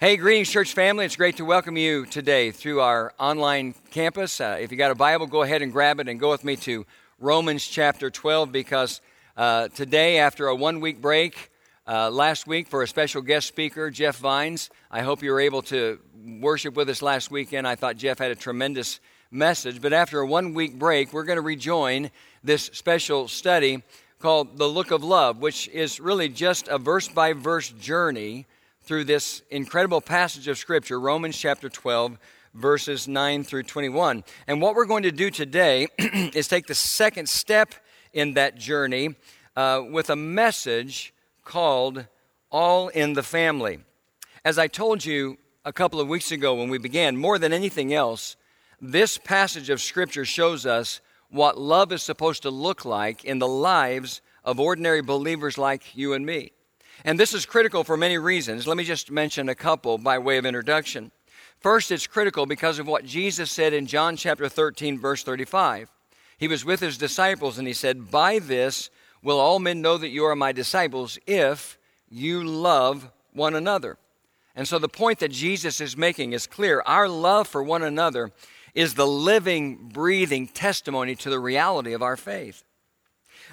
Hey, 0.00 0.16
greetings, 0.16 0.48
church 0.48 0.74
family. 0.74 1.06
It's 1.06 1.16
great 1.16 1.38
to 1.38 1.44
welcome 1.44 1.76
you 1.76 2.06
today 2.06 2.52
through 2.52 2.80
our 2.80 3.12
online 3.18 3.74
campus. 3.90 4.40
Uh, 4.40 4.56
if 4.60 4.70
you 4.70 4.78
got 4.78 4.92
a 4.92 4.94
Bible, 4.94 5.26
go 5.26 5.42
ahead 5.42 5.60
and 5.60 5.72
grab 5.72 5.98
it 5.98 6.08
and 6.08 6.20
go 6.20 6.30
with 6.30 6.44
me 6.44 6.54
to 6.54 6.86
Romans 7.18 7.66
chapter 7.66 8.08
12 8.08 8.52
because 8.52 9.00
uh, 9.36 9.66
today, 9.66 10.18
after 10.18 10.46
a 10.46 10.54
one 10.54 10.78
week 10.78 11.02
break, 11.02 11.50
uh, 11.88 12.10
last 12.10 12.46
week 12.46 12.68
for 12.68 12.84
a 12.84 12.86
special 12.86 13.22
guest 13.22 13.48
speaker, 13.48 13.90
Jeff 13.90 14.18
Vines, 14.18 14.70
I 14.88 15.00
hope 15.00 15.20
you 15.20 15.32
were 15.32 15.40
able 15.40 15.62
to 15.62 15.98
worship 16.24 16.76
with 16.76 16.88
us 16.88 17.02
last 17.02 17.32
weekend. 17.32 17.66
I 17.66 17.74
thought 17.74 17.96
Jeff 17.96 18.20
had 18.20 18.30
a 18.30 18.36
tremendous 18.36 19.00
message. 19.32 19.82
But 19.82 19.92
after 19.92 20.20
a 20.20 20.26
one 20.28 20.54
week 20.54 20.78
break, 20.78 21.12
we're 21.12 21.24
going 21.24 21.38
to 21.38 21.42
rejoin 21.42 22.12
this 22.44 22.66
special 22.66 23.26
study 23.26 23.82
called 24.20 24.58
The 24.58 24.68
Look 24.68 24.92
of 24.92 25.02
Love, 25.02 25.38
which 25.38 25.66
is 25.66 25.98
really 25.98 26.28
just 26.28 26.68
a 26.68 26.78
verse 26.78 27.08
by 27.08 27.32
verse 27.32 27.70
journey 27.70 28.46
through 28.88 29.04
this 29.04 29.42
incredible 29.50 30.00
passage 30.00 30.48
of 30.48 30.56
Scripture, 30.56 30.98
Romans 30.98 31.36
chapter 31.36 31.68
12, 31.68 32.16
verses 32.54 33.06
9 33.06 33.44
through 33.44 33.64
21. 33.64 34.24
And 34.46 34.62
what 34.62 34.74
we're 34.74 34.86
going 34.86 35.02
to 35.02 35.12
do 35.12 35.30
today 35.30 35.88
is 35.98 36.48
take 36.48 36.66
the 36.66 36.74
second 36.74 37.28
step 37.28 37.74
in 38.14 38.32
that 38.32 38.56
journey 38.56 39.14
uh, 39.56 39.82
with 39.90 40.08
a 40.08 40.16
message 40.16 41.12
called 41.44 42.06
All 42.50 42.88
in 42.88 43.12
the 43.12 43.22
Family. 43.22 43.80
As 44.42 44.58
I 44.58 44.68
told 44.68 45.04
you 45.04 45.36
a 45.66 45.72
couple 45.72 46.00
of 46.00 46.08
weeks 46.08 46.32
ago 46.32 46.54
when 46.54 46.70
we 46.70 46.78
began, 46.78 47.18
more 47.18 47.38
than 47.38 47.52
anything 47.52 47.92
else, 47.92 48.36
this 48.80 49.18
passage 49.18 49.68
of 49.68 49.82
Scripture 49.82 50.24
shows 50.24 50.64
us 50.64 51.02
what 51.28 51.58
love 51.58 51.92
is 51.92 52.02
supposed 52.02 52.40
to 52.40 52.50
look 52.50 52.86
like 52.86 53.22
in 53.22 53.38
the 53.38 53.46
lives 53.46 54.22
of 54.46 54.58
ordinary 54.58 55.02
believers 55.02 55.58
like 55.58 55.94
you 55.94 56.14
and 56.14 56.24
me. 56.24 56.52
And 57.04 57.18
this 57.18 57.34
is 57.34 57.46
critical 57.46 57.84
for 57.84 57.96
many 57.96 58.18
reasons. 58.18 58.66
Let 58.66 58.76
me 58.76 58.84
just 58.84 59.10
mention 59.10 59.48
a 59.48 59.54
couple 59.54 59.98
by 59.98 60.18
way 60.18 60.38
of 60.38 60.46
introduction. 60.46 61.12
First, 61.60 61.90
it's 61.90 62.06
critical 62.06 62.46
because 62.46 62.78
of 62.78 62.86
what 62.86 63.04
Jesus 63.04 63.50
said 63.50 63.72
in 63.72 63.86
John 63.86 64.16
chapter 64.16 64.48
13, 64.48 64.98
verse 64.98 65.22
35. 65.22 65.90
He 66.38 66.48
was 66.48 66.64
with 66.64 66.80
his 66.80 66.98
disciples 66.98 67.58
and 67.58 67.66
he 67.66 67.74
said, 67.74 68.10
By 68.10 68.38
this 68.38 68.90
will 69.22 69.40
all 69.40 69.58
men 69.58 69.82
know 69.82 69.98
that 69.98 70.08
you 70.08 70.24
are 70.24 70.36
my 70.36 70.52
disciples 70.52 71.18
if 71.26 71.78
you 72.08 72.44
love 72.44 73.10
one 73.32 73.54
another. 73.54 73.98
And 74.54 74.66
so 74.66 74.78
the 74.78 74.88
point 74.88 75.18
that 75.20 75.30
Jesus 75.30 75.80
is 75.80 75.96
making 75.96 76.32
is 76.32 76.46
clear. 76.46 76.82
Our 76.86 77.08
love 77.08 77.48
for 77.48 77.62
one 77.62 77.82
another 77.82 78.32
is 78.74 78.94
the 78.94 79.06
living, 79.06 79.88
breathing 79.92 80.46
testimony 80.46 81.16
to 81.16 81.30
the 81.30 81.40
reality 81.40 81.92
of 81.92 82.02
our 82.02 82.16
faith. 82.16 82.64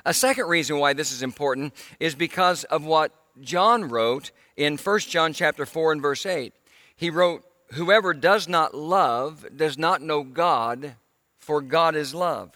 A 0.03 0.13
second 0.13 0.47
reason 0.47 0.77
why 0.77 0.93
this 0.93 1.11
is 1.11 1.23
important 1.23 1.73
is 1.99 2.15
because 2.15 2.63
of 2.65 2.85
what 2.85 3.11
John 3.41 3.89
wrote 3.89 4.31
in 4.55 4.77
1 4.77 4.99
John 4.99 5.33
chapter 5.33 5.65
4 5.65 5.93
and 5.93 6.01
verse 6.01 6.25
8. 6.25 6.53
He 6.95 7.09
wrote, 7.09 7.43
Whoever 7.73 8.13
does 8.13 8.47
not 8.47 8.75
love 8.75 9.45
does 9.55 9.77
not 9.77 10.01
know 10.01 10.23
God, 10.23 10.95
for 11.39 11.61
God 11.61 11.95
is 11.95 12.13
love. 12.13 12.51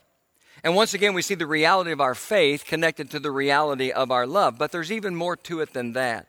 And 0.64 0.76
once 0.76 0.94
again, 0.94 1.14
we 1.14 1.22
see 1.22 1.36
the 1.36 1.48
reality 1.48 1.92
of 1.92 2.02
our 2.02 2.16
faith 2.16 2.66
connected 2.66 3.10
to 3.12 3.20
the 3.20 3.32
reality 3.32 3.92
of 3.92 4.12
our 4.12 4.28
love. 4.28 4.58
But 4.58 4.72
there's 4.72 4.92
even 4.92 5.16
more 5.16 5.36
to 5.38 5.62
it 5.62 5.74
than 5.74 5.94
that. 5.94 6.28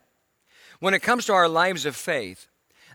When 0.78 0.94
it 0.94 1.02
comes 1.02 1.26
to 1.26 1.32
our 1.32 1.48
lives 1.48 1.84
of 1.84 1.96
faith, 1.96 2.46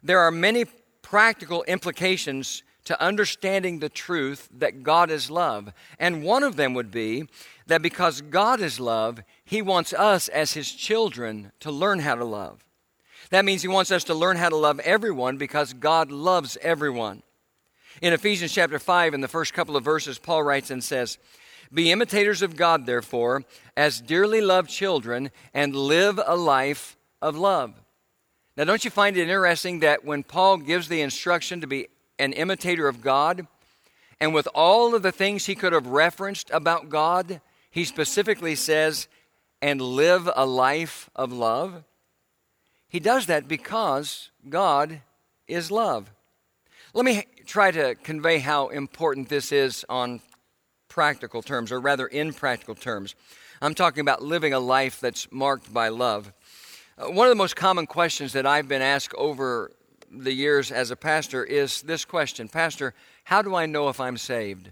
there 0.01 0.19
are 0.19 0.31
many 0.31 0.65
practical 1.01 1.63
implications 1.63 2.63
to 2.85 3.01
understanding 3.01 3.79
the 3.79 3.89
truth 3.89 4.47
that 4.57 4.83
God 4.83 5.11
is 5.11 5.29
love. 5.29 5.73
And 5.99 6.23
one 6.23 6.43
of 6.43 6.55
them 6.55 6.73
would 6.73 6.91
be 6.91 7.27
that 7.67 7.81
because 7.81 8.21
God 8.21 8.59
is 8.61 8.79
love, 8.79 9.21
He 9.43 9.61
wants 9.61 9.93
us 9.93 10.27
as 10.27 10.53
His 10.53 10.71
children 10.71 11.51
to 11.59 11.71
learn 11.71 11.99
how 11.99 12.15
to 12.15 12.25
love. 12.25 12.63
That 13.31 13.45
means 13.45 13.61
He 13.61 13.67
wants 13.67 13.91
us 13.91 14.03
to 14.05 14.13
learn 14.13 14.37
how 14.37 14.49
to 14.49 14.55
love 14.55 14.79
everyone 14.81 15.37
because 15.37 15.73
God 15.73 16.11
loves 16.11 16.57
everyone. 16.61 17.23
In 18.01 18.13
Ephesians 18.13 18.51
chapter 18.51 18.77
5, 18.77 19.13
in 19.13 19.21
the 19.21 19.27
first 19.27 19.53
couple 19.53 19.75
of 19.75 19.83
verses, 19.83 20.19
Paul 20.19 20.43
writes 20.43 20.69
and 20.69 20.83
says, 20.83 21.17
Be 21.73 21.91
imitators 21.91 22.41
of 22.41 22.55
God, 22.55 22.85
therefore, 22.85 23.43
as 23.77 24.01
dearly 24.01 24.41
loved 24.41 24.69
children, 24.69 25.31
and 25.53 25.75
live 25.75 26.19
a 26.25 26.35
life 26.35 26.97
of 27.21 27.37
love. 27.37 27.73
Now, 28.57 28.65
don't 28.65 28.85
you 28.85 28.91
find 28.91 29.17
it 29.17 29.23
interesting 29.23 29.79
that 29.79 30.05
when 30.05 30.23
Paul 30.23 30.57
gives 30.57 30.87
the 30.87 31.01
instruction 31.01 31.61
to 31.61 31.67
be 31.67 31.87
an 32.19 32.33
imitator 32.33 32.87
of 32.87 33.01
God, 33.01 33.47
and 34.19 34.33
with 34.33 34.47
all 34.53 34.95
of 34.95 35.01
the 35.01 35.11
things 35.11 35.45
he 35.45 35.55
could 35.55 35.73
have 35.73 35.87
referenced 35.87 36.49
about 36.51 36.89
God, 36.89 37.41
he 37.75 37.83
specifically 37.83 38.55
says, 38.55 39.09
and 39.61 39.81
live 39.81 40.29
a 40.33 40.45
life 40.45 41.09
of 41.13 41.33
love. 41.33 41.83
He 42.87 43.01
does 43.01 43.25
that 43.25 43.49
because 43.49 44.31
God 44.47 45.01
is 45.45 45.69
love. 45.69 46.09
Let 46.93 47.03
me 47.03 47.25
try 47.45 47.71
to 47.71 47.95
convey 47.95 48.39
how 48.39 48.69
important 48.69 49.27
this 49.27 49.51
is 49.51 49.83
on 49.89 50.21
practical 50.87 51.41
terms, 51.41 51.69
or 51.69 51.81
rather, 51.81 52.07
in 52.07 52.31
practical 52.31 52.75
terms. 52.75 53.13
I'm 53.61 53.75
talking 53.75 53.99
about 53.99 54.23
living 54.23 54.53
a 54.53 54.59
life 54.61 55.01
that's 55.01 55.29
marked 55.29 55.73
by 55.73 55.89
love. 55.89 56.31
Uh, 56.97 57.11
one 57.11 57.27
of 57.27 57.31
the 57.31 57.35
most 57.35 57.57
common 57.57 57.87
questions 57.87 58.31
that 58.31 58.45
I've 58.45 58.69
been 58.69 58.81
asked 58.81 59.13
over 59.15 59.73
the 60.09 60.31
years 60.31 60.71
as 60.71 60.91
a 60.91 60.95
pastor 60.95 61.43
is 61.43 61.81
this 61.81 62.05
question 62.05 62.47
Pastor, 62.47 62.93
how 63.25 63.41
do 63.41 63.53
I 63.53 63.65
know 63.65 63.89
if 63.89 63.99
I'm 63.99 64.15
saved? 64.15 64.71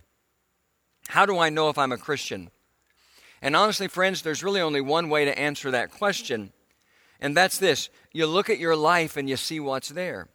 How 1.09 1.25
do 1.25 1.37
I 1.37 1.49
know 1.49 1.67
if 1.67 1.77
I'm 1.77 1.91
a 1.91 1.97
Christian? 1.97 2.49
And 3.43 3.57
honestly, 3.57 3.89
friends, 3.89 4.21
there's 4.21 4.41
really 4.41 4.61
only 4.61 4.79
one 4.79 5.09
way 5.09 5.25
to 5.25 5.37
answer 5.37 5.69
that 5.69 5.91
question, 5.91 6.53
and 7.19 7.35
that's 7.35 7.57
this 7.57 7.89
you 8.13 8.25
look 8.25 8.49
at 8.49 8.57
your 8.57 8.75
life 8.75 9.17
and 9.17 9.27
you 9.27 9.35
see 9.35 9.59
what's 9.59 9.89
there. 9.89 10.29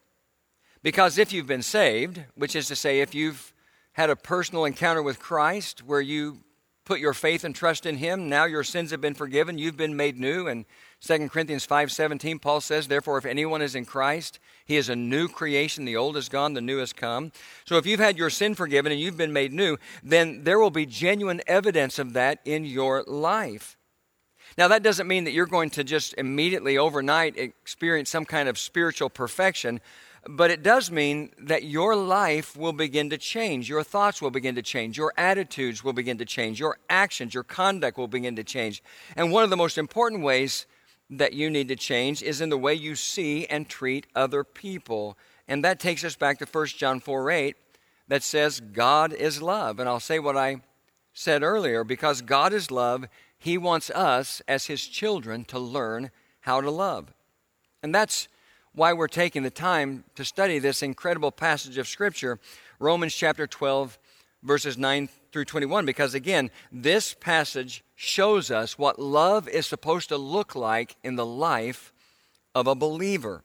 Because 0.82 1.16
if 1.16 1.32
you've 1.32 1.46
been 1.46 1.62
saved, 1.62 2.20
which 2.34 2.54
is 2.54 2.68
to 2.68 2.76
say, 2.76 3.00
if 3.00 3.14
you've 3.14 3.54
had 3.92 4.10
a 4.10 4.16
personal 4.16 4.66
encounter 4.66 5.02
with 5.02 5.20
Christ 5.20 5.82
where 5.82 6.02
you 6.02 6.40
put 6.84 7.00
your 7.00 7.14
faith 7.14 7.44
and 7.44 7.54
trust 7.54 7.86
in 7.86 7.96
him 7.96 8.28
now 8.28 8.44
your 8.44 8.64
sins 8.64 8.90
have 8.92 9.00
been 9.00 9.12
forgiven 9.12 9.58
you've 9.58 9.76
been 9.76 9.94
made 9.94 10.18
new 10.18 10.46
and 10.46 10.64
2 11.00 11.28
corinthians 11.28 11.66
5.17 11.66 12.40
paul 12.40 12.60
says 12.60 12.88
therefore 12.88 13.18
if 13.18 13.24
anyone 13.24 13.62
is 13.62 13.74
in 13.74 13.84
christ 13.84 14.38
he 14.64 14.76
is 14.76 14.88
a 14.88 14.96
new 14.96 15.28
creation 15.28 15.84
the 15.84 15.96
old 15.96 16.16
is 16.16 16.28
gone 16.28 16.54
the 16.54 16.60
new 16.60 16.78
has 16.78 16.92
come 16.92 17.30
so 17.64 17.76
if 17.76 17.86
you've 17.86 18.00
had 18.00 18.18
your 18.18 18.30
sin 18.30 18.54
forgiven 18.54 18.90
and 18.90 19.00
you've 19.00 19.16
been 19.16 19.32
made 19.32 19.52
new 19.52 19.76
then 20.02 20.42
there 20.44 20.58
will 20.58 20.70
be 20.70 20.86
genuine 20.86 21.40
evidence 21.46 21.98
of 21.98 22.14
that 22.14 22.40
in 22.44 22.64
your 22.64 23.04
life 23.04 23.76
now 24.56 24.66
that 24.66 24.82
doesn't 24.82 25.06
mean 25.06 25.24
that 25.24 25.32
you're 25.32 25.46
going 25.46 25.70
to 25.70 25.84
just 25.84 26.14
immediately 26.14 26.76
overnight 26.76 27.38
experience 27.38 28.10
some 28.10 28.24
kind 28.24 28.48
of 28.48 28.58
spiritual 28.58 29.08
perfection 29.08 29.80
but 30.26 30.50
it 30.50 30.62
does 30.62 30.90
mean 30.90 31.30
that 31.38 31.62
your 31.64 31.96
life 31.96 32.56
will 32.56 32.74
begin 32.74 33.08
to 33.10 33.16
change. 33.16 33.68
Your 33.68 33.82
thoughts 33.82 34.20
will 34.20 34.30
begin 34.30 34.56
to 34.56 34.62
change. 34.62 34.98
Your 34.98 35.12
attitudes 35.16 35.82
will 35.82 35.94
begin 35.94 36.18
to 36.18 36.26
change. 36.26 36.60
Your 36.60 36.76
actions, 36.90 37.32
your 37.32 37.44
conduct 37.44 37.96
will 37.96 38.08
begin 38.08 38.36
to 38.36 38.44
change. 38.44 38.82
And 39.16 39.32
one 39.32 39.44
of 39.44 39.48
the 39.48 39.56
most 39.56 39.78
important 39.78 40.22
ways 40.22 40.66
that 41.10 41.32
you 41.32 41.48
need 41.48 41.68
to 41.68 41.76
change 41.76 42.22
is 42.22 42.40
in 42.40 42.48
the 42.48 42.58
way 42.58 42.74
you 42.74 42.94
see 42.94 43.46
and 43.46 43.68
treat 43.68 44.06
other 44.14 44.44
people. 44.44 45.16
And 45.46 45.64
that 45.64 45.80
takes 45.80 46.04
us 46.04 46.16
back 46.16 46.38
to 46.38 46.46
1 46.46 46.66
John 46.66 47.00
4 47.00 47.30
8 47.30 47.56
that 48.08 48.22
says, 48.22 48.60
God 48.60 49.12
is 49.12 49.40
love. 49.40 49.78
And 49.78 49.88
I'll 49.88 50.00
say 50.00 50.18
what 50.18 50.36
I 50.36 50.62
said 51.12 51.42
earlier 51.42 51.84
because 51.84 52.22
God 52.22 52.52
is 52.52 52.70
love, 52.70 53.06
He 53.38 53.58
wants 53.58 53.90
us 53.90 54.42
as 54.46 54.66
His 54.66 54.86
children 54.86 55.44
to 55.46 55.58
learn 55.58 56.10
how 56.40 56.60
to 56.60 56.70
love. 56.70 57.12
And 57.82 57.94
that's 57.94 58.28
why 58.74 58.92
we're 58.92 59.08
taking 59.08 59.42
the 59.42 59.50
time 59.50 60.04
to 60.14 60.24
study 60.24 60.58
this 60.58 60.82
incredible 60.82 61.32
passage 61.32 61.78
of 61.78 61.88
Scripture, 61.88 62.38
Romans 62.78 63.14
chapter 63.14 63.46
12, 63.46 63.98
verses 64.42 64.78
9 64.78 65.08
through 65.32 65.44
21, 65.44 65.84
because 65.84 66.14
again, 66.14 66.50
this 66.72 67.14
passage 67.14 67.84
shows 67.94 68.50
us 68.50 68.78
what 68.78 68.98
love 68.98 69.48
is 69.48 69.66
supposed 69.66 70.08
to 70.08 70.16
look 70.16 70.54
like 70.54 70.96
in 71.02 71.16
the 71.16 71.26
life 71.26 71.92
of 72.54 72.66
a 72.66 72.74
believer. 72.74 73.42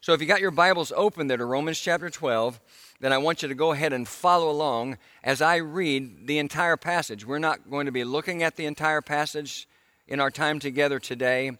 So 0.00 0.12
if 0.12 0.20
you 0.20 0.26
got 0.26 0.40
your 0.40 0.50
Bibles 0.50 0.92
open 0.96 1.28
there 1.28 1.36
to 1.36 1.44
Romans 1.44 1.78
chapter 1.78 2.10
12, 2.10 2.60
then 3.00 3.12
I 3.12 3.18
want 3.18 3.42
you 3.42 3.48
to 3.48 3.54
go 3.54 3.72
ahead 3.72 3.92
and 3.92 4.06
follow 4.06 4.50
along 4.50 4.98
as 5.22 5.40
I 5.40 5.56
read 5.56 6.26
the 6.26 6.38
entire 6.38 6.76
passage. 6.76 7.24
We're 7.24 7.38
not 7.38 7.70
going 7.70 7.86
to 7.86 7.92
be 7.92 8.04
looking 8.04 8.42
at 8.42 8.56
the 8.56 8.66
entire 8.66 9.00
passage 9.00 9.68
in 10.08 10.18
our 10.18 10.30
time 10.30 10.58
together 10.58 10.98
today. 10.98 11.52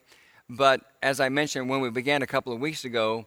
But 0.49 0.81
as 1.03 1.21
I 1.21 1.29
mentioned 1.29 1.69
when 1.69 1.81
we 1.81 1.91
began 1.91 2.23
a 2.23 2.27
couple 2.27 2.53
of 2.53 2.61
weeks 2.61 2.85
ago, 2.85 3.27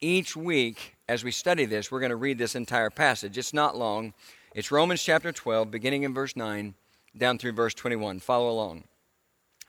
each 0.00 0.34
week 0.34 0.96
as 1.08 1.24
we 1.24 1.30
study 1.30 1.66
this, 1.66 1.92
we're 1.92 2.00
going 2.00 2.10
to 2.10 2.16
read 2.16 2.38
this 2.38 2.54
entire 2.54 2.90
passage. 2.90 3.36
It's 3.36 3.52
not 3.52 3.76
long. 3.76 4.14
It's 4.54 4.70
Romans 4.70 5.02
chapter 5.02 5.32
12, 5.32 5.72
beginning 5.72 6.04
in 6.04 6.14
verse 6.14 6.36
9 6.36 6.74
down 7.18 7.38
through 7.38 7.54
verse 7.54 7.74
21. 7.74 8.20
Follow 8.20 8.48
along. 8.48 8.84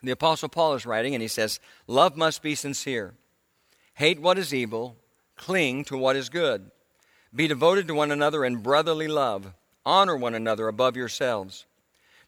The 0.03 0.11
Apostle 0.11 0.47
Paul 0.47 0.75
is 0.75 0.85
writing, 0.85 1.15
and 1.15 1.23
he 1.23 1.27
says, 1.27 1.59
Love 1.87 2.15
must 2.15 2.43
be 2.43 2.53
sincere. 2.53 3.15
Hate 3.95 4.21
what 4.21 4.37
is 4.37 4.53
evil, 4.53 4.95
cling 5.35 5.85
to 5.85 5.97
what 5.97 6.15
is 6.15 6.29
good. 6.29 6.69
Be 7.33 7.47
devoted 7.47 7.87
to 7.87 7.95
one 7.95 8.11
another 8.11 8.45
in 8.45 8.57
brotherly 8.57 9.07
love. 9.07 9.55
Honor 9.87 10.15
one 10.15 10.35
another 10.35 10.67
above 10.67 10.95
yourselves. 10.95 11.65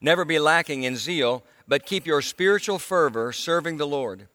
Never 0.02 0.26
be 0.26 0.40
lacking 0.40 0.82
in 0.82 0.96
zeal, 0.96 1.44
but 1.68 1.86
keep 1.86 2.08
your 2.08 2.24
spiritual 2.24 2.80
fervor 2.80 3.32
serving 3.32 3.78
the 3.78 3.86
Lord. 3.86 4.30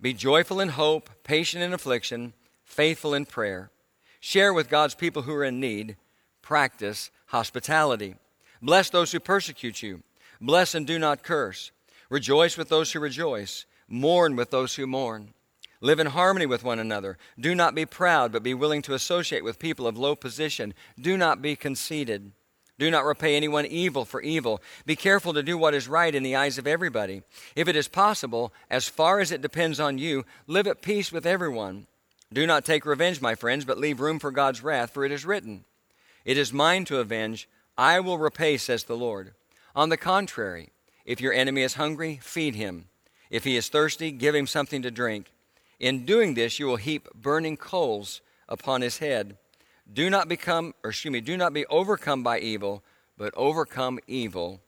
Be 0.00 0.12
joyful 0.12 0.58
in 0.58 0.70
hope, 0.70 1.10
patient 1.22 1.62
in 1.62 1.72
affliction, 1.72 2.32
faithful 2.64 3.14
in 3.14 3.24
prayer, 3.24 3.70
share 4.18 4.52
with 4.52 4.68
God's 4.68 4.96
people 4.96 5.22
who 5.22 5.34
are 5.34 5.44
in 5.44 5.60
need, 5.60 5.96
practice 6.42 7.12
hospitality. 7.28 8.16
Bless 8.60 8.90
those 8.90 9.12
who 9.12 9.20
persecute 9.20 9.82
you, 9.82 10.02
bless 10.40 10.74
and 10.74 10.86
do 10.86 10.98
not 10.98 11.22
curse. 11.22 11.70
Rejoice 12.10 12.56
with 12.56 12.68
those 12.68 12.92
who 12.92 13.00
rejoice, 13.00 13.66
mourn 13.88 14.34
with 14.36 14.50
those 14.50 14.74
who 14.74 14.86
mourn. 14.86 15.34
Live 15.80 16.00
in 16.00 16.08
harmony 16.08 16.46
with 16.46 16.64
one 16.64 16.80
another. 16.80 17.18
Do 17.38 17.54
not 17.54 17.74
be 17.74 17.86
proud, 17.86 18.32
but 18.32 18.42
be 18.42 18.54
willing 18.54 18.82
to 18.82 18.94
associate 18.94 19.44
with 19.44 19.60
people 19.60 19.86
of 19.86 19.96
low 19.96 20.16
position. 20.16 20.74
Do 21.00 21.16
not 21.16 21.40
be 21.40 21.54
conceited. 21.54 22.32
Do 22.78 22.90
not 22.90 23.04
repay 23.04 23.36
anyone 23.36 23.66
evil 23.66 24.04
for 24.04 24.20
evil. 24.20 24.60
Be 24.86 24.96
careful 24.96 25.34
to 25.34 25.42
do 25.42 25.58
what 25.58 25.74
is 25.74 25.88
right 25.88 26.14
in 26.14 26.22
the 26.22 26.36
eyes 26.36 26.58
of 26.58 26.66
everybody. 26.66 27.22
If 27.54 27.68
it 27.68 27.76
is 27.76 27.88
possible, 27.88 28.52
as 28.70 28.88
far 28.88 29.20
as 29.20 29.30
it 29.30 29.42
depends 29.42 29.78
on 29.78 29.98
you, 29.98 30.24
live 30.46 30.66
at 30.66 30.82
peace 30.82 31.12
with 31.12 31.26
everyone. 31.26 31.86
Do 32.32 32.46
not 32.46 32.64
take 32.64 32.86
revenge, 32.86 33.20
my 33.20 33.34
friends, 33.34 33.64
but 33.64 33.78
leave 33.78 34.00
room 34.00 34.18
for 34.18 34.30
God's 34.30 34.62
wrath, 34.62 34.90
for 34.90 35.04
it 35.04 35.12
is 35.12 35.24
written, 35.24 35.64
It 36.24 36.36
is 36.38 36.52
mine 36.52 36.84
to 36.86 36.98
avenge. 36.98 37.48
I 37.76 38.00
will 38.00 38.18
repay, 38.18 38.56
says 38.56 38.84
the 38.84 38.96
Lord. 38.96 39.34
On 39.74 39.88
the 39.88 39.96
contrary, 39.96 40.70
if 41.04 41.20
your 41.20 41.32
enemy 41.32 41.62
is 41.62 41.74
hungry, 41.74 42.18
feed 42.22 42.54
him. 42.54 42.86
If 43.30 43.44
he 43.44 43.56
is 43.56 43.68
thirsty, 43.68 44.10
give 44.10 44.34
him 44.34 44.46
something 44.46 44.82
to 44.82 44.90
drink. 44.90 45.32
In 45.78 46.04
doing 46.04 46.34
this, 46.34 46.58
you 46.58 46.66
will 46.66 46.76
heap 46.76 47.08
burning 47.14 47.56
coals 47.56 48.20
upon 48.48 48.80
his 48.80 48.98
head. 48.98 49.36
Do 49.90 50.10
not 50.10 50.28
become, 50.28 50.74
or 50.82 50.90
excuse 50.90 51.12
me, 51.12 51.20
do 51.20 51.36
not 51.36 51.52
be 51.52 51.66
overcome 51.66 52.22
by 52.22 52.40
evil, 52.40 52.82
but 53.16 53.32
overcome 53.36 53.98
evil 54.06 54.60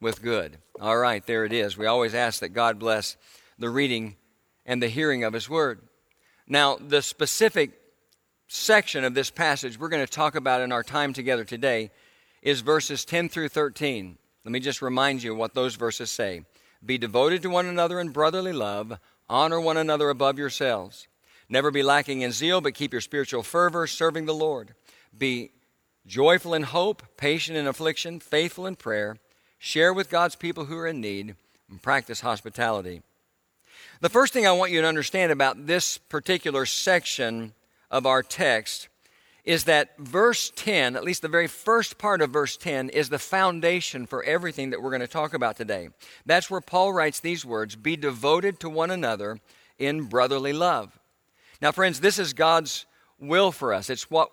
with 0.00 0.22
good. 0.22 0.58
All 0.80 0.96
right, 0.96 1.24
there 1.26 1.44
it 1.44 1.52
is. 1.52 1.76
We 1.76 1.86
always 1.86 2.14
ask 2.14 2.40
that 2.40 2.50
God 2.50 2.78
bless 2.78 3.16
the 3.58 3.70
reading 3.70 4.16
and 4.66 4.82
the 4.82 4.88
hearing 4.88 5.24
of 5.24 5.32
his 5.32 5.48
word. 5.48 5.80
Now, 6.46 6.76
the 6.76 7.02
specific 7.02 7.79
section 8.52 9.04
of 9.04 9.14
this 9.14 9.30
passage 9.30 9.78
we're 9.78 9.88
going 9.88 10.04
to 10.04 10.12
talk 10.12 10.34
about 10.34 10.60
in 10.60 10.72
our 10.72 10.82
time 10.82 11.12
together 11.12 11.44
today 11.44 11.88
is 12.42 12.62
verses 12.62 13.04
10 13.04 13.28
through 13.28 13.48
13. 13.48 14.18
Let 14.44 14.50
me 14.50 14.58
just 14.58 14.82
remind 14.82 15.22
you 15.22 15.36
what 15.36 15.54
those 15.54 15.76
verses 15.76 16.10
say. 16.10 16.44
Be 16.84 16.98
devoted 16.98 17.42
to 17.42 17.48
one 17.48 17.66
another 17.66 18.00
in 18.00 18.08
brotherly 18.08 18.52
love 18.52 18.98
Honor 19.28 19.60
one 19.60 19.76
another 19.76 20.10
above 20.10 20.36
yourselves. 20.36 21.06
Never 21.48 21.70
be 21.70 21.84
lacking 21.84 22.22
in 22.22 22.32
zeal, 22.32 22.60
but 22.60 22.74
keep 22.74 22.90
your 22.90 23.00
spiritual 23.00 23.44
fervor 23.44 23.86
serving 23.86 24.26
the 24.26 24.34
Lord. 24.34 24.74
Be 25.16 25.52
joyful 26.04 26.52
in 26.52 26.64
hope, 26.64 27.04
patient 27.16 27.56
in 27.56 27.68
affliction, 27.68 28.18
faithful 28.18 28.66
in 28.66 28.74
prayer. 28.74 29.18
Share 29.60 29.92
with 29.92 30.10
God's 30.10 30.34
people 30.34 30.64
who 30.64 30.76
are 30.76 30.88
in 30.88 31.00
need, 31.00 31.36
and 31.70 31.80
practice 31.80 32.22
hospitality. 32.22 33.02
The 34.00 34.08
first 34.08 34.32
thing 34.32 34.44
I 34.44 34.52
want 34.52 34.72
you 34.72 34.80
to 34.80 34.88
understand 34.88 35.30
about 35.30 35.68
this 35.68 35.98
particular 35.98 36.66
section 36.66 37.52
of 37.90 38.06
our 38.06 38.22
text 38.22 38.88
is 39.44 39.64
that 39.64 39.96
verse 39.98 40.52
10, 40.54 40.96
at 40.96 41.04
least 41.04 41.22
the 41.22 41.28
very 41.28 41.46
first 41.46 41.98
part 41.98 42.20
of 42.20 42.30
verse 42.30 42.56
10, 42.56 42.90
is 42.90 43.08
the 43.08 43.18
foundation 43.18 44.06
for 44.06 44.22
everything 44.22 44.70
that 44.70 44.82
we're 44.82 44.90
going 44.90 45.00
to 45.00 45.08
talk 45.08 45.34
about 45.34 45.56
today. 45.56 45.88
That's 46.26 46.50
where 46.50 46.60
Paul 46.60 46.92
writes 46.92 47.20
these 47.20 47.44
words 47.44 47.74
Be 47.76 47.96
devoted 47.96 48.60
to 48.60 48.68
one 48.68 48.90
another 48.90 49.38
in 49.78 50.02
brotherly 50.04 50.52
love. 50.52 50.98
Now, 51.62 51.72
friends, 51.72 52.00
this 52.00 52.18
is 52.18 52.32
God's 52.32 52.86
will 53.18 53.52
for 53.52 53.72
us. 53.72 53.90
It's 53.90 54.10
what 54.10 54.30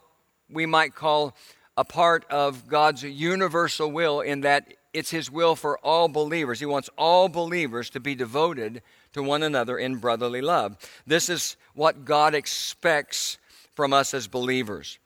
we 0.50 0.66
might 0.66 0.96
call 0.96 1.36
a 1.76 1.84
part 1.84 2.26
of 2.30 2.68
God's 2.68 3.04
universal 3.04 3.92
will, 3.92 4.22
in 4.22 4.42
that 4.42 4.74
it's 4.94 5.12
His 5.12 5.30
will 5.32 5.56
for 5.56 5.78
all 5.80 6.08
believers. 6.08 6.60
He 6.60 6.66
wants 6.66 6.90
all 6.98 7.30
believers 7.30 7.90
to 7.92 8.00
be 8.00 8.16
devoted 8.16 8.82
to 9.14 9.22
one 9.22 9.44
another 9.44 9.78
in 9.78 9.98
brotherly 9.98 10.42
love. 10.42 10.78
This 11.06 11.30
is 11.30 11.56
what 11.76 12.04
God 12.06 12.34
expects 12.34 13.38
from 13.78 13.94
us 13.94 14.16
as 14.16 14.26
believers. 14.26 14.98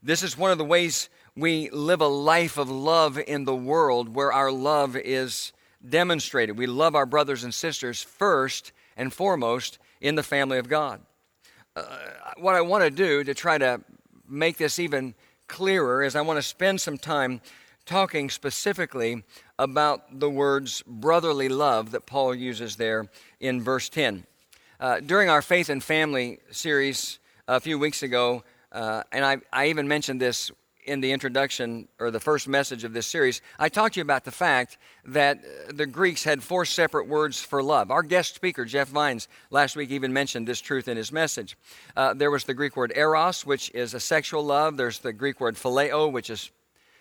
This 0.00 0.22
is 0.22 0.38
one 0.38 0.52
of 0.52 0.58
the 0.58 0.64
ways 0.64 1.08
we 1.34 1.68
live 1.70 2.00
a 2.00 2.06
life 2.06 2.58
of 2.58 2.70
love 2.70 3.18
in 3.18 3.44
the 3.44 3.56
world 3.56 4.14
where 4.14 4.32
our 4.32 4.52
love 4.52 4.94
is 4.94 5.52
demonstrated. 5.86 6.56
We 6.56 6.68
love 6.68 6.94
our 6.94 7.06
brothers 7.06 7.42
and 7.42 7.52
sisters 7.52 8.04
first 8.04 8.70
and 8.96 9.12
foremost 9.12 9.80
in 10.00 10.14
the 10.14 10.22
family 10.22 10.58
of 10.58 10.68
God. 10.68 11.00
Uh, 11.74 11.82
what 12.36 12.54
I 12.54 12.60
want 12.60 12.84
to 12.84 12.90
do 12.90 13.24
to 13.24 13.34
try 13.34 13.58
to 13.58 13.80
make 14.28 14.58
this 14.58 14.78
even 14.78 15.16
clearer 15.48 16.04
is 16.04 16.14
I 16.14 16.20
want 16.20 16.38
to 16.38 16.42
spend 16.42 16.80
some 16.80 16.98
time 16.98 17.40
talking 17.84 18.30
specifically 18.30 19.24
about 19.58 20.20
the 20.20 20.30
words 20.30 20.84
brotherly 20.86 21.48
love 21.48 21.90
that 21.90 22.06
Paul 22.06 22.32
uses 22.32 22.76
there 22.76 23.08
in 23.40 23.60
verse 23.60 23.88
10. 23.88 24.24
Uh, 24.78 25.00
during 25.00 25.28
our 25.28 25.42
Faith 25.42 25.68
and 25.68 25.82
Family 25.82 26.38
series, 26.52 27.18
a 27.46 27.60
few 27.60 27.78
weeks 27.78 28.02
ago, 28.02 28.42
uh, 28.72 29.02
and 29.12 29.24
I, 29.24 29.38
I 29.52 29.66
even 29.66 29.86
mentioned 29.86 30.20
this 30.20 30.50
in 30.86 31.00
the 31.00 31.12
introduction 31.12 31.88
or 31.98 32.10
the 32.10 32.20
first 32.20 32.46
message 32.46 32.84
of 32.84 32.92
this 32.92 33.06
series, 33.06 33.40
I 33.58 33.68
talked 33.68 33.94
to 33.94 34.00
you 34.00 34.02
about 34.02 34.24
the 34.24 34.30
fact 34.30 34.76
that 35.06 35.42
the 35.74 35.86
Greeks 35.86 36.24
had 36.24 36.42
four 36.42 36.64
separate 36.64 37.08
words 37.08 37.40
for 37.40 37.62
love. 37.62 37.90
Our 37.90 38.02
guest 38.02 38.34
speaker, 38.34 38.64
Jeff 38.64 38.88
Vines, 38.88 39.28
last 39.50 39.76
week 39.76 39.90
even 39.90 40.12
mentioned 40.12 40.46
this 40.46 40.60
truth 40.60 40.88
in 40.88 40.96
his 40.96 41.10
message. 41.10 41.56
Uh, 41.96 42.12
there 42.12 42.30
was 42.30 42.44
the 42.44 42.54
Greek 42.54 42.76
word 42.76 42.92
eros, 42.94 43.46
which 43.46 43.70
is 43.74 43.94
a 43.94 44.00
sexual 44.00 44.44
love. 44.44 44.76
There's 44.76 44.98
the 44.98 45.12
Greek 45.12 45.40
word 45.40 45.54
phileo, 45.54 46.12
which 46.12 46.28
is 46.28 46.50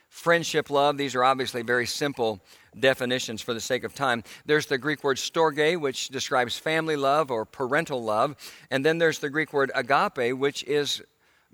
friendship 0.10 0.70
love. 0.70 0.98
These 0.98 1.16
are 1.16 1.24
obviously 1.24 1.62
very 1.62 1.86
simple 1.86 2.40
definitions 2.80 3.42
for 3.42 3.54
the 3.54 3.62
sake 3.62 3.84
of 3.84 3.94
time. 3.94 4.24
There's 4.46 4.66
the 4.66 4.78
Greek 4.78 5.04
word 5.04 5.18
storge, 5.18 5.80
which 5.80 6.10
describes 6.10 6.58
family 6.58 6.96
love 6.96 7.32
or 7.32 7.46
parental 7.46 8.04
love. 8.04 8.36
And 8.72 8.86
then 8.86 8.98
there's 8.98 9.20
the 9.20 9.30
Greek 9.30 9.54
word 9.54 9.72
agape, 9.76 10.38
which 10.38 10.64
is 10.64 11.02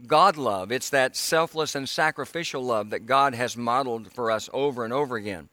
God 0.07 0.38
love. 0.38 0.71
It's 0.71 0.89
that 0.92 1.16
selfless 1.16 1.75
and 1.75 1.88
sacrificial 1.88 2.63
love 2.63 2.92
that 2.92 3.06
God 3.06 3.36
has 3.36 3.57
modeled 3.57 4.12
for 4.13 4.31
us 4.31 4.50
over 4.54 4.83
and 4.83 4.94
over 4.94 5.16
again. 5.16 5.50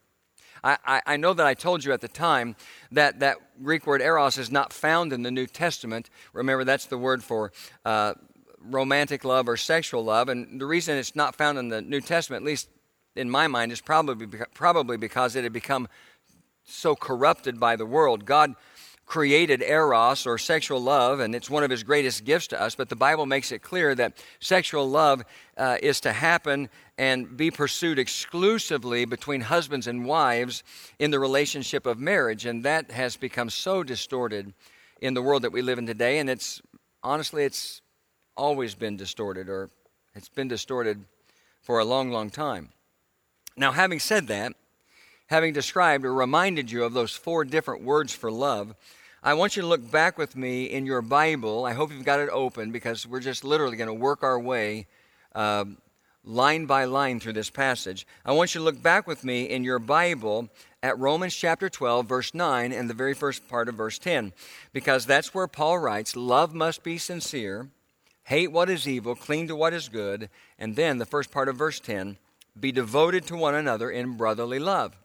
I, 0.64 1.00
I, 1.06 1.16
know 1.16 1.32
that 1.32 1.46
I 1.46 1.54
told 1.54 1.84
you 1.84 1.92
at 1.92 2.00
the 2.00 2.08
time 2.08 2.56
that 2.90 3.20
that 3.20 3.36
Greek 3.62 3.86
word 3.86 4.02
eros 4.02 4.36
is 4.36 4.50
not 4.50 4.72
found 4.72 5.12
in 5.12 5.22
the 5.22 5.30
New 5.30 5.46
Testament. 5.46 6.10
Remember, 6.32 6.64
that's 6.64 6.86
the 6.86 6.98
word 6.98 7.22
for 7.22 7.52
uh, 7.84 8.14
romantic 8.60 9.24
love 9.24 9.48
or 9.48 9.56
sexual 9.56 10.04
love. 10.04 10.28
And 10.28 10.60
the 10.60 10.66
reason 10.66 10.96
it's 10.96 11.14
not 11.14 11.36
found 11.36 11.58
in 11.58 11.68
the 11.68 11.82
New 11.82 12.00
Testament, 12.00 12.42
at 12.42 12.46
least 12.46 12.68
in 13.16 13.30
my 13.30 13.46
mind, 13.46 13.72
is 13.72 13.80
probably, 13.80 14.26
probably 14.54 14.96
because 14.96 15.36
it 15.36 15.44
had 15.44 15.52
become 15.52 15.88
so 16.64 16.94
corrupted 16.94 17.58
by 17.60 17.76
the 17.76 17.86
world. 17.86 18.24
God 18.24 18.54
created 19.06 19.62
eros 19.62 20.26
or 20.26 20.36
sexual 20.36 20.80
love, 20.80 21.20
and 21.20 21.34
it's 21.34 21.48
one 21.48 21.62
of 21.62 21.70
his 21.70 21.84
greatest 21.84 22.24
gifts 22.24 22.48
to 22.48 22.60
us. 22.60 22.74
But 22.74 22.88
the 22.88 22.96
Bible 22.96 23.24
makes 23.24 23.52
it 23.52 23.60
clear 23.60 23.94
that 23.94 24.18
sexual 24.40 24.90
love 24.90 25.24
uh, 25.56 25.76
is 25.80 26.00
to 26.00 26.12
happen 26.12 26.68
and 26.98 27.36
be 27.36 27.52
pursued 27.52 28.00
exclusively 28.00 29.04
between 29.04 29.42
husbands 29.42 29.86
and 29.86 30.06
wives 30.06 30.64
in 30.98 31.12
the 31.12 31.20
relationship 31.20 31.86
of 31.86 32.00
marriage. 32.00 32.46
And 32.46 32.64
that 32.64 32.90
has 32.90 33.16
become 33.16 33.48
so 33.48 33.84
distorted 33.84 34.52
in 35.00 35.14
the 35.14 35.22
world 35.22 35.42
that 35.42 35.52
we 35.52 35.62
live 35.62 35.78
in 35.78 35.86
today. 35.86 36.18
And 36.18 36.28
it's 36.28 36.60
honestly, 37.02 37.44
it's 37.44 37.80
always 38.36 38.74
been 38.74 38.96
distorted, 38.96 39.48
or 39.48 39.70
it's 40.14 40.28
been 40.28 40.48
distorted 40.48 41.04
for 41.62 41.78
a 41.78 41.84
long, 41.84 42.10
long 42.10 42.28
time. 42.28 42.70
Now, 43.58 43.72
having 43.72 44.00
said 44.00 44.26
that, 44.26 44.52
having 45.28 45.54
described 45.54 46.04
or 46.04 46.12
reminded 46.12 46.70
you 46.70 46.84
of 46.84 46.92
those 46.92 47.12
four 47.12 47.42
different 47.42 47.82
words 47.82 48.12
for 48.12 48.30
love, 48.30 48.74
I 49.22 49.32
want 49.32 49.56
you 49.56 49.62
to 49.62 49.68
look 49.68 49.90
back 49.90 50.18
with 50.18 50.36
me 50.36 50.66
in 50.66 50.84
your 50.84 51.00
Bible. 51.00 51.64
I 51.64 51.72
hope 51.72 51.90
you've 51.90 52.04
got 52.04 52.20
it 52.20 52.28
open 52.30 52.70
because 52.70 53.06
we're 53.06 53.20
just 53.20 53.44
literally 53.44 53.78
going 53.78 53.88
to 53.88 53.94
work 53.94 54.22
our 54.22 54.38
way 54.38 54.86
uh, 55.34 55.64
line 56.22 56.66
by 56.66 56.84
line 56.84 57.18
through 57.18 57.32
this 57.32 57.48
passage. 57.48 58.06
I 58.26 58.32
want 58.32 58.54
you 58.54 58.58
to 58.58 58.64
look 58.66 58.82
back 58.82 59.06
with 59.06 59.24
me 59.24 59.44
in 59.44 59.64
your 59.64 59.78
Bible 59.78 60.50
at 60.82 60.98
Romans 60.98 61.34
chapter 61.34 61.70
12, 61.70 62.06
verse 62.06 62.34
9, 62.34 62.72
and 62.72 62.90
the 62.90 62.94
very 62.94 63.14
first 63.14 63.48
part 63.48 63.70
of 63.70 63.74
verse 63.74 63.98
10, 63.98 64.34
because 64.74 65.06
that's 65.06 65.32
where 65.32 65.48
Paul 65.48 65.78
writes 65.78 66.14
Love 66.14 66.52
must 66.52 66.82
be 66.82 66.98
sincere, 66.98 67.70
hate 68.24 68.52
what 68.52 68.68
is 68.68 68.86
evil, 68.86 69.14
cling 69.14 69.48
to 69.48 69.56
what 69.56 69.72
is 69.72 69.88
good, 69.88 70.28
and 70.58 70.76
then 70.76 70.98
the 70.98 71.06
first 71.06 71.30
part 71.30 71.48
of 71.48 71.56
verse 71.56 71.80
10 71.80 72.18
be 72.58 72.72
devoted 72.72 73.26
to 73.26 73.36
one 73.36 73.54
another 73.54 73.90
in 73.90 74.16
brotherly 74.16 74.58
love. 74.58 74.96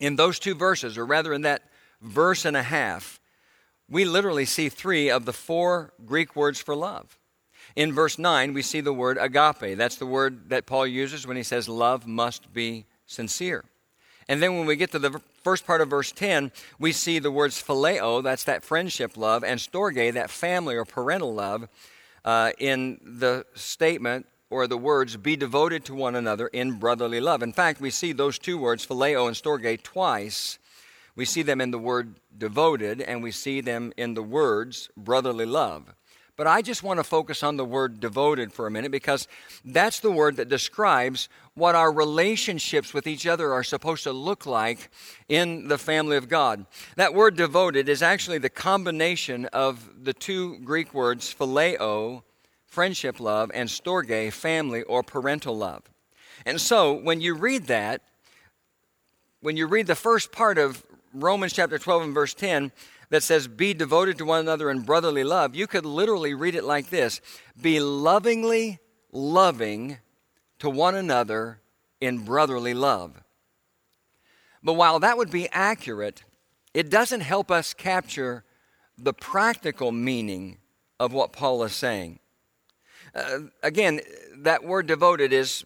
In 0.00 0.16
those 0.16 0.38
two 0.38 0.54
verses, 0.54 0.96
or 0.96 1.04
rather 1.04 1.32
in 1.32 1.42
that 1.42 1.62
verse 2.00 2.44
and 2.44 2.56
a 2.56 2.62
half, 2.62 3.20
we 3.88 4.04
literally 4.04 4.44
see 4.44 4.68
three 4.68 5.10
of 5.10 5.24
the 5.24 5.32
four 5.32 5.92
Greek 6.04 6.36
words 6.36 6.60
for 6.60 6.76
love. 6.76 7.18
In 7.74 7.92
verse 7.92 8.18
9, 8.18 8.54
we 8.54 8.62
see 8.62 8.80
the 8.80 8.92
word 8.92 9.18
agape. 9.18 9.76
That's 9.76 9.96
the 9.96 10.06
word 10.06 10.50
that 10.50 10.66
Paul 10.66 10.86
uses 10.86 11.26
when 11.26 11.36
he 11.36 11.42
says 11.42 11.68
love 11.68 12.06
must 12.06 12.52
be 12.52 12.86
sincere. 13.06 13.64
And 14.28 14.42
then 14.42 14.56
when 14.56 14.66
we 14.66 14.76
get 14.76 14.92
to 14.92 14.98
the 14.98 15.20
first 15.42 15.66
part 15.66 15.80
of 15.80 15.88
verse 15.88 16.12
10, 16.12 16.52
we 16.78 16.92
see 16.92 17.18
the 17.18 17.30
words 17.30 17.62
phileo, 17.62 18.22
that's 18.22 18.44
that 18.44 18.64
friendship 18.64 19.16
love, 19.16 19.42
and 19.42 19.58
storge, 19.58 20.12
that 20.12 20.30
family 20.30 20.76
or 20.76 20.84
parental 20.84 21.32
love, 21.32 21.68
uh, 22.24 22.52
in 22.58 23.00
the 23.02 23.46
statement 23.54 24.26
or 24.50 24.66
the 24.66 24.78
words, 24.78 25.16
be 25.16 25.36
devoted 25.36 25.84
to 25.84 25.94
one 25.94 26.14
another 26.14 26.46
in 26.48 26.72
brotherly 26.72 27.20
love. 27.20 27.42
In 27.42 27.52
fact, 27.52 27.80
we 27.80 27.90
see 27.90 28.12
those 28.12 28.38
two 28.38 28.58
words, 28.58 28.86
phileo 28.86 29.26
and 29.26 29.36
storge, 29.36 29.82
twice. 29.82 30.58
We 31.14 31.24
see 31.24 31.42
them 31.42 31.60
in 31.60 31.70
the 31.70 31.78
word 31.78 32.14
devoted, 32.36 33.00
and 33.00 33.22
we 33.22 33.32
see 33.32 33.60
them 33.60 33.92
in 33.96 34.14
the 34.14 34.22
words 34.22 34.88
brotherly 34.96 35.46
love. 35.46 35.94
But 36.38 36.46
I 36.46 36.62
just 36.62 36.84
want 36.84 37.00
to 37.00 37.04
focus 37.04 37.42
on 37.42 37.56
the 37.56 37.64
word 37.64 37.98
devoted 37.98 38.52
for 38.52 38.68
a 38.68 38.70
minute 38.70 38.92
because 38.92 39.26
that's 39.64 39.98
the 39.98 40.12
word 40.12 40.36
that 40.36 40.48
describes 40.48 41.28
what 41.54 41.74
our 41.74 41.90
relationships 41.90 42.94
with 42.94 43.08
each 43.08 43.26
other 43.26 43.52
are 43.52 43.64
supposed 43.64 44.04
to 44.04 44.12
look 44.12 44.46
like 44.46 44.88
in 45.28 45.66
the 45.66 45.78
family 45.78 46.16
of 46.16 46.28
God. 46.28 46.64
That 46.94 47.12
word 47.12 47.36
devoted 47.36 47.88
is 47.88 48.04
actually 48.04 48.38
the 48.38 48.48
combination 48.48 49.46
of 49.46 50.04
the 50.04 50.12
two 50.12 50.60
Greek 50.60 50.94
words 50.94 51.34
phileo, 51.36 52.22
friendship 52.68 53.18
love, 53.18 53.50
and 53.52 53.68
storge, 53.68 54.32
family 54.32 54.82
or 54.84 55.02
parental 55.02 55.56
love. 55.56 55.82
And 56.46 56.60
so 56.60 56.92
when 56.92 57.20
you 57.20 57.34
read 57.34 57.64
that, 57.66 58.02
when 59.40 59.56
you 59.56 59.66
read 59.66 59.86
the 59.86 59.94
first 59.94 60.30
part 60.30 60.58
of 60.58 60.84
Romans 61.12 61.52
chapter 61.52 61.78
12 61.78 62.02
and 62.02 62.14
verse 62.14 62.34
10, 62.34 62.70
that 63.10 63.22
says, 63.22 63.48
Be 63.48 63.74
devoted 63.74 64.18
to 64.18 64.24
one 64.24 64.40
another 64.40 64.70
in 64.70 64.80
brotherly 64.80 65.24
love, 65.24 65.54
you 65.56 65.66
could 65.66 65.86
literally 65.86 66.34
read 66.34 66.54
it 66.54 66.64
like 66.64 66.90
this 66.90 67.20
Be 67.60 67.80
lovingly 67.80 68.78
loving 69.12 69.98
to 70.58 70.68
one 70.68 70.94
another 70.94 71.60
in 72.00 72.18
brotherly 72.18 72.74
love. 72.74 73.22
But 74.62 74.74
while 74.74 74.98
that 75.00 75.16
would 75.16 75.30
be 75.30 75.48
accurate, 75.50 76.24
it 76.74 76.90
doesn't 76.90 77.20
help 77.20 77.50
us 77.50 77.72
capture 77.74 78.44
the 78.96 79.14
practical 79.14 79.92
meaning 79.92 80.58
of 81.00 81.12
what 81.12 81.32
Paul 81.32 81.62
is 81.62 81.72
saying. 81.72 82.18
Uh, 83.14 83.40
again, 83.62 84.00
that 84.38 84.64
word 84.64 84.86
devoted 84.86 85.32
is 85.32 85.64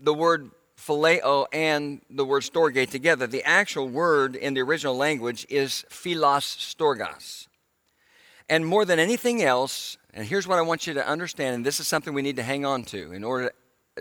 the 0.00 0.14
word 0.14 0.50
phileo 0.78 1.46
and 1.52 2.00
the 2.10 2.24
word 2.24 2.42
storge 2.42 2.88
together. 2.90 3.26
The 3.26 3.44
actual 3.44 3.88
word 3.88 4.36
in 4.36 4.54
the 4.54 4.60
original 4.60 4.96
language 4.96 5.46
is 5.48 5.84
philos 5.88 6.56
storgos. 6.56 7.48
And 8.48 8.64
more 8.64 8.84
than 8.84 8.98
anything 8.98 9.42
else, 9.42 9.98
and 10.14 10.26
here's 10.26 10.46
what 10.46 10.58
I 10.58 10.62
want 10.62 10.86
you 10.86 10.94
to 10.94 11.06
understand, 11.06 11.56
and 11.56 11.66
this 11.66 11.80
is 11.80 11.88
something 11.88 12.14
we 12.14 12.22
need 12.22 12.36
to 12.36 12.42
hang 12.42 12.64
on 12.64 12.84
to 12.84 13.12
in 13.12 13.22
order 13.22 13.52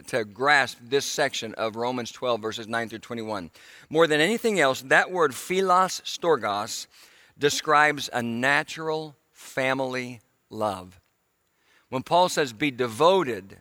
to 0.08 0.24
grasp 0.24 0.78
this 0.82 1.06
section 1.06 1.54
of 1.56 1.76
Romans 1.76 2.12
12, 2.12 2.42
verses 2.42 2.68
9 2.68 2.90
through 2.90 3.00
21. 3.00 3.50
More 3.90 4.08
than 4.08 4.22
anything 4.22 4.60
else, 4.60 4.82
that 4.84 5.12
word 5.12 5.34
philos 5.34 6.02
storgos 6.02 6.88
describes 7.38 8.10
a 8.14 8.22
natural 8.22 9.16
family 9.32 10.22
love. 10.50 11.00
When 11.90 12.04
Paul 12.04 12.30
says, 12.30 12.54
be 12.54 12.72
devoted 12.72 13.58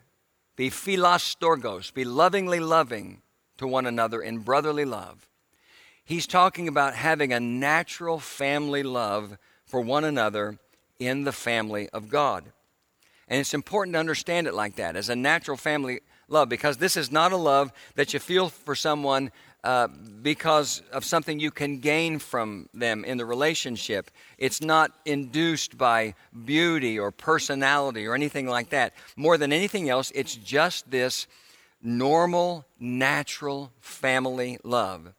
be 0.56 0.70
philos 0.70 1.36
storgos, 1.36 1.92
be 1.92 2.04
lovingly 2.04 2.60
loving 2.60 3.20
to 3.58 3.66
one 3.66 3.86
another 3.86 4.20
in 4.22 4.38
brotherly 4.38 4.86
love. 4.86 5.28
He's 6.02 6.26
talking 6.26 6.66
about 6.66 6.94
having 6.94 7.32
a 7.32 7.40
natural 7.40 8.18
family 8.18 8.82
love 8.82 9.36
for 9.66 9.80
one 9.80 10.04
another 10.04 10.58
in 10.98 11.24
the 11.24 11.32
family 11.32 11.88
of 11.90 12.08
God. 12.08 12.44
And 13.28 13.40
it's 13.40 13.54
important 13.54 13.94
to 13.94 14.00
understand 14.00 14.46
it 14.46 14.54
like 14.54 14.76
that, 14.76 14.96
as 14.96 15.08
a 15.08 15.16
natural 15.16 15.56
family 15.56 16.00
love, 16.28 16.48
because 16.48 16.78
this 16.78 16.96
is 16.96 17.12
not 17.12 17.32
a 17.32 17.36
love 17.36 17.72
that 17.96 18.14
you 18.14 18.20
feel 18.20 18.48
for 18.48 18.74
someone 18.74 19.32
uh, 19.66 19.88
because 20.22 20.80
of 20.92 21.04
something 21.04 21.40
you 21.40 21.50
can 21.50 21.80
gain 21.80 22.20
from 22.20 22.68
them 22.72 23.04
in 23.04 23.18
the 23.18 23.26
relationship. 23.26 24.12
It's 24.38 24.60
not 24.60 24.92
induced 25.04 25.76
by 25.76 26.14
beauty 26.44 27.00
or 27.00 27.10
personality 27.10 28.06
or 28.06 28.14
anything 28.14 28.46
like 28.46 28.70
that. 28.70 28.94
More 29.16 29.36
than 29.36 29.52
anything 29.52 29.90
else, 29.90 30.12
it's 30.14 30.36
just 30.36 30.88
this 30.92 31.26
normal, 31.82 32.64
natural 32.78 33.72
family 33.80 34.58
love. 34.62 35.12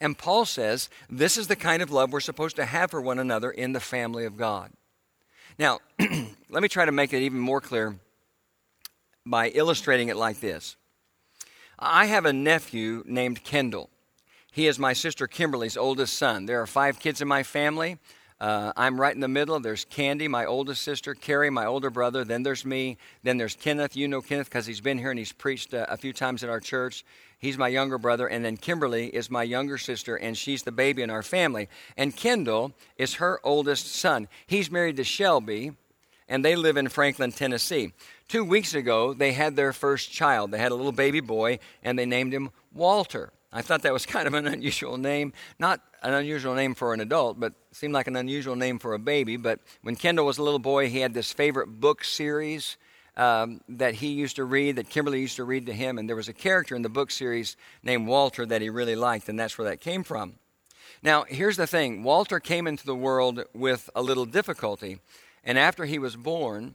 And 0.00 0.16
Paul 0.16 0.44
says 0.44 0.90
this 1.10 1.36
is 1.36 1.48
the 1.48 1.56
kind 1.56 1.82
of 1.82 1.90
love 1.90 2.12
we're 2.12 2.20
supposed 2.20 2.54
to 2.54 2.66
have 2.66 2.92
for 2.92 3.00
one 3.00 3.18
another 3.18 3.50
in 3.50 3.72
the 3.72 3.80
family 3.80 4.26
of 4.26 4.36
God. 4.36 4.70
Now, 5.58 5.80
let 6.48 6.62
me 6.62 6.68
try 6.68 6.84
to 6.84 6.92
make 6.92 7.12
it 7.12 7.22
even 7.22 7.40
more 7.40 7.60
clear 7.60 7.96
by 9.26 9.48
illustrating 9.48 10.06
it 10.06 10.16
like 10.16 10.38
this. 10.38 10.76
I 11.78 12.06
have 12.06 12.26
a 12.26 12.32
nephew 12.32 13.04
named 13.06 13.44
Kendall. 13.44 13.88
He 14.50 14.66
is 14.66 14.78
my 14.78 14.92
sister 14.94 15.28
Kimberly's 15.28 15.76
oldest 15.76 16.18
son. 16.18 16.46
There 16.46 16.60
are 16.60 16.66
five 16.66 16.98
kids 16.98 17.20
in 17.22 17.28
my 17.28 17.44
family. 17.44 17.98
Uh, 18.40 18.72
I'm 18.76 19.00
right 19.00 19.14
in 19.14 19.20
the 19.20 19.28
middle. 19.28 19.58
There's 19.60 19.84
Candy, 19.84 20.26
my 20.26 20.44
oldest 20.44 20.82
sister, 20.82 21.14
Kerry, 21.14 21.50
my 21.50 21.66
older 21.66 21.90
brother. 21.90 22.24
Then 22.24 22.42
there's 22.42 22.64
me. 22.64 22.96
Then 23.22 23.36
there's 23.36 23.54
Kenneth. 23.54 23.96
You 23.96 24.08
know 24.08 24.20
Kenneth 24.20 24.48
because 24.48 24.66
he's 24.66 24.80
been 24.80 24.98
here 24.98 25.10
and 25.10 25.18
he's 25.18 25.32
preached 25.32 25.74
uh, 25.74 25.86
a 25.88 25.96
few 25.96 26.12
times 26.12 26.42
at 26.42 26.50
our 26.50 26.60
church. 26.60 27.04
He's 27.38 27.58
my 27.58 27.68
younger 27.68 27.98
brother. 27.98 28.26
And 28.26 28.44
then 28.44 28.56
Kimberly 28.56 29.06
is 29.08 29.30
my 29.30 29.44
younger 29.44 29.78
sister, 29.78 30.16
and 30.16 30.36
she's 30.36 30.64
the 30.64 30.72
baby 30.72 31.02
in 31.02 31.10
our 31.10 31.22
family. 31.22 31.68
And 31.96 32.14
Kendall 32.16 32.72
is 32.96 33.14
her 33.14 33.40
oldest 33.44 33.94
son. 33.94 34.26
He's 34.46 34.70
married 34.70 34.96
to 34.96 35.04
Shelby, 35.04 35.72
and 36.28 36.44
they 36.44 36.56
live 36.56 36.76
in 36.76 36.88
Franklin, 36.88 37.32
Tennessee. 37.32 37.92
Two 38.28 38.44
weeks 38.44 38.74
ago, 38.74 39.14
they 39.14 39.32
had 39.32 39.56
their 39.56 39.72
first 39.72 40.12
child. 40.12 40.50
They 40.50 40.58
had 40.58 40.70
a 40.70 40.74
little 40.74 40.92
baby 40.92 41.20
boy, 41.20 41.60
and 41.82 41.98
they 41.98 42.04
named 42.04 42.34
him 42.34 42.50
Walter. 42.74 43.32
I 43.50 43.62
thought 43.62 43.80
that 43.82 43.92
was 43.94 44.04
kind 44.14 44.26
of 44.26 44.34
an 44.34 44.46
unusual 44.46 44.98
name. 44.98 45.32
Not 45.58 45.80
an 46.02 46.12
unusual 46.12 46.54
name 46.54 46.74
for 46.74 46.92
an 46.92 47.00
adult, 47.00 47.40
but 47.40 47.54
seemed 47.72 47.94
like 47.94 48.06
an 48.06 48.16
unusual 48.16 48.54
name 48.54 48.78
for 48.78 48.92
a 48.92 48.98
baby. 48.98 49.38
But 49.38 49.60
when 49.80 49.96
Kendall 49.96 50.26
was 50.26 50.36
a 50.36 50.42
little 50.42 50.58
boy, 50.58 50.90
he 50.90 51.00
had 51.00 51.14
this 51.14 51.32
favorite 51.32 51.80
book 51.80 52.04
series 52.04 52.76
um, 53.16 53.62
that 53.66 53.94
he 53.94 54.08
used 54.08 54.36
to 54.36 54.44
read, 54.44 54.76
that 54.76 54.90
Kimberly 54.90 55.22
used 55.22 55.36
to 55.36 55.44
read 55.44 55.64
to 55.64 55.72
him. 55.72 55.96
And 55.96 56.06
there 56.06 56.14
was 56.14 56.28
a 56.28 56.34
character 56.34 56.76
in 56.76 56.82
the 56.82 56.90
book 56.90 57.10
series 57.10 57.56
named 57.82 58.06
Walter 58.06 58.44
that 58.44 58.60
he 58.60 58.68
really 58.68 58.94
liked, 58.94 59.30
and 59.30 59.40
that's 59.40 59.56
where 59.56 59.70
that 59.70 59.80
came 59.80 60.04
from. 60.04 60.34
Now, 61.02 61.24
here's 61.24 61.56
the 61.56 61.66
thing 61.66 62.02
Walter 62.02 62.40
came 62.40 62.66
into 62.66 62.84
the 62.84 62.94
world 62.94 63.44
with 63.54 63.88
a 63.94 64.02
little 64.02 64.26
difficulty. 64.26 65.00
And 65.44 65.58
after 65.58 65.86
he 65.86 65.98
was 65.98 66.14
born, 66.14 66.74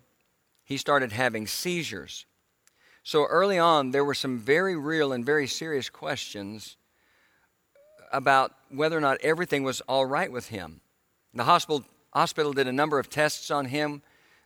he 0.64 0.78
started 0.78 1.12
having 1.12 1.48
seizures. 1.48 2.26
So 3.04 3.26
early 3.26 3.60
on, 3.60 3.92
there 3.92 4.06
were 4.06 4.14
some 4.14 4.40
very 4.40 4.78
real 4.78 5.12
and 5.12 5.26
very 5.26 5.48
serious 5.48 5.90
questions 5.90 6.78
about 8.14 8.54
whether 8.70 8.98
or 8.98 9.02
not 9.02 9.20
everything 9.22 9.64
was 9.64 9.82
all 9.82 10.06
right 10.06 10.32
with 10.32 10.50
him. 10.50 10.82
The 11.34 11.44
hospital, 11.44 11.84
hospital 12.14 12.54
did 12.54 12.68
a 12.68 12.72
number 12.72 13.00
of 13.00 13.10
tests 13.10 13.52
on 13.52 13.66
him 13.66 14.04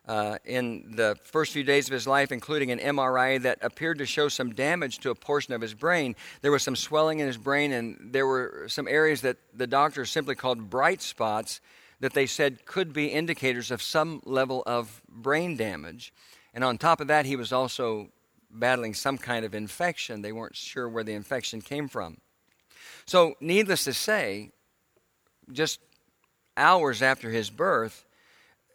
uh, 0.08 0.38
in 0.46 0.96
the 0.96 1.18
first 1.24 1.52
few 1.52 1.64
days 1.64 1.88
of 1.88 1.94
his 1.94 2.08
life, 2.08 2.32
including 2.32 2.72
an 2.72 2.80
MRI 2.80 3.42
that 3.42 3.60
appeared 3.62 3.98
to 3.98 4.06
show 4.06 4.30
some 4.30 4.54
damage 4.54 5.00
to 5.00 5.10
a 5.10 5.16
portion 5.16 5.54
of 5.54 5.62
his 5.62 5.74
brain. 5.74 6.16
There 6.42 6.52
was 6.52 6.64
some 6.64 6.78
swelling 6.78 7.20
in 7.20 7.28
his 7.28 7.38
brain, 7.38 7.74
and 7.74 8.14
there 8.14 8.26
were 8.26 8.68
some 8.70 8.88
areas 8.88 9.22
that 9.22 9.38
the 9.54 9.68
doctors 9.68 10.10
simply 10.10 10.36
called 10.36 10.70
bright 10.70 11.02
spots 11.02 11.60
that 12.00 12.14
they 12.14 12.26
said 12.26 12.66
could 12.66 12.94
be 12.94 13.08
indicators 13.08 13.72
of 13.72 13.82
some 13.82 14.22
level 14.26 14.64
of 14.66 15.02
brain 15.10 15.58
damage. 15.58 16.14
And 16.54 16.64
on 16.64 16.78
top 16.78 17.02
of 17.02 17.08
that, 17.08 17.26
he 17.26 17.36
was 17.36 17.52
also 17.52 18.10
battling 18.50 18.94
some 18.94 19.18
kind 19.18 19.46
of 19.46 19.54
infection. 19.54 20.22
They 20.22 20.32
weren't 20.32 20.56
sure 20.56 20.88
where 20.88 21.04
the 21.04 21.14
infection 21.14 21.62
came 21.62 21.88
from. 21.88 22.18
So, 23.06 23.36
needless 23.40 23.84
to 23.86 23.94
say, 23.94 24.52
just 25.52 25.80
hours 26.56 27.02
after 27.02 27.30
his 27.30 27.50
birth, 27.50 28.06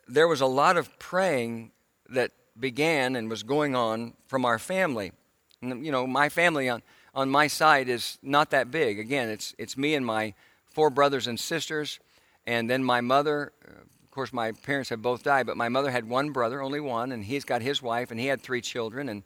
there 0.08 0.28
was 0.28 0.40
a 0.40 0.46
lot 0.46 0.76
of 0.76 0.98
praying 0.98 1.72
that 2.08 2.32
began 2.58 3.16
and 3.16 3.28
was 3.28 3.42
going 3.42 3.74
on 3.74 4.14
from 4.26 4.44
our 4.44 4.58
family. 4.58 5.12
And, 5.60 5.84
you 5.84 5.92
know, 5.92 6.06
my 6.06 6.28
family 6.28 6.68
on, 6.68 6.82
on 7.14 7.30
my 7.30 7.46
side 7.46 7.88
is 7.88 8.18
not 8.22 8.50
that 8.50 8.70
big. 8.70 8.98
Again, 8.98 9.28
it's, 9.28 9.54
it's 9.58 9.76
me 9.76 9.94
and 9.94 10.04
my 10.04 10.34
four 10.70 10.90
brothers 10.90 11.26
and 11.26 11.38
sisters. 11.38 12.00
And 12.46 12.68
then 12.68 12.82
my 12.82 13.00
mother, 13.00 13.52
uh, 13.66 13.72
of 13.72 14.10
course, 14.10 14.32
my 14.32 14.52
parents 14.52 14.90
have 14.90 15.02
both 15.02 15.22
died, 15.22 15.46
but 15.46 15.56
my 15.56 15.68
mother 15.68 15.90
had 15.90 16.08
one 16.08 16.30
brother, 16.30 16.62
only 16.62 16.80
one, 16.80 17.12
and 17.12 17.24
he's 17.24 17.44
got 17.44 17.62
his 17.62 17.82
wife, 17.82 18.10
and 18.10 18.18
he 18.18 18.26
had 18.26 18.40
three 18.40 18.60
children, 18.60 19.08
and, 19.08 19.22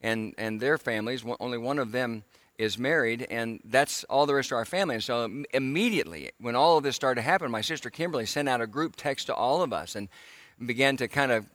and, 0.00 0.34
and 0.38 0.60
their 0.60 0.78
families. 0.78 1.24
Only 1.40 1.58
one 1.58 1.78
of 1.78 1.92
them 1.92 2.24
is 2.58 2.78
married, 2.78 3.26
and 3.30 3.60
that's 3.64 4.04
all 4.04 4.26
there 4.26 4.38
is 4.38 4.48
to 4.48 4.54
our 4.54 4.64
family. 4.64 4.96
And 4.96 5.04
so 5.04 5.44
immediately, 5.54 6.30
when 6.38 6.54
all 6.54 6.76
of 6.76 6.84
this 6.84 6.94
started 6.94 7.20
to 7.20 7.24
happen, 7.24 7.50
my 7.50 7.62
sister 7.62 7.90
Kimberly 7.90 8.26
sent 8.26 8.48
out 8.48 8.60
a 8.60 8.66
group 8.66 8.96
text 8.96 9.26
to 9.26 9.34
all 9.34 9.62
of 9.62 9.72
us 9.72 9.96
and 9.96 10.08
began 10.64 10.96
to 10.98 11.08
kind 11.08 11.32
of 11.32 11.46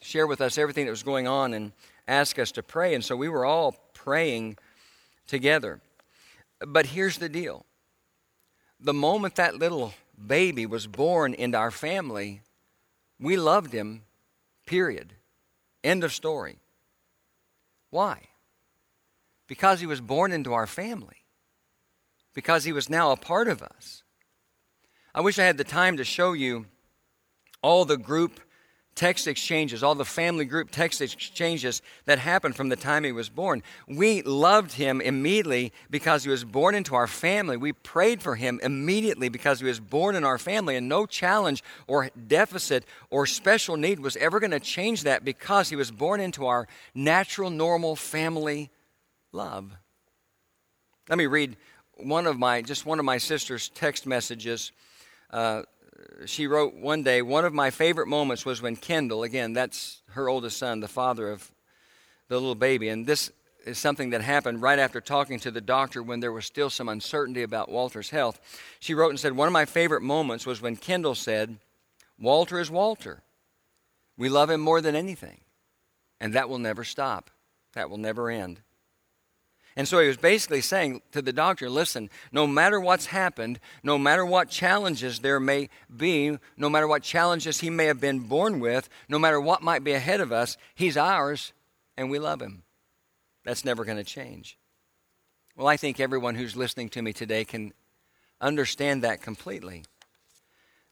share 0.00 0.26
with 0.26 0.40
us 0.40 0.58
everything 0.58 0.86
that 0.86 0.90
was 0.90 1.02
going 1.02 1.28
on 1.28 1.54
and 1.54 1.72
ask 2.08 2.38
us 2.38 2.52
to 2.52 2.62
pray. 2.62 2.94
And 2.94 3.04
so 3.04 3.16
we 3.16 3.28
were 3.28 3.44
all 3.44 3.72
praying 3.92 4.56
together. 5.26 5.80
But 6.66 6.86
here's 6.86 7.18
the 7.18 7.28
deal 7.28 7.64
the 8.80 8.94
moment 8.94 9.36
that 9.36 9.56
little 9.56 9.94
baby 10.26 10.66
was 10.66 10.86
born 10.86 11.34
into 11.34 11.58
our 11.58 11.70
family, 11.70 12.42
we 13.20 13.36
loved 13.36 13.72
him, 13.72 14.02
period. 14.66 15.14
End 15.82 16.04
of 16.04 16.12
story. 16.12 16.58
Why? 17.90 18.28
Because 19.46 19.80
he 19.80 19.86
was 19.86 20.00
born 20.00 20.32
into 20.32 20.52
our 20.52 20.66
family, 20.66 21.24
because 22.34 22.64
he 22.64 22.72
was 22.72 22.90
now 22.90 23.10
a 23.10 23.16
part 23.16 23.48
of 23.48 23.62
us. 23.62 24.02
I 25.14 25.20
wish 25.20 25.38
I 25.38 25.44
had 25.44 25.58
the 25.58 25.64
time 25.64 25.96
to 25.98 26.04
show 26.04 26.32
you 26.32 26.66
all 27.62 27.84
the 27.84 27.96
group 27.96 28.40
text 28.94 29.26
exchanges, 29.26 29.82
all 29.82 29.94
the 29.94 30.04
family 30.04 30.44
group 30.44 30.70
text 30.70 31.00
exchanges 31.00 31.82
that 32.04 32.18
happened 32.18 32.56
from 32.56 32.68
the 32.68 32.76
time 32.76 33.04
he 33.04 33.12
was 33.12 33.28
born. 33.28 33.62
We 33.88 34.22
loved 34.22 34.72
him 34.72 35.00
immediately 35.00 35.72
because 35.90 36.24
he 36.24 36.30
was 36.30 36.44
born 36.44 36.74
into 36.74 36.94
our 36.94 37.06
family. 37.06 37.56
We 37.56 37.72
prayed 37.72 38.22
for 38.22 38.36
him 38.36 38.60
immediately 38.62 39.28
because 39.28 39.60
he 39.60 39.66
was 39.66 39.80
born 39.80 40.14
in 40.16 40.24
our 40.24 40.38
family, 40.38 40.76
and 40.76 40.88
no 40.88 41.06
challenge 41.06 41.62
or 41.86 42.10
deficit 42.26 42.84
or 43.10 43.26
special 43.26 43.76
need 43.76 44.00
was 44.00 44.16
ever 44.16 44.40
going 44.40 44.50
to 44.52 44.60
change 44.60 45.02
that 45.02 45.24
because 45.24 45.68
he 45.68 45.76
was 45.76 45.90
born 45.90 46.20
into 46.20 46.46
our 46.46 46.68
natural, 46.94 47.50
normal 47.50 47.96
family 47.96 48.70
love. 49.32 49.76
Let 51.08 51.18
me 51.18 51.26
read 51.26 51.56
one 51.96 52.26
of 52.26 52.38
my 52.38 52.62
just 52.62 52.86
one 52.86 52.98
of 52.98 53.04
my 53.04 53.18
sister's 53.18 53.68
text 53.68 54.06
messages. 54.06 54.72
Uh, 55.30 55.62
she 56.26 56.46
wrote 56.46 56.74
one 56.74 57.02
day, 57.02 57.22
one 57.22 57.44
of 57.44 57.52
my 57.52 57.70
favorite 57.70 58.08
moments 58.08 58.44
was 58.44 58.62
when 58.62 58.76
Kendall, 58.76 59.22
again, 59.22 59.52
that's 59.52 60.02
her 60.10 60.28
oldest 60.28 60.58
son, 60.58 60.80
the 60.80 60.88
father 60.88 61.30
of 61.30 61.50
the 62.28 62.34
little 62.34 62.54
baby, 62.54 62.88
and 62.88 63.06
this 63.06 63.30
is 63.66 63.78
something 63.78 64.10
that 64.10 64.20
happened 64.20 64.60
right 64.60 64.78
after 64.78 65.00
talking 65.00 65.38
to 65.40 65.50
the 65.50 65.60
doctor 65.60 66.02
when 66.02 66.20
there 66.20 66.32
was 66.32 66.44
still 66.44 66.70
some 66.70 66.88
uncertainty 66.88 67.42
about 67.42 67.70
Walter's 67.70 68.10
health. 68.10 68.40
She 68.80 68.94
wrote 68.94 69.10
and 69.10 69.20
said, 69.20 69.36
One 69.36 69.48
of 69.48 69.52
my 69.52 69.64
favorite 69.64 70.02
moments 70.02 70.46
was 70.46 70.60
when 70.60 70.76
Kendall 70.76 71.14
said, 71.14 71.58
Walter 72.18 72.60
is 72.60 72.70
Walter. 72.70 73.22
We 74.16 74.28
love 74.28 74.50
him 74.50 74.60
more 74.60 74.80
than 74.80 74.94
anything. 74.94 75.40
And 76.20 76.34
that 76.34 76.48
will 76.48 76.58
never 76.58 76.84
stop, 76.84 77.30
that 77.74 77.90
will 77.90 77.98
never 77.98 78.30
end. 78.30 78.60
And 79.76 79.88
so 79.88 79.98
he 79.98 80.06
was 80.06 80.16
basically 80.16 80.60
saying 80.60 81.02
to 81.12 81.20
the 81.20 81.32
doctor 81.32 81.68
listen, 81.68 82.08
no 82.30 82.46
matter 82.46 82.78
what's 82.78 83.06
happened, 83.06 83.58
no 83.82 83.98
matter 83.98 84.24
what 84.24 84.48
challenges 84.48 85.18
there 85.18 85.40
may 85.40 85.68
be, 85.94 86.38
no 86.56 86.68
matter 86.68 86.86
what 86.86 87.02
challenges 87.02 87.60
he 87.60 87.70
may 87.70 87.86
have 87.86 88.00
been 88.00 88.20
born 88.20 88.60
with, 88.60 88.88
no 89.08 89.18
matter 89.18 89.40
what 89.40 89.62
might 89.62 89.82
be 89.82 89.92
ahead 89.92 90.20
of 90.20 90.32
us, 90.32 90.56
he's 90.74 90.96
ours 90.96 91.52
and 91.96 92.08
we 92.08 92.18
love 92.20 92.40
him. 92.40 92.62
That's 93.44 93.64
never 93.64 93.84
going 93.84 93.98
to 93.98 94.04
change. 94.04 94.58
Well, 95.56 95.66
I 95.66 95.76
think 95.76 95.98
everyone 95.98 96.36
who's 96.36 96.56
listening 96.56 96.88
to 96.90 97.02
me 97.02 97.12
today 97.12 97.44
can 97.44 97.72
understand 98.40 99.02
that 99.02 99.22
completely. 99.22 99.84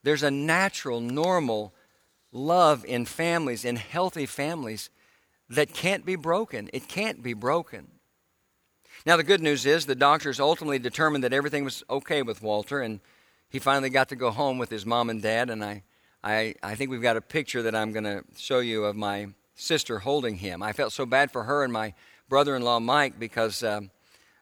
There's 0.03 0.23
a 0.23 0.31
natural, 0.31 1.01
normal 1.01 1.73
love 2.33 2.85
in 2.85 3.05
families, 3.07 3.65
in 3.65 3.77
healthy 3.77 4.27
families, 4.27 4.91
that 5.49 5.73
can't 5.73 6.05
be 6.05 6.17
broken. 6.17 6.71
It 6.73 6.89
can't 6.89 7.23
be 7.23 7.35
broken. 7.35 7.92
Now, 9.05 9.17
the 9.17 9.25
good 9.25 9.43
news 9.43 9.67
is 9.67 9.87
the 9.87 9.95
doctors 9.95 10.39
ultimately 10.39 10.79
determined 10.79 11.25
that 11.25 11.33
everything 11.33 11.65
was 11.65 11.83
okay 11.91 12.23
with 12.23 12.41
Walter, 12.41 12.81
and 12.81 13.01
he 13.49 13.59
finally 13.59 13.91
got 13.91 14.09
to 14.11 14.17
go 14.17 14.31
home 14.31 14.59
with 14.59 14.71
his 14.71 14.87
mom 14.87 15.11
and 15.11 15.21
dad. 15.21 15.51
And 15.51 15.65
I, 15.65 15.83
I, 16.23 16.55
I 16.63 16.77
think 16.77 16.91
we've 16.91 17.03
got 17.03 17.17
a 17.17 17.21
picture 17.21 17.63
that 17.63 17.75
I'm 17.75 17.93
going 17.93 18.05
to 18.05 18.23
show 18.37 18.61
you 18.61 18.85
of 18.85 18.95
my 18.95 19.29
sister 19.57 19.99
holding 19.99 20.37
him. 20.37 20.63
I 20.63 20.73
felt 20.73 20.93
so 20.93 21.05
bad 21.05 21.33
for 21.33 21.45
her 21.45 21.65
and 21.65 21.73
my 21.73 21.95
brother 22.29 22.55
in 22.57 22.63
law, 22.63 22.81
Mike, 22.81 23.19
because. 23.19 23.63
Um, 23.63 23.91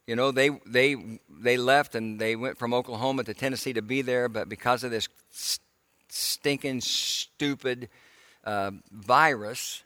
you 0.07 0.17
know 0.17 0.33
they 0.33 0.51
they 0.67 0.97
they 1.29 1.57
left 1.57 1.95
and 1.95 2.19
they 2.19 2.35
went 2.35 2.59
from 2.59 2.75
Oklahoma 2.75 3.23
to 3.23 3.33
Tennessee 3.33 3.73
to 3.75 3.83
be 3.83 4.03
there, 4.03 4.29
but 4.29 4.49
because 4.49 4.83
of 4.83 4.91
this 4.91 5.09
stinking 6.09 6.81
stupid 6.81 7.89
uh, 8.43 8.73
virus, 8.91 9.85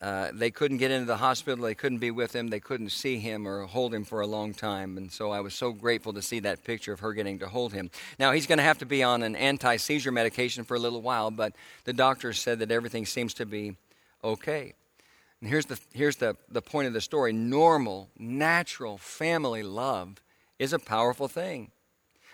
uh, 0.00 0.28
they 0.34 0.50
couldn't 0.50 0.76
get 0.76 0.90
into 0.90 1.06
the 1.06 1.16
hospital. 1.16 1.64
They 1.64 1.74
couldn't 1.74 1.98
be 1.98 2.10
with 2.10 2.34
him. 2.34 2.48
They 2.48 2.60
couldn't 2.60 2.90
see 2.90 3.18
him 3.18 3.48
or 3.48 3.64
hold 3.64 3.94
him 3.94 4.04
for 4.04 4.20
a 4.20 4.26
long 4.26 4.52
time. 4.52 4.98
And 4.98 5.10
so 5.10 5.30
I 5.30 5.40
was 5.40 5.54
so 5.54 5.72
grateful 5.72 6.12
to 6.12 6.22
see 6.22 6.40
that 6.40 6.64
picture 6.64 6.92
of 6.92 7.00
her 7.00 7.14
getting 7.14 7.38
to 7.38 7.48
hold 7.48 7.72
him. 7.72 7.90
Now, 8.18 8.32
he's 8.32 8.46
going 8.46 8.58
to 8.58 8.64
have 8.64 8.78
to 8.78 8.86
be 8.86 9.02
on 9.02 9.22
an 9.22 9.34
anti 9.34 9.76
seizure 9.76 10.12
medication 10.12 10.64
for 10.64 10.76
a 10.76 10.78
little 10.78 11.00
while, 11.00 11.30
but 11.30 11.54
the 11.84 11.94
doctor 11.94 12.34
said 12.34 12.58
that 12.58 12.70
everything 12.70 13.06
seems 13.06 13.32
to 13.34 13.46
be 13.46 13.76
okay. 14.22 14.74
And 15.40 15.48
here's 15.48 15.66
the, 15.66 15.78
here's 15.92 16.16
the, 16.16 16.36
the 16.50 16.62
point 16.62 16.88
of 16.88 16.92
the 16.92 17.00
story 17.00 17.32
normal, 17.32 18.10
natural 18.18 18.98
family 18.98 19.62
love 19.62 20.22
is 20.58 20.72
a 20.72 20.78
powerful 20.78 21.28
thing. 21.28 21.70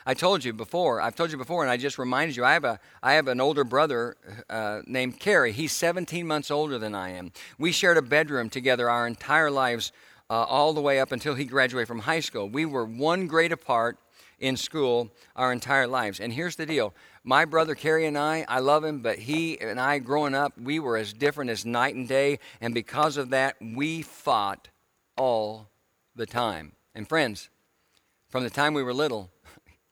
I 0.04 0.14
told 0.14 0.44
you 0.44 0.52
before, 0.52 1.00
I've 1.00 1.14
told 1.14 1.30
you 1.30 1.38
before, 1.38 1.62
and 1.62 1.70
I 1.70 1.76
just 1.76 1.98
reminded 1.98 2.36
you, 2.36 2.44
I 2.44 2.54
have, 2.54 2.64
a, 2.64 2.80
I 3.02 3.14
have 3.14 3.28
an 3.28 3.40
older 3.40 3.64
brother 3.64 4.16
uh, 4.50 4.82
named 4.86 5.20
Kerry. 5.20 5.52
He's 5.52 5.72
17 5.72 6.26
months 6.26 6.50
older 6.50 6.78
than 6.78 6.94
I 6.94 7.10
am. 7.10 7.32
We 7.58 7.72
shared 7.72 7.96
a 7.96 8.02
bedroom 8.02 8.50
together 8.50 8.90
our 8.90 9.06
entire 9.06 9.50
lives, 9.50 9.92
uh, 10.28 10.44
all 10.44 10.72
the 10.72 10.80
way 10.80 10.98
up 10.98 11.12
until 11.12 11.34
he 11.34 11.44
graduated 11.44 11.88
from 11.88 12.00
high 12.00 12.20
school. 12.20 12.48
We 12.48 12.64
were 12.64 12.84
one 12.84 13.26
grade 13.26 13.52
apart 13.52 13.98
in 14.40 14.56
school 14.56 15.10
our 15.36 15.52
entire 15.52 15.86
lives. 15.86 16.20
And 16.20 16.32
here's 16.32 16.56
the 16.56 16.66
deal 16.66 16.92
my 17.24 17.44
brother 17.44 17.74
Kerry 17.74 18.06
and 18.06 18.18
I, 18.18 18.44
I 18.48 18.58
love 18.58 18.82
him, 18.82 19.00
but 19.00 19.20
he 19.20 19.60
and 19.60 19.80
I, 19.80 19.98
growing 20.00 20.34
up, 20.34 20.58
we 20.58 20.80
were 20.80 20.96
as 20.96 21.12
different 21.12 21.50
as 21.50 21.64
night 21.64 21.94
and 21.94 22.08
day. 22.08 22.40
And 22.60 22.74
because 22.74 23.16
of 23.16 23.30
that, 23.30 23.56
we 23.60 24.02
fought 24.02 24.68
all 25.16 25.68
the 26.16 26.26
time. 26.26 26.72
And 26.94 27.08
friends, 27.08 27.48
from 28.28 28.42
the 28.42 28.50
time 28.50 28.74
we 28.74 28.82
were 28.82 28.92
little, 28.92 29.30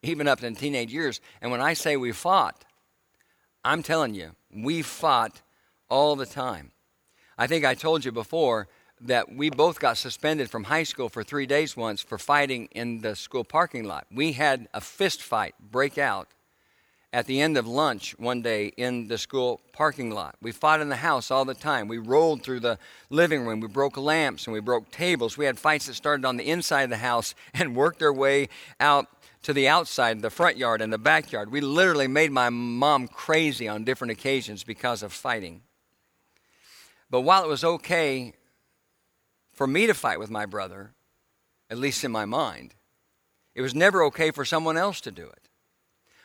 even 0.03 0.27
up 0.29 0.43
in 0.43 0.55
teenage 0.55 0.93
years. 0.93 1.21
And 1.41 1.51
when 1.51 1.61
I 1.61 1.75
say 1.75 1.97
we 1.97 2.13
fought, 2.13 2.65
I'm 3.65 3.83
telling 3.83 4.15
you, 4.15 4.33
we 4.55 4.83
fought 4.83 5.43
all 5.89 6.17
the 6.17 6.27
time. 6.27 6.71
I 7.37 7.47
think 7.47 7.65
I 7.65 7.75
told 7.75 8.05
you 8.05 8.13
before 8.13 8.69
that 9.03 9.35
we 9.35 9.51
both 9.51 9.81
got 9.81 9.97
suspended 9.97 10.51
from 10.51 10.65
high 10.65 10.83
school 10.83 11.09
for 11.09 11.23
three 11.23 11.47
days 11.47 11.77
once 11.77 12.03
for 12.03 12.19
fighting 12.19 12.69
in 12.73 13.01
the 13.01 13.17
school 13.17 13.45
parking 13.45 13.85
lot. 13.85 14.07
We 14.13 14.33
had 14.33 14.69
a 14.75 14.81
fist 14.81 15.23
fight 15.23 15.55
break 15.71 15.97
out 15.97 16.29
at 17.13 17.27
the 17.27 17.41
end 17.41 17.57
of 17.57 17.67
lunch 17.67 18.15
one 18.19 18.41
day 18.41 18.67
in 18.77 19.09
the 19.09 19.19
school 19.19 19.61
parking 19.73 20.11
lot. 20.11 20.37
We 20.41 20.53
fought 20.53 20.81
in 20.81 20.91
the 20.91 20.97
house 20.97 21.31
all 21.31 21.45
the 21.45 21.55
time. 21.55 21.89
We 21.89 21.99
rolled 21.99 22.43
through 22.43 22.61
the 22.61 22.79
living 23.09 23.45
room. 23.45 23.61
We 23.61 23.69
broke 23.69 23.97
lamps 23.97 24.47
and 24.47 24.55
we 24.55 24.61
broke 24.61 24.91
tables. 24.91 25.37
We 25.37 25.47
had 25.47 25.59
fights 25.59 25.87
that 25.87 25.95
started 25.95 26.25
on 26.25 26.37
the 26.37 26.49
inside 26.49 26.83
of 26.83 26.91
the 26.91 26.99
house 26.99 27.35
and 27.55 27.75
worked 27.75 27.99
their 27.99 28.13
way 28.13 28.49
out 28.79 29.09
to 29.43 29.53
the 29.53 29.69
outside, 29.69 30.21
the 30.21 30.31
front 30.31 30.57
yard, 30.57 30.83
and 30.83 30.93
the 30.93 30.99
backyard. 30.99 31.51
We 31.51 31.61
literally 31.61 32.09
made 32.09 32.31
my 32.31 32.51
mom 32.51 33.09
crazy 33.09 33.69
on 33.69 33.85
different 33.85 34.11
occasions 34.11 34.65
because 34.65 35.03
of 35.03 35.13
fighting. 35.13 35.63
But 37.09 37.23
while 37.23 37.45
it 37.45 37.49
was 37.49 37.65
okay 37.65 38.35
for 39.53 39.67
me 39.67 39.87
to 39.87 39.95
fight 39.95 40.19
with 40.19 40.31
my 40.31 40.47
brother, 40.47 40.93
at 41.69 41.79
least 41.79 42.05
in 42.05 42.13
my 42.13 42.25
mind, 42.25 42.75
it 43.55 43.63
was 43.63 43.75
never 43.75 44.03
okay 44.05 44.31
for 44.31 44.45
someone 44.45 44.77
else 44.77 45.01
to 45.03 45.11
do 45.11 45.27
it. 45.27 45.49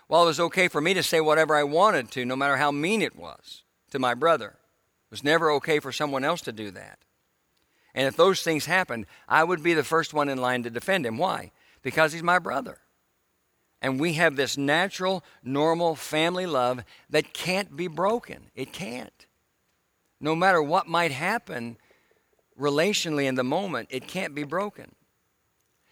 While 0.08 0.24
it 0.24 0.28
was 0.28 0.40
okay 0.40 0.68
for 0.68 0.82
me 0.82 0.94
to 0.94 1.02
say 1.02 1.20
whatever 1.20 1.56
I 1.56 1.64
wanted 1.64 2.12
to, 2.12 2.26
no 2.26 2.36
matter 2.36 2.58
how 2.58 2.72
mean 2.72 3.02
it 3.02 3.16
was 3.16 3.64
to 3.92 3.98
my 3.98 4.14
brother, 4.14 4.50
it 4.50 5.12
was 5.12 5.24
never 5.24 5.50
okay 5.52 5.80
for 5.80 5.92
someone 5.92 6.24
else 6.24 6.42
to 6.42 6.52
do 6.52 6.70
that. 6.72 7.00
And 7.96 8.08
if 8.08 8.16
those 8.16 8.44
things 8.44 8.66
happened, 8.66 9.06
I 9.28 9.44
would 9.44 9.64
be 9.64 9.74
the 9.74 9.84
first 9.84 10.14
one 10.14 10.30
in 10.30 10.38
line 10.38 10.64
to 10.64 10.70
defend 10.70 11.06
him. 11.06 11.18
Why? 11.18 11.52
Because 11.82 12.14
he's 12.14 12.22
my 12.22 12.40
brother. 12.40 12.80
And 13.86 14.00
we 14.00 14.14
have 14.14 14.36
this 14.36 14.58
natural, 14.58 15.24
normal 15.44 15.94
family 15.94 16.48
love 16.48 16.84
that 17.12 17.36
can't 17.36 17.78
be 17.78 17.88
broken. 17.88 18.48
It 18.56 18.74
can't. 18.74 19.28
No 20.20 20.36
matter 20.36 20.60
what 20.60 20.88
might 20.88 21.12
happen 21.12 21.78
relationally 22.60 23.26
in 23.26 23.36
the 23.36 23.44
moment, 23.44 23.90
it 23.92 24.08
can't 24.08 24.34
be 24.34 24.44
broken. 24.44 24.96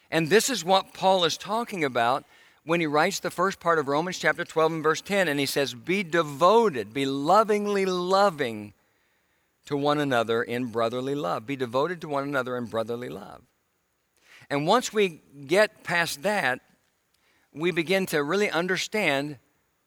And 0.10 0.28
this 0.28 0.50
is 0.50 0.66
what 0.66 0.96
Paul 0.96 1.24
is 1.24 1.38
talking 1.38 1.84
about 1.84 2.26
when 2.66 2.80
he 2.80 2.88
writes 2.88 3.20
the 3.20 3.30
first 3.30 3.60
part 3.60 3.78
of 3.78 3.88
Romans 3.88 4.18
chapter 4.18 4.44
12 4.44 4.72
and 4.72 4.84
verse 4.84 5.02
10. 5.02 5.28
And 5.28 5.40
he 5.40 5.46
says, 5.46 5.76
Be 5.76 6.02
devoted, 6.02 6.96
be 6.96 7.06
lovingly 7.06 7.86
loving 7.86 8.74
to 9.68 9.78
one 9.78 10.00
another 10.00 10.42
in 10.42 10.66
brotherly 10.66 11.14
love. 11.14 11.46
Be 11.46 11.56
devoted 11.56 12.02
to 12.02 12.08
one 12.10 12.24
another 12.24 12.58
in 12.58 12.66
brotherly 12.66 13.10
love. 13.10 13.44
And 14.50 14.66
once 14.66 14.92
we 14.92 15.22
get 15.46 15.84
past 15.84 16.24
that, 16.24 16.60
we 17.54 17.72
begin 17.72 18.06
to 18.08 18.24
really 18.24 18.50
understand 18.50 19.38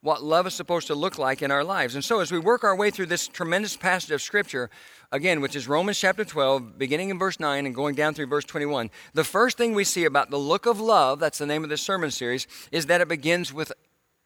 what 0.03 0.23
love 0.23 0.47
is 0.47 0.55
supposed 0.55 0.87
to 0.87 0.95
look 0.95 1.19
like 1.19 1.43
in 1.43 1.51
our 1.51 1.65
lives. 1.65 1.95
And 1.95 2.05
so, 2.05 2.21
as 2.21 2.31
we 2.31 2.39
work 2.39 2.63
our 2.63 2.77
way 2.77 2.91
through 2.91 3.07
this 3.07 3.27
tremendous 3.27 3.77
passage 3.77 4.13
of 4.13 4.23
Scripture, 4.23 4.71
again, 5.11 5.41
which 5.41 5.57
is 5.57 5.67
Romans 5.67 5.99
chapter 5.99 6.25
12, 6.25 6.79
beginning 6.79 7.11
in 7.11 7.19
verse 7.19 7.41
9 7.41 7.67
and 7.67 7.75
going 7.75 7.95
down 7.95 8.15
through 8.15 8.27
verse 8.27 8.45
21, 8.45 8.91
the 9.15 9.25
first 9.25 9.57
thing 9.57 9.75
we 9.75 9.85
see 9.85 10.05
about 10.05 10.31
the 10.31 10.39
look 10.39 10.67
of 10.67 10.81
love, 10.81 11.19
that's 11.19 11.39
the 11.39 11.47
name 11.47 11.65
of 11.65 11.71
this 11.71 11.83
sermon 11.83 12.11
series, 12.11 12.47
is 12.71 12.87
that 12.87 13.01
it 13.01 13.09
begins 13.09 13.53
with 13.53 13.73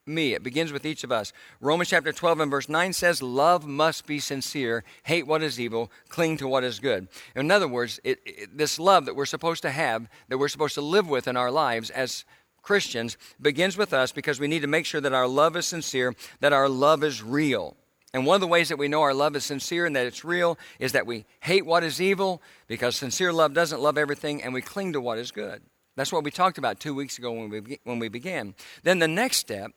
me. 0.07 0.35
It 0.35 0.43
begins 0.43 0.73
with 0.73 0.85
each 0.85 1.05
of 1.05 1.13
us. 1.13 1.33
Romans 1.61 1.89
chapter 1.89 2.13
12 2.13 2.41
and 2.41 2.51
verse 2.51 2.69
9 2.69 2.93
says, 2.93 3.23
Love 3.23 3.67
must 3.67 4.07
be 4.07 4.19
sincere, 4.19 4.85
hate 5.05 5.27
what 5.27 5.43
is 5.43 5.59
evil, 5.59 5.91
cling 6.09 6.37
to 6.39 6.49
what 6.49 6.65
is 6.65 6.81
good. 6.81 7.09
In 7.35 7.51
other 7.51 7.69
words, 7.69 8.01
it, 8.05 8.19
it, 8.27 8.59
this 8.59 8.79
love 8.79 9.07
that 9.07 9.17
we're 9.17 9.25
supposed 9.25 9.63
to 9.63 9.71
have, 9.71 10.09
that 10.29 10.39
we're 10.39 10.49
supposed 10.49 10.75
to 10.75 10.83
live 10.83 11.09
with 11.09 11.29
in 11.29 11.37
our 11.37 11.51
lives 11.51 11.91
as 11.91 12.25
Christians 12.63 13.17
begins 13.41 13.77
with 13.77 13.93
us 13.93 14.13
because 14.13 14.41
we 14.41 14.49
need 14.49 14.63
to 14.63 14.69
make 14.69 14.87
sure 14.87 15.01
that 15.01 15.13
our 15.13 15.29
love 15.29 15.57
is 15.57 15.67
sincere, 15.67 16.15
that 16.41 16.53
our 16.53 16.69
love 16.69 17.03
is 17.03 17.23
real. 17.23 17.77
And 18.13 18.27
one 18.27 18.35
of 18.35 18.41
the 18.41 18.47
ways 18.47 18.69
that 18.71 18.79
we 18.79 18.89
know 18.89 19.03
our 19.03 19.15
love 19.15 19.37
is 19.37 19.45
sincere 19.45 19.87
and 19.87 19.95
that 19.95 20.07
it's 20.07 20.25
real 20.25 20.59
is 20.79 20.93
that 20.93 21.07
we 21.07 21.27
hate 21.41 21.65
what 21.65 21.85
is 21.85 22.01
evil 22.01 22.43
because 22.67 22.97
sincere 22.97 23.33
love 23.33 23.55
doesn't 23.55 23.81
love 23.81 23.97
everything 23.97 24.43
and 24.43 24.53
we 24.53 24.63
cling 24.63 24.93
to 24.95 25.01
what 25.01 25.19
is 25.19 25.31
good. 25.31 25.63
That's 25.97 26.13
what 26.13 26.25
we 26.25 26.31
talked 26.31 26.59
about 26.59 26.81
two 26.81 26.95
weeks 26.95 27.19
ago 27.19 27.33
when 27.33 27.51
we, 27.51 27.79
when 27.85 27.99
we 27.99 28.09
began. 28.09 28.55
Then 28.83 28.99
the 28.99 29.09
next 29.09 29.37
step 29.37 29.73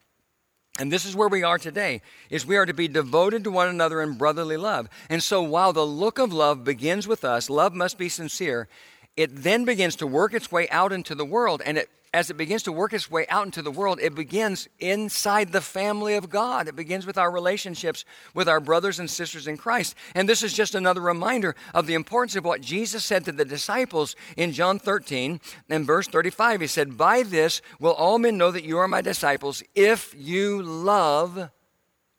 And 0.80 0.92
this 0.92 1.06
is 1.06 1.16
where 1.16 1.28
we 1.28 1.44
are 1.44 1.60
today 1.60 2.02
is 2.32 2.46
we 2.48 2.58
are 2.58 2.66
to 2.66 2.74
be 2.74 2.88
devoted 2.88 3.44
to 3.44 3.52
one 3.52 3.68
another 3.70 4.02
in 4.02 4.14
brotherly 4.14 4.58
love. 4.58 4.90
And 5.10 5.22
so 5.22 5.44
while 5.44 5.72
the 5.72 5.86
look 5.86 6.18
of 6.18 6.34
love 6.34 6.64
begins 6.64 7.08
with 7.08 7.24
us, 7.24 7.50
love 7.50 7.76
must 7.76 8.00
be 8.00 8.10
sincere, 8.10 8.68
it 9.16 9.44
then 9.44 9.66
begins 9.66 9.96
to 9.98 10.08
work 10.08 10.34
its 10.34 10.52
way 10.52 10.68
out 10.70 10.92
into 10.92 11.14
the 11.14 11.26
world 11.26 11.62
and 11.64 11.78
it 11.78 11.90
as 12.14 12.30
it 12.30 12.38
begins 12.38 12.64
to 12.64 12.72
work 12.72 12.94
its 12.94 13.10
way 13.10 13.26
out 13.28 13.46
into 13.46 13.64
the 13.64 13.72
world, 13.72 14.00
it 14.00 14.14
begins 14.14 14.68
inside 14.80 15.52
the 15.52 15.62
family 15.62 16.14
of 16.14 16.30
God. 16.30 16.68
It 16.68 16.76
begins 16.76 17.08
with 17.08 17.18
our 17.18 17.32
relationships 17.32 18.06
with 18.36 18.48
our 18.48 18.60
brothers 18.60 19.00
and 19.00 19.10
sisters 19.10 19.48
in 19.48 19.58
Christ. 19.58 19.96
And 20.14 20.30
this 20.30 20.44
is 20.44 20.54
just 20.54 20.76
another 20.76 21.02
reminder 21.02 21.56
of 21.74 21.88
the 21.88 21.96
importance 21.96 22.36
of 22.36 22.46
what 22.46 22.62
Jesus 22.62 23.04
said 23.04 23.26
to 23.26 23.32
the 23.32 23.46
disciples 23.46 24.16
in 24.38 24.52
John 24.52 24.78
13 24.78 25.42
and 25.70 25.86
verse 25.86 26.08
35. 26.08 26.62
He 26.62 26.68
said, 26.68 26.98
By 26.98 27.24
this 27.24 27.62
will 27.80 27.94
all 27.94 28.20
men 28.20 28.38
know 28.38 28.52
that 28.52 28.64
you 28.64 28.78
are 28.78 28.88
my 28.88 29.02
disciples 29.02 29.64
if 29.74 30.14
you 30.16 30.62
love 30.62 31.50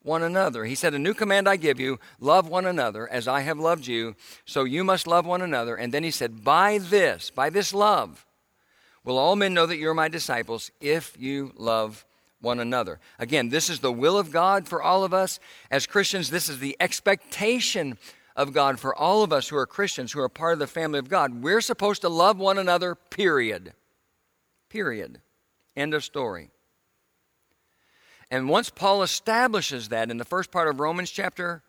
one 0.02 0.22
another. 0.22 0.64
He 0.64 0.74
said, 0.74 0.94
A 0.94 0.98
new 0.98 1.14
command 1.14 1.48
I 1.48 1.56
give 1.56 1.78
you 1.78 2.00
love 2.18 2.48
one 2.48 2.66
another 2.66 3.08
as 3.08 3.28
I 3.28 3.40
have 3.40 3.58
loved 3.58 3.86
you, 3.86 4.16
so 4.44 4.64
you 4.64 4.82
must 4.82 5.06
love 5.06 5.24
one 5.24 5.40
another. 5.40 5.76
And 5.76 5.94
then 5.94 6.02
he 6.02 6.10
said, 6.10 6.42
By 6.42 6.78
this, 6.78 7.30
by 7.30 7.48
this 7.48 7.72
love, 7.72 8.26
will 9.04 9.18
all 9.18 9.36
men 9.36 9.54
know 9.54 9.66
that 9.66 9.76
you're 9.76 9.94
my 9.94 10.08
disciples 10.08 10.70
if 10.80 11.16
you 11.18 11.52
love 11.56 12.04
one 12.40 12.60
another. 12.60 13.00
Again, 13.18 13.48
this 13.48 13.70
is 13.70 13.80
the 13.80 13.92
will 13.92 14.18
of 14.18 14.30
God 14.30 14.68
for 14.68 14.82
all 14.82 15.04
of 15.04 15.14
us. 15.14 15.38
As 15.70 15.86
Christians, 15.86 16.30
this 16.30 16.48
is 16.48 16.58
the 16.58 16.76
expectation 16.80 17.98
of 18.36 18.52
God 18.52 18.80
for 18.80 18.94
all 18.94 19.22
of 19.22 19.32
us 19.32 19.48
who 19.48 19.56
are 19.56 19.66
Christians, 19.66 20.12
who 20.12 20.20
are 20.20 20.28
part 20.28 20.54
of 20.54 20.58
the 20.58 20.66
family 20.66 20.98
of 20.98 21.08
God. 21.08 21.42
We're 21.42 21.60
supposed 21.60 22.02
to 22.02 22.08
love 22.08 22.38
one 22.38 22.58
another, 22.58 22.94
period. 22.94 23.72
Period. 24.68 25.20
End 25.76 25.94
of 25.94 26.04
story. 26.04 26.50
And 28.30 28.48
once 28.48 28.70
Paul 28.70 29.02
establishes 29.02 29.88
that 29.90 30.10
in 30.10 30.16
the 30.16 30.24
first 30.24 30.50
part 30.50 30.68
of 30.68 30.80
Romans 30.80 31.10
chapter 31.10 31.62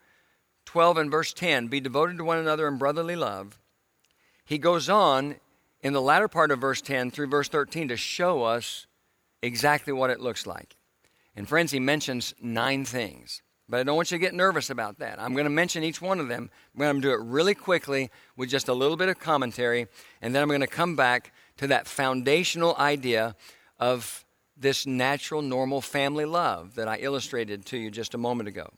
12 0.65 0.97
and 0.97 1.11
verse 1.11 1.33
10, 1.33 1.67
be 1.67 1.79
devoted 1.79 2.17
to 2.17 2.23
one 2.23 2.39
another 2.39 2.67
in 2.67 2.77
brotherly 2.77 3.15
love, 3.15 3.59
he 4.45 4.57
goes 4.57 4.89
on 4.89 5.35
in 5.85 5.93
the 5.93 6.01
latter 6.01 6.27
part 6.27 6.49
of 6.49 6.59
verse 6.59 6.81
10 6.81 7.11
through 7.11 7.27
verse 7.27 7.47
13 7.47 7.89
to 7.89 7.95
show 7.95 8.41
us 8.41 8.87
exactly 9.43 9.93
what 9.93 10.09
it 10.09 10.19
looks 10.19 10.47
like. 10.47 10.75
And 11.35 11.47
friends, 11.47 11.71
he 11.71 11.79
mentions 11.79 12.33
nine 12.41 12.85
things. 12.85 13.43
But 13.69 13.81
I 13.81 13.83
don't 13.83 13.95
want 13.95 14.09
you 14.09 14.17
to 14.17 14.21
get 14.21 14.33
nervous 14.33 14.71
about 14.71 14.97
that. 14.97 15.21
I'm 15.21 15.33
going 15.33 15.43
to 15.43 15.51
mention 15.51 15.83
each 15.83 16.01
one 16.01 16.19
of 16.19 16.27
them. 16.27 16.49
I'm 16.73 16.79
going 16.79 16.95
to 16.95 17.01
do 17.01 17.11
it 17.11 17.19
really 17.19 17.53
quickly 17.53 18.09
with 18.35 18.49
just 18.49 18.67
a 18.67 18.73
little 18.73 18.97
bit 18.97 19.09
of 19.09 19.19
commentary, 19.19 19.85
and 20.23 20.33
then 20.33 20.41
I'm 20.41 20.47
going 20.47 20.61
to 20.61 20.67
come 20.67 20.95
back 20.95 21.31
to 21.57 21.67
that 21.67 21.85
foundational 21.85 22.75
idea 22.79 23.35
of 23.79 24.25
this 24.57 24.87
natural, 24.87 25.43
normal 25.43 25.81
family 25.81 26.25
love 26.25 26.73
that 26.75 26.87
I 26.87 26.97
illustrated 26.97 27.63
to 27.67 27.77
you 27.77 27.91
just 27.91 28.15
a 28.15 28.17
moment 28.17 28.49
ago. 28.49 28.73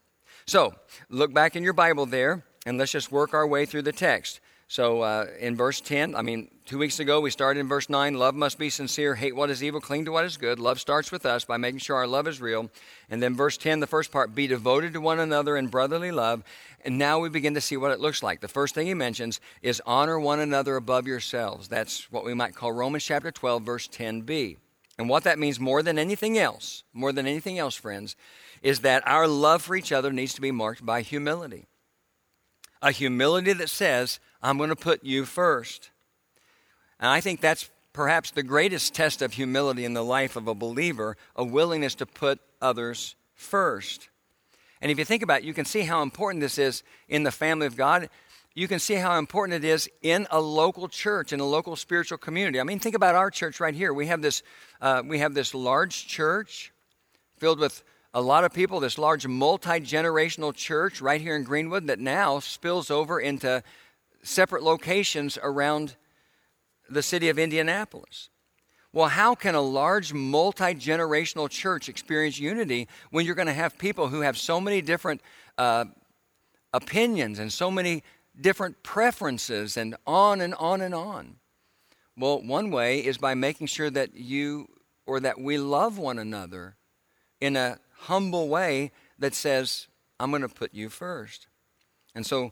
So, 0.46 0.76
look 1.10 1.34
back 1.34 1.56
in 1.56 1.64
your 1.64 1.72
Bible 1.72 2.06
there, 2.06 2.44
and 2.66 2.78
let's 2.78 2.92
just 2.92 3.14
work 3.14 3.34
our 3.34 3.48
way 3.48 3.66
through 3.66 3.84
the 3.84 3.94
text. 3.94 4.42
So 4.70 5.02
uh, 5.02 5.28
in 5.40 5.56
verse 5.56 5.80
10, 5.80 6.14
I 6.14 6.22
mean, 6.22 6.50
two 6.66 6.78
weeks 6.78 7.00
ago 7.00 7.22
we 7.22 7.32
started 7.32 7.62
in 7.62 7.70
verse 7.70 7.90
9 7.90 8.16
love 8.16 8.36
must 8.36 8.60
be 8.60 8.70
sincere, 8.70 9.16
hate 9.16 9.34
what 9.34 9.50
is 9.50 9.64
evil, 9.64 9.80
cling 9.80 10.04
to 10.06 10.12
what 10.12 10.26
is 10.26 10.36
good. 10.36 10.60
Love 10.60 10.82
starts 10.82 11.10
with 11.10 11.26
us 11.26 11.46
by 11.46 11.56
making 11.56 11.80
sure 11.80 11.96
our 11.96 12.06
love 12.06 12.28
is 12.28 12.42
real. 12.42 12.70
And 13.10 13.24
then 13.24 13.34
verse 13.34 13.58
10, 13.58 13.80
the 13.80 13.88
first 13.88 14.12
part, 14.12 14.36
be 14.36 14.46
devoted 14.46 14.92
to 14.94 15.00
one 15.00 15.20
another 15.20 15.56
in 15.56 15.68
brotherly 15.68 16.12
love. 16.12 16.44
And 16.84 16.98
now 16.98 17.20
we 17.20 17.30
begin 17.30 17.54
to 17.54 17.62
see 17.62 17.78
what 17.78 17.92
it 17.92 18.02
looks 18.02 18.22
like. 18.22 18.42
The 18.42 18.50
first 18.50 18.76
thing 18.76 18.88
he 18.88 18.94
mentions 18.94 19.40
is 19.62 19.82
honor 19.86 20.20
one 20.20 20.42
another 20.42 20.76
above 20.76 21.08
yourselves. 21.08 21.70
That's 21.70 22.12
what 22.12 22.26
we 22.26 22.34
might 22.34 22.54
call 22.54 22.74
Romans 22.74 23.06
chapter 23.06 23.32
12, 23.32 23.64
verse 23.64 23.88
10b. 23.88 24.58
And 24.98 25.08
what 25.08 25.24
that 25.24 25.40
means 25.40 25.62
more 25.62 25.82
than 25.82 25.98
anything 25.98 26.38
else, 26.38 26.84
more 26.92 27.14
than 27.14 27.26
anything 27.26 27.58
else, 27.58 27.76
friends, 27.76 28.18
is 28.62 28.82
that 28.82 29.08
our 29.08 29.28
love 29.28 29.62
for 29.62 29.78
each 29.78 29.94
other 29.94 30.12
needs 30.12 30.34
to 30.34 30.42
be 30.42 30.52
marked 30.52 30.86
by 30.86 31.04
humility. 31.04 31.68
A 32.82 32.92
humility 32.92 33.54
that 33.54 33.70
says, 33.70 34.20
I'm 34.42 34.58
going 34.58 34.70
to 34.70 34.76
put 34.76 35.04
you 35.04 35.26
first. 35.26 35.90
And 37.00 37.10
I 37.10 37.22
think 37.22 37.42
that's 37.42 37.70
perhaps 37.94 38.32
the 38.32 38.44
greatest 38.44 38.94
test 38.94 39.22
of 39.22 39.34
humility 39.34 39.84
in 39.84 39.94
the 39.94 40.04
life 40.04 40.36
of 40.36 40.48
a 40.48 40.54
believer 40.54 41.18
a 41.36 41.44
willingness 41.44 41.96
to 41.96 42.06
put 42.06 42.40
others 42.62 43.16
first. 43.34 44.10
And 44.82 44.92
if 44.92 45.00
you 45.00 45.06
think 45.06 45.24
about 45.24 45.42
it, 45.42 45.46
you 45.46 45.54
can 45.54 45.66
see 45.66 45.82
how 45.82 46.02
important 46.02 46.42
this 46.42 46.58
is 46.58 46.84
in 47.10 47.24
the 47.24 47.32
family 47.32 47.66
of 47.66 47.76
God. 47.76 48.10
You 48.54 48.68
can 48.68 48.80
see 48.80 48.96
how 48.96 49.18
important 49.18 49.64
it 49.64 49.68
is 49.68 49.90
in 50.02 50.28
a 50.32 50.40
local 50.40 50.88
church, 50.88 51.34
in 51.34 51.40
a 51.40 51.46
local 51.46 51.76
spiritual 51.76 52.18
community. 52.18 52.60
I 52.60 52.64
mean, 52.64 52.80
think 52.80 52.96
about 52.96 53.16
our 53.16 53.30
church 53.30 53.60
right 53.60 53.74
here. 53.74 53.94
We 53.94 54.08
have 54.08 54.22
this, 54.22 54.44
uh, 54.82 55.04
we 55.06 55.20
have 55.20 55.34
this 55.34 55.54
large 55.54 56.08
church 56.08 56.72
filled 57.38 57.60
with 57.60 57.84
a 58.14 58.22
lot 58.22 58.44
of 58.44 58.54
people, 58.54 58.80
this 58.80 58.98
large 58.98 59.28
multi 59.28 59.80
generational 59.80 60.56
church 60.56 61.02
right 61.02 61.22
here 61.22 61.36
in 61.36 61.44
Greenwood 61.44 61.88
that 61.88 62.00
now 62.00 62.40
spills 62.40 62.90
over 62.90 63.20
into 63.20 63.62
separate 64.28 64.64
locations 64.64 65.38
around 65.42 65.96
the 66.90 67.02
city 67.02 67.30
of 67.30 67.40
Indianapolis. 67.40 68.30
Well, 68.94 69.10
how 69.10 69.36
can 69.36 69.56
a 69.56 69.62
large 69.62 70.14
multi 70.14 70.74
generational 70.74 71.50
church 71.50 71.90
experience 71.90 72.40
unity 72.40 72.88
when 73.12 73.26
you're 73.26 73.36
going 73.36 73.48
to 73.48 73.54
have 73.54 73.78
people 73.78 74.08
who 74.08 74.22
have 74.22 74.38
so 74.38 74.60
many 74.60 74.82
different 74.82 75.22
uh, 75.58 75.86
opinions 76.74 77.40
and 77.40 77.52
so 77.52 77.70
many 77.70 78.04
different 78.40 78.82
preferences 78.84 79.78
and 79.78 79.96
on 80.06 80.42
and 80.42 80.56
on 80.56 80.82
and 80.82 80.96
on? 80.96 81.36
Well, 82.16 82.42
one 82.42 82.72
way 82.72 83.00
is 83.06 83.18
by 83.18 83.36
making 83.36 83.68
sure 83.68 83.90
that 83.92 84.16
you 84.16 84.68
or 85.06 85.20
that 85.20 85.40
we 85.40 85.58
love 85.58 85.98
one 85.98 86.18
another 86.18 86.76
in 87.40 87.56
a 87.56 87.80
humble 88.00 88.48
way 88.50 88.92
that 89.20 89.34
says, 89.36 89.88
I'm 90.20 90.32
going 90.32 90.42
to 90.42 90.50
put 90.50 90.74
you 90.74 90.90
first. 90.90 91.48
And 92.16 92.26
so 92.26 92.52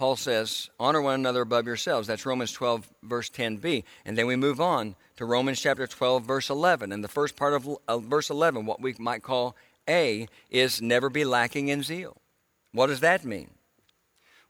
Paul 0.00 0.16
says, 0.16 0.70
honor 0.80 1.02
one 1.02 1.16
another 1.16 1.42
above 1.42 1.66
yourselves. 1.66 2.08
That's 2.08 2.24
Romans 2.24 2.52
12, 2.52 2.90
verse 3.02 3.28
10b. 3.28 3.84
And 4.06 4.16
then 4.16 4.26
we 4.26 4.34
move 4.34 4.58
on 4.58 4.96
to 5.16 5.26
Romans 5.26 5.60
chapter 5.60 5.86
12, 5.86 6.24
verse 6.24 6.48
11. 6.48 6.90
And 6.90 7.04
the 7.04 7.08
first 7.08 7.36
part 7.36 7.52
of 7.52 8.04
verse 8.04 8.30
11, 8.30 8.64
what 8.64 8.80
we 8.80 8.94
might 8.98 9.22
call 9.22 9.56
A, 9.86 10.26
is 10.48 10.80
never 10.80 11.10
be 11.10 11.26
lacking 11.26 11.68
in 11.68 11.82
zeal. 11.82 12.16
What 12.72 12.86
does 12.86 13.00
that 13.00 13.26
mean? 13.26 13.50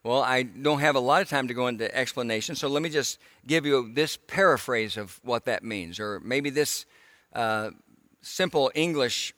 Well, 0.04 0.22
I 0.22 0.44
don't 0.44 0.78
have 0.78 0.94
a 0.94 1.00
lot 1.00 1.20
of 1.20 1.28
time 1.28 1.48
to 1.48 1.54
go 1.54 1.66
into 1.66 1.92
explanation, 1.92 2.54
so 2.54 2.68
let 2.68 2.80
me 2.80 2.88
just 2.88 3.18
give 3.44 3.66
you 3.66 3.92
this 3.92 4.16
paraphrase 4.28 4.96
of 4.96 5.18
what 5.24 5.46
that 5.46 5.64
means, 5.64 5.98
or 5.98 6.20
maybe 6.20 6.50
this 6.50 6.86
uh, 7.34 7.70
simple 8.22 8.70
English 8.76 9.34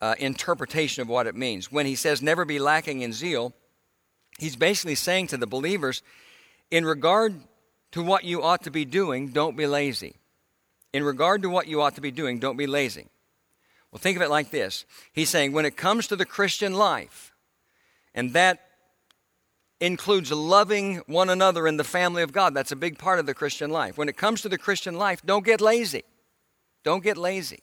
uh, 0.00 0.14
interpretation 0.18 1.02
of 1.02 1.08
what 1.10 1.26
it 1.26 1.34
means. 1.34 1.70
When 1.70 1.84
he 1.84 1.96
says 1.96 2.22
never 2.22 2.46
be 2.46 2.58
lacking 2.58 3.02
in 3.02 3.12
zeal, 3.12 3.52
he's 4.38 4.56
basically 4.56 4.94
saying 4.94 5.28
to 5.28 5.36
the 5.36 5.46
believers, 5.46 6.02
in 6.70 6.84
regard 6.84 7.34
to 7.92 8.02
what 8.02 8.24
you 8.24 8.42
ought 8.42 8.62
to 8.64 8.70
be 8.70 8.84
doing, 8.84 9.28
don't 9.28 9.56
be 9.56 9.66
lazy. 9.66 10.14
In 10.92 11.02
regard 11.02 11.42
to 11.42 11.50
what 11.50 11.66
you 11.66 11.82
ought 11.82 11.96
to 11.96 12.00
be 12.00 12.10
doing, 12.10 12.38
don't 12.38 12.56
be 12.56 12.66
lazy. 12.66 13.06
Well, 13.90 13.98
think 13.98 14.16
of 14.16 14.22
it 14.22 14.30
like 14.30 14.50
this 14.50 14.84
He's 15.12 15.30
saying, 15.30 15.52
when 15.52 15.64
it 15.64 15.76
comes 15.76 16.06
to 16.08 16.16
the 16.16 16.26
Christian 16.26 16.74
life, 16.74 17.32
and 18.14 18.32
that 18.32 18.60
includes 19.80 20.32
loving 20.32 20.96
one 21.06 21.30
another 21.30 21.66
in 21.66 21.76
the 21.76 21.84
family 21.84 22.22
of 22.22 22.32
God, 22.32 22.54
that's 22.54 22.72
a 22.72 22.76
big 22.76 22.98
part 22.98 23.18
of 23.18 23.26
the 23.26 23.34
Christian 23.34 23.70
life. 23.70 23.96
When 23.96 24.08
it 24.08 24.16
comes 24.16 24.42
to 24.42 24.48
the 24.48 24.58
Christian 24.58 24.96
life, 24.96 25.22
don't 25.24 25.44
get 25.44 25.60
lazy. 25.60 26.04
Don't 26.84 27.02
get 27.02 27.16
lazy. 27.16 27.60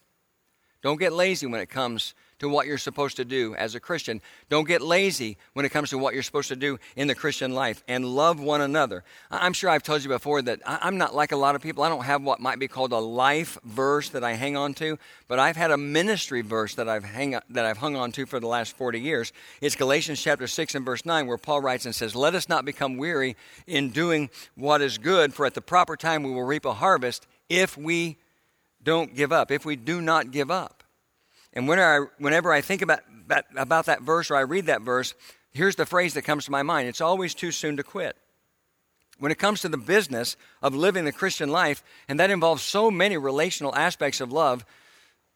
Don't 0.82 1.00
get 1.00 1.14
lazy 1.14 1.48
when 1.48 1.62
it 1.62 1.70
comes 1.70 2.14
to 2.40 2.50
what 2.50 2.68
you're 2.68 2.78
supposed 2.78 3.18
to 3.18 3.26
do 3.26 3.56
as 3.56 3.76
a 3.76 3.80
Christian. 3.80 4.22
Don't 4.50 4.68
get 4.68 4.82
lazy 4.82 5.38
when 5.54 5.66
it 5.66 5.70
comes 5.70 5.90
to 5.92 5.98
what 5.98 6.14
you're 6.14 6.24
supposed 6.24 6.50
to 6.50 6.56
do 6.56 6.78
in 6.96 7.08
the 7.08 7.16
Christian 7.16 7.54
life 7.54 7.84
and 7.88 8.06
love 8.06 8.40
one 8.40 8.62
another. 8.62 9.04
I'm 9.32 9.54
sure 9.54 9.70
I've 9.70 9.84
told 9.84 10.04
you 10.04 10.10
before 10.10 10.42
that 10.44 10.60
I'm 10.66 10.98
not 10.98 11.16
like 11.16 11.32
a 11.32 11.38
lot 11.38 11.56
of 11.56 11.62
people. 11.62 11.84
I 11.84 11.90
don't 11.90 12.04
have 12.04 12.22
what 12.22 12.40
might 12.40 12.60
be 12.60 12.68
called 12.68 12.92
a 12.92 13.00
life 13.00 13.58
verse 13.64 14.10
that 14.10 14.24
I 14.24 14.34
hang 14.34 14.58
on 14.58 14.74
to, 14.76 14.98
but 15.28 15.40
I've 15.40 15.56
had 15.56 15.72
a 15.72 15.78
ministry 15.78 16.42
verse 16.42 16.76
that 16.76 16.90
I've, 16.90 17.04
hang, 17.04 17.40
that 17.50 17.66
I've 17.66 17.78
hung 17.78 17.96
on 17.96 18.12
to 18.14 18.26
for 18.26 18.40
the 18.40 18.48
last 18.48 18.76
40 18.76 19.00
years. 19.00 19.32
It's 19.62 19.76
Galatians 19.76 20.22
chapter 20.22 20.48
6 20.48 20.76
and 20.76 20.86
verse 20.86 21.06
9 21.06 21.28
where 21.28 21.38
Paul 21.38 21.62
writes 21.62 21.86
and 21.86 21.96
says, 21.96 22.16
Let 22.16 22.36
us 22.36 22.50
not 22.50 22.66
become 22.66 22.98
weary 22.98 23.36
in 23.68 23.92
doing 23.92 24.30
what 24.56 24.82
is 24.82 24.98
good, 24.98 25.34
for 25.34 25.46
at 25.46 25.54
the 25.54 25.62
proper 25.62 25.96
time 25.96 26.24
we 26.24 26.32
will 26.32 26.44
reap 26.44 26.66
a 26.66 26.74
harvest 26.74 27.28
if 27.50 27.78
we 27.78 28.18
don't 28.84 29.16
give 29.16 29.32
up, 29.32 29.52
if 29.52 29.66
we 29.66 29.76
do 29.76 30.02
not 30.02 30.32
give 30.32 30.52
up. 30.52 30.75
And 31.56 31.68
whenever 31.68 32.06
I, 32.06 32.08
whenever 32.22 32.52
I 32.52 32.62
think 32.62 32.82
about 32.82 33.00
that, 33.28 33.46
about 33.56 33.86
that 33.86 34.02
verse 34.02 34.30
or 34.30 34.36
I 34.36 34.42
read 34.42 34.66
that 34.66 34.82
verse, 34.82 35.14
here's 35.52 35.76
the 35.76 35.86
phrase 35.86 36.14
that 36.14 36.24
comes 36.24 36.46
to 36.46 36.52
my 36.52 36.64
mind 36.64 36.88
it's 36.88 37.02
always 37.02 37.34
too 37.34 37.52
soon 37.52 37.78
to 37.78 37.84
quit. 37.84 38.18
When 39.18 39.32
it 39.32 39.40
comes 39.40 39.62
to 39.62 39.70
the 39.70 39.78
business 39.78 40.36
of 40.62 40.76
living 40.76 41.06
the 41.06 41.14
Christian 41.14 41.50
life, 41.50 41.82
and 42.10 42.20
that 42.20 42.32
involves 42.32 42.62
so 42.62 42.92
many 42.92 43.16
relational 43.16 43.74
aspects 43.74 44.20
of 44.20 44.34
love, 44.34 44.66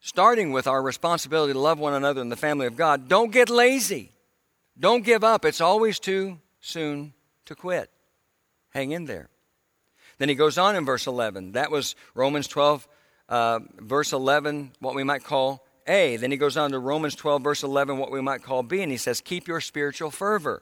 starting 0.02 0.52
with 0.52 0.68
our 0.68 0.82
responsibility 0.82 1.54
to 1.54 1.60
love 1.60 1.80
one 1.80 1.94
another 1.94 2.20
in 2.20 2.28
the 2.28 2.36
family 2.36 2.68
of 2.68 2.76
God, 2.76 3.08
don't 3.08 3.32
get 3.32 3.50
lazy. 3.50 4.12
Don't 4.78 5.06
give 5.06 5.24
up. 5.24 5.46
It's 5.46 5.62
always 5.62 5.98
too 5.98 6.40
soon 6.60 7.14
to 7.46 7.56
quit. 7.56 7.90
Hang 8.72 8.92
in 8.92 9.06
there. 9.06 9.30
Then 10.18 10.28
he 10.28 10.36
goes 10.36 10.58
on 10.58 10.76
in 10.76 10.86
verse 10.86 11.08
11. 11.08 11.54
That 11.54 11.72
was 11.72 11.96
Romans 12.14 12.48
12, 12.48 12.86
uh, 13.30 13.60
verse 13.78 14.12
11, 14.12 14.74
what 14.80 14.94
we 14.94 15.06
might 15.06 15.24
call 15.24 15.66
A. 15.90 16.16
Then 16.18 16.32
he 16.32 16.38
goes 16.38 16.56
on 16.56 16.72
to 16.72 16.80
Romans 16.80 17.16
12, 17.16 17.42
verse 17.42 17.64
11, 17.64 17.98
what 17.98 18.12
we 18.12 18.22
might 18.22 18.44
call 18.44 18.64
B, 18.64 18.82
and 18.82 18.92
he 18.92 18.98
says, 18.98 19.20
Keep 19.20 19.48
your 19.48 19.60
spiritual 19.60 20.12
fervor. 20.12 20.62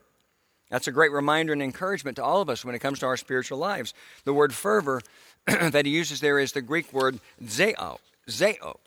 That's 0.70 0.88
a 0.88 0.92
great 0.92 1.12
reminder 1.12 1.54
and 1.54 1.62
encouragement 1.62 2.18
to 2.18 2.24
all 2.24 2.42
of 2.42 2.50
us 2.50 2.66
when 2.66 2.76
it 2.76 2.80
comes 2.80 3.00
to 3.00 3.06
our 3.06 3.18
spiritual 3.18 3.58
lives. 3.58 3.94
The 4.26 4.34
word 4.34 4.54
fervor 4.54 5.02
that 5.46 5.86
he 5.86 5.92
uses 5.92 6.20
there 6.20 6.40
is 6.40 6.52
the 6.52 6.62
Greek 6.62 6.92
word 6.92 7.20
zeo, 7.44 8.00
zeo. 8.30 8.78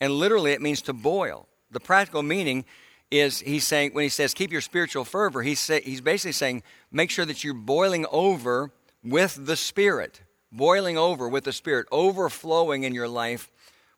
And 0.00 0.12
literally 0.14 0.52
it 0.52 0.62
means 0.62 0.82
to 0.82 0.92
boil. 0.92 1.46
The 1.70 1.80
practical 1.80 2.22
meaning 2.22 2.64
is 3.10 3.40
he's 3.40 3.66
saying, 3.66 3.92
when 3.92 4.02
he 4.02 4.08
says 4.08 4.34
keep 4.34 4.50
your 4.50 4.60
spiritual 4.60 5.04
fervor, 5.04 5.42
he's, 5.42 5.60
say, 5.60 5.80
he's 5.82 6.00
basically 6.00 6.32
saying 6.32 6.62
make 6.90 7.10
sure 7.10 7.24
that 7.24 7.44
you're 7.44 7.54
boiling 7.54 8.06
over 8.10 8.72
with 9.04 9.46
the 9.46 9.56
Spirit, 9.56 10.20
boiling 10.50 10.98
over 10.98 11.28
with 11.28 11.44
the 11.44 11.52
Spirit, 11.52 11.86
overflowing 11.92 12.82
in 12.82 12.94
your 12.94 13.08
life 13.08 13.50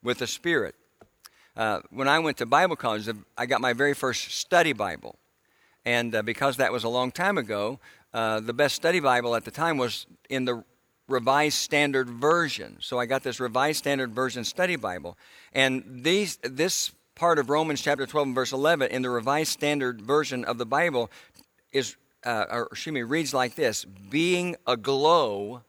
with 0.03 0.19
the 0.19 0.27
Spirit. 0.27 0.75
Uh, 1.57 1.81
when 1.91 2.09
I 2.09 2.19
went 2.19 2.39
to 2.39 2.47
Bible 2.47 2.77
college, 2.77 3.09
I 3.37 3.47
got 3.47 3.61
my 3.61 3.73
very 3.73 3.95
first 3.95 4.33
study 4.33 4.73
Bible. 4.73 5.17
And 5.85 6.15
uh, 6.15 6.23
because 6.23 6.57
that 6.57 6.73
was 6.73 6.85
a 6.85 6.89
long 6.89 7.11
time 7.11 7.37
ago, 7.37 7.79
uh, 8.15 8.41
the 8.41 8.55
best 8.55 8.75
study 8.75 9.01
Bible 9.01 9.35
at 9.35 9.45
the 9.45 9.51
time 9.51 9.77
was 9.77 10.07
in 10.31 10.45
the 10.45 10.65
Revised 11.09 11.59
Standard 11.59 12.09
Version. 12.09 12.79
So 12.81 12.99
I 12.99 13.07
got 13.07 13.23
this 13.23 13.41
Revised 13.41 13.79
Standard 13.79 14.15
Version 14.15 14.45
study 14.45 14.77
Bible. 14.77 15.19
And 15.53 16.03
these, 16.03 16.39
this 16.43 16.93
part 17.15 17.39
of 17.39 17.51
Romans 17.51 17.83
chapter 17.83 18.07
12 18.07 18.29
and 18.29 18.35
verse 18.35 18.53
11 18.53 18.91
in 18.91 19.03
the 19.03 19.11
Revised 19.11 19.53
Standard 19.53 20.01
Version 20.01 20.45
of 20.45 20.57
the 20.57 20.67
Bible 20.67 21.11
is, 21.71 21.97
uh, 22.25 22.47
or 22.51 22.69
excuse 22.73 22.95
me, 22.95 23.03
reads 23.03 23.35
like 23.35 23.57
this 23.57 23.85
being 23.85 24.57
aglow 24.67 25.65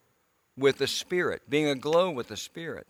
with 0.56 0.78
the 0.78 0.88
Spirit, 0.88 1.42
being 1.50 1.68
aglow 1.68 2.10
with 2.10 2.28
the 2.28 2.38
Spirit 2.38 2.88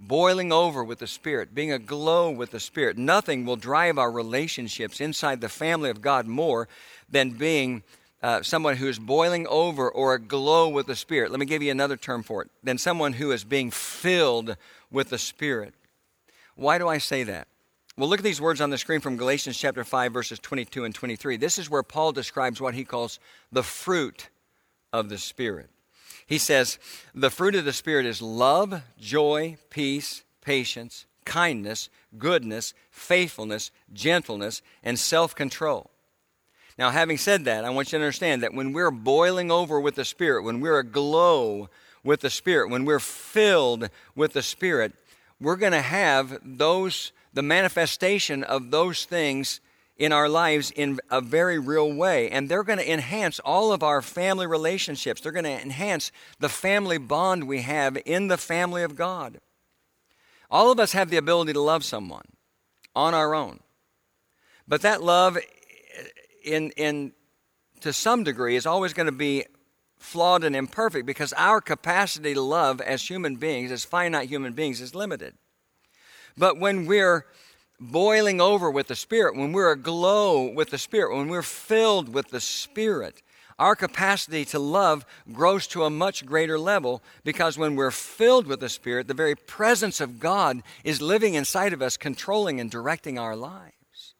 boiling 0.00 0.52
over 0.52 0.82
with 0.82 0.98
the 0.98 1.06
Spirit, 1.06 1.54
being 1.54 1.72
aglow 1.72 2.30
with 2.30 2.50
the 2.50 2.60
Spirit. 2.60 2.98
Nothing 2.98 3.44
will 3.44 3.56
drive 3.56 3.98
our 3.98 4.10
relationships 4.10 5.00
inside 5.00 5.40
the 5.40 5.48
family 5.48 5.90
of 5.90 6.02
God 6.02 6.26
more 6.26 6.68
than 7.08 7.30
being 7.30 7.82
uh, 8.22 8.42
someone 8.42 8.76
who 8.76 8.88
is 8.88 8.98
boiling 8.98 9.46
over 9.46 9.88
or 9.88 10.14
aglow 10.14 10.68
with 10.68 10.86
the 10.86 10.96
Spirit. 10.96 11.30
Let 11.30 11.40
me 11.40 11.46
give 11.46 11.62
you 11.62 11.70
another 11.70 11.96
term 11.96 12.22
for 12.22 12.42
it 12.42 12.50
than 12.62 12.78
someone 12.78 13.12
who 13.12 13.32
is 13.32 13.44
being 13.44 13.70
filled 13.70 14.56
with 14.90 15.10
the 15.10 15.18
Spirit. 15.18 15.74
Why 16.56 16.78
do 16.78 16.88
I 16.88 16.98
say 16.98 17.24
that? 17.24 17.48
Well, 17.96 18.08
look 18.08 18.20
at 18.20 18.24
these 18.24 18.40
words 18.40 18.60
on 18.60 18.70
the 18.70 18.78
screen 18.78 19.00
from 19.00 19.16
Galatians 19.16 19.56
chapter 19.56 19.84
5, 19.84 20.12
verses 20.12 20.38
22 20.40 20.84
and 20.84 20.94
23. 20.94 21.36
This 21.36 21.58
is 21.58 21.70
where 21.70 21.84
Paul 21.84 22.12
describes 22.12 22.60
what 22.60 22.74
he 22.74 22.84
calls 22.84 23.20
the 23.52 23.62
fruit 23.62 24.30
of 24.92 25.08
the 25.08 25.18
Spirit. 25.18 25.70
He 26.26 26.38
says, 26.38 26.78
The 27.14 27.30
fruit 27.30 27.54
of 27.54 27.64
the 27.64 27.72
Spirit 27.72 28.06
is 28.06 28.22
love, 28.22 28.82
joy, 28.98 29.56
peace, 29.70 30.24
patience, 30.40 31.06
kindness, 31.24 31.88
goodness, 32.18 32.74
faithfulness, 32.90 33.70
gentleness, 33.92 34.62
and 34.82 34.98
self 34.98 35.34
control. 35.34 35.90
Now, 36.76 36.90
having 36.90 37.18
said 37.18 37.44
that, 37.44 37.64
I 37.64 37.70
want 37.70 37.88
you 37.88 37.98
to 37.98 38.04
understand 38.04 38.42
that 38.42 38.54
when 38.54 38.72
we're 38.72 38.90
boiling 38.90 39.50
over 39.50 39.78
with 39.78 39.94
the 39.94 40.04
Spirit, 40.04 40.42
when 40.42 40.60
we're 40.60 40.80
aglow 40.80 41.68
with 42.02 42.20
the 42.20 42.30
Spirit, 42.30 42.70
when 42.70 42.84
we're 42.84 42.98
filled 42.98 43.90
with 44.16 44.32
the 44.32 44.42
Spirit, 44.42 44.92
we're 45.40 45.56
going 45.56 45.72
to 45.72 45.80
have 45.80 46.38
those, 46.42 47.12
the 47.32 47.42
manifestation 47.42 48.42
of 48.42 48.70
those 48.70 49.04
things 49.04 49.60
in 49.96 50.12
our 50.12 50.28
lives 50.28 50.70
in 50.72 50.98
a 51.10 51.20
very 51.20 51.58
real 51.58 51.92
way. 51.92 52.28
And 52.30 52.48
they're 52.48 52.64
going 52.64 52.78
to 52.78 52.92
enhance 52.92 53.38
all 53.40 53.72
of 53.72 53.82
our 53.82 54.02
family 54.02 54.46
relationships. 54.46 55.20
They're 55.20 55.32
going 55.32 55.44
to 55.44 55.62
enhance 55.62 56.10
the 56.40 56.48
family 56.48 56.98
bond 56.98 57.44
we 57.44 57.62
have 57.62 57.96
in 58.04 58.28
the 58.28 58.36
family 58.36 58.82
of 58.82 58.96
God. 58.96 59.38
All 60.50 60.70
of 60.70 60.80
us 60.80 60.92
have 60.92 61.10
the 61.10 61.16
ability 61.16 61.52
to 61.52 61.60
love 61.60 61.84
someone 61.84 62.26
on 62.94 63.14
our 63.14 63.34
own. 63.34 63.60
But 64.66 64.82
that 64.82 65.02
love, 65.02 65.38
in, 66.44 66.70
in, 66.72 67.12
to 67.80 67.92
some 67.92 68.24
degree, 68.24 68.56
is 68.56 68.66
always 68.66 68.92
going 68.92 69.06
to 69.06 69.12
be 69.12 69.44
flawed 69.98 70.44
and 70.44 70.54
imperfect 70.54 71.06
because 71.06 71.32
our 71.34 71.60
capacity 71.60 72.34
to 72.34 72.40
love 72.40 72.80
as 72.80 73.08
human 73.08 73.36
beings, 73.36 73.70
as 73.70 73.84
finite 73.84 74.28
human 74.28 74.52
beings, 74.52 74.80
is 74.80 74.94
limited. 74.94 75.34
But 76.36 76.58
when 76.58 76.86
we're 76.86 77.26
boiling 77.80 78.40
over 78.40 78.70
with 78.70 78.88
the 78.88 78.94
Spirit, 78.94 79.36
when 79.36 79.52
we're 79.52 79.72
aglow 79.72 80.52
with 80.52 80.70
the 80.70 80.78
Spirit, 80.78 81.16
when 81.16 81.28
we're 81.28 81.42
filled 81.42 82.12
with 82.14 82.28
the 82.28 82.40
Spirit, 82.40 83.22
our 83.58 83.76
capacity 83.76 84.44
to 84.46 84.58
love 84.58 85.06
grows 85.32 85.66
to 85.68 85.84
a 85.84 85.90
much 85.90 86.26
greater 86.26 86.58
level 86.58 87.02
because 87.22 87.56
when 87.56 87.76
we're 87.76 87.90
filled 87.90 88.46
with 88.46 88.60
the 88.60 88.68
Spirit, 88.68 89.06
the 89.06 89.14
very 89.14 89.36
presence 89.36 90.00
of 90.00 90.18
God 90.18 90.62
is 90.82 91.00
living 91.00 91.34
inside 91.34 91.72
of 91.72 91.82
us, 91.82 91.96
controlling 91.96 92.60
and 92.60 92.70
directing 92.70 93.18
our 93.18 93.36
lives. 93.36 94.14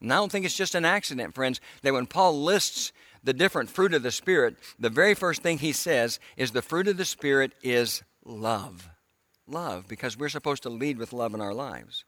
And 0.00 0.12
I 0.12 0.16
don't 0.16 0.30
think 0.30 0.44
it's 0.44 0.56
just 0.56 0.74
an 0.74 0.84
accident, 0.84 1.34
friends, 1.34 1.60
that 1.82 1.92
when 1.92 2.06
Paul 2.06 2.42
lists 2.42 2.92
the 3.22 3.32
different 3.34 3.68
fruit 3.68 3.92
of 3.92 4.02
the 4.02 4.10
Spirit, 4.10 4.56
the 4.78 4.88
very 4.88 5.14
first 5.14 5.42
thing 5.42 5.58
he 5.58 5.72
says 5.72 6.18
is 6.36 6.52
the 6.52 6.62
fruit 6.62 6.88
of 6.88 6.96
the 6.96 7.04
Spirit 7.04 7.52
is 7.62 8.02
love. 8.24 8.88
Love, 9.46 9.88
because 9.88 10.16
we're 10.16 10.28
supposed 10.28 10.62
to 10.62 10.70
lead 10.70 10.96
with 10.96 11.12
love 11.12 11.34
in 11.34 11.40
our 11.40 11.52
lives. 11.52 12.04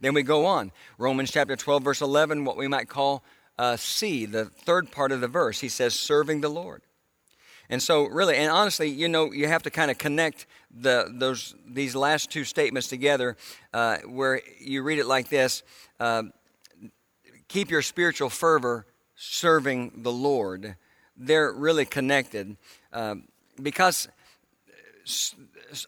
Then 0.00 0.14
we 0.14 0.22
go 0.22 0.46
on. 0.46 0.72
Romans 0.98 1.30
chapter 1.30 1.56
12, 1.56 1.82
verse 1.82 2.00
11, 2.00 2.44
what 2.44 2.56
we 2.56 2.68
might 2.68 2.88
call 2.88 3.24
uh, 3.58 3.76
C, 3.76 4.26
the 4.26 4.44
third 4.44 4.90
part 4.90 5.12
of 5.12 5.20
the 5.20 5.28
verse. 5.28 5.60
He 5.60 5.68
says, 5.68 5.94
serving 5.94 6.40
the 6.40 6.48
Lord. 6.48 6.82
And 7.68 7.82
so, 7.82 8.04
really, 8.04 8.36
and 8.36 8.50
honestly, 8.50 8.88
you 8.88 9.08
know, 9.08 9.32
you 9.32 9.48
have 9.48 9.64
to 9.64 9.70
kind 9.70 9.90
of 9.90 9.98
connect 9.98 10.46
the, 10.70 11.10
those, 11.12 11.54
these 11.66 11.96
last 11.96 12.30
two 12.30 12.44
statements 12.44 12.88
together 12.88 13.36
uh, 13.72 13.98
where 14.06 14.40
you 14.60 14.82
read 14.82 14.98
it 14.98 15.06
like 15.06 15.28
this 15.28 15.62
uh, 15.98 16.24
Keep 17.48 17.70
your 17.70 17.82
spiritual 17.82 18.28
fervor 18.28 18.86
serving 19.14 20.02
the 20.02 20.12
Lord. 20.12 20.76
They're 21.16 21.52
really 21.52 21.84
connected 21.84 22.56
uh, 22.92 23.16
because 23.62 24.08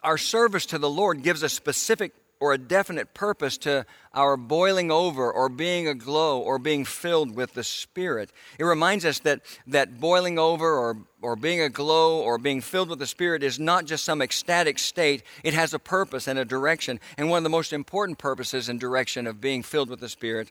our 0.01 0.17
service 0.17 0.65
to 0.67 0.77
the 0.77 0.89
Lord 0.89 1.21
gives 1.21 1.43
a 1.43 1.49
specific 1.49 2.13
or 2.39 2.53
a 2.53 2.57
definite 2.57 3.13
purpose 3.13 3.57
to 3.57 3.85
our 4.13 4.37
boiling 4.37 4.91
over 4.91 5.31
or 5.31 5.49
being 5.49 5.87
aglow 5.87 6.39
or 6.39 6.57
being 6.57 6.85
filled 6.85 7.35
with 7.35 7.53
the 7.53 7.63
Spirit. 7.63 8.31
It 8.57 8.63
reminds 8.63 9.05
us 9.05 9.19
that, 9.19 9.41
that 9.67 9.99
boiling 9.99 10.39
over 10.39 10.77
or, 10.77 10.97
or 11.21 11.35
being 11.35 11.61
aglow 11.61 12.19
or 12.21 12.37
being 12.37 12.61
filled 12.61 12.89
with 12.89 12.99
the 12.99 13.07
Spirit 13.07 13.43
is 13.43 13.59
not 13.59 13.85
just 13.85 14.03
some 14.03 14.21
ecstatic 14.21 14.79
state, 14.79 15.23
it 15.43 15.53
has 15.53 15.73
a 15.73 15.79
purpose 15.79 16.27
and 16.27 16.39
a 16.39 16.45
direction. 16.45 16.99
And 17.17 17.29
one 17.29 17.39
of 17.39 17.43
the 17.43 17.49
most 17.49 17.73
important 17.73 18.17
purposes 18.17 18.69
and 18.69 18.79
direction 18.79 19.27
of 19.27 19.41
being 19.41 19.63
filled 19.63 19.89
with 19.89 19.99
the 19.99 20.09
Spirit 20.09 20.49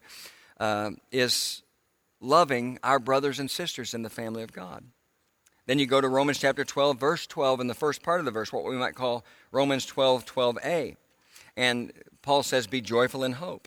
uh, 0.61 0.91
is 1.11 1.63
loving 2.21 2.79
our 2.83 2.99
brothers 2.99 3.39
and 3.39 3.51
sisters 3.51 3.95
in 3.95 4.03
the 4.03 4.11
family 4.11 4.43
of 4.43 4.53
God. 4.53 4.85
Then 5.67 5.79
you 5.79 5.87
go 5.87 6.01
to 6.01 6.09
Romans 6.09 6.39
chapter 6.39 6.65
12, 6.65 6.99
verse 6.99 7.27
12, 7.27 7.61
in 7.61 7.67
the 7.67 7.75
first 7.75 8.03
part 8.03 8.21
of 8.21 8.25
the 8.25 8.31
verse, 8.31 8.53
what 8.53 8.65
we 8.65 8.77
might 8.77 8.95
call 8.95 9.25
Romans 9.53 9.85
12, 9.85 10.25
12a. 10.25 10.97
And 11.59 11.93
Paul 12.23 12.45
says, 12.45 12.69
Be 12.69 12.81
joyful 12.81 13.25
in 13.25 13.33
hope. 13.33 13.67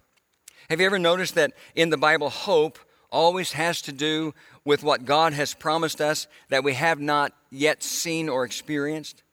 Have 0.69 0.79
you 0.79 0.85
ever 0.85 0.97
noticed 0.97 1.35
that 1.35 1.51
in 1.75 1.89
the 1.89 1.97
Bible, 1.97 2.29
hope 2.29 2.79
always 3.11 3.51
has 3.51 3.81
to 3.81 3.91
do 3.91 4.33
with 4.63 4.81
what 4.81 5.03
God 5.03 5.33
has 5.33 5.53
promised 5.53 5.99
us 5.99 6.27
that 6.47 6.63
we 6.63 6.73
have 6.73 7.01
not 7.01 7.33
yet 7.51 7.83
seen 7.83 8.29
or 8.29 8.45
experienced? 8.45 9.23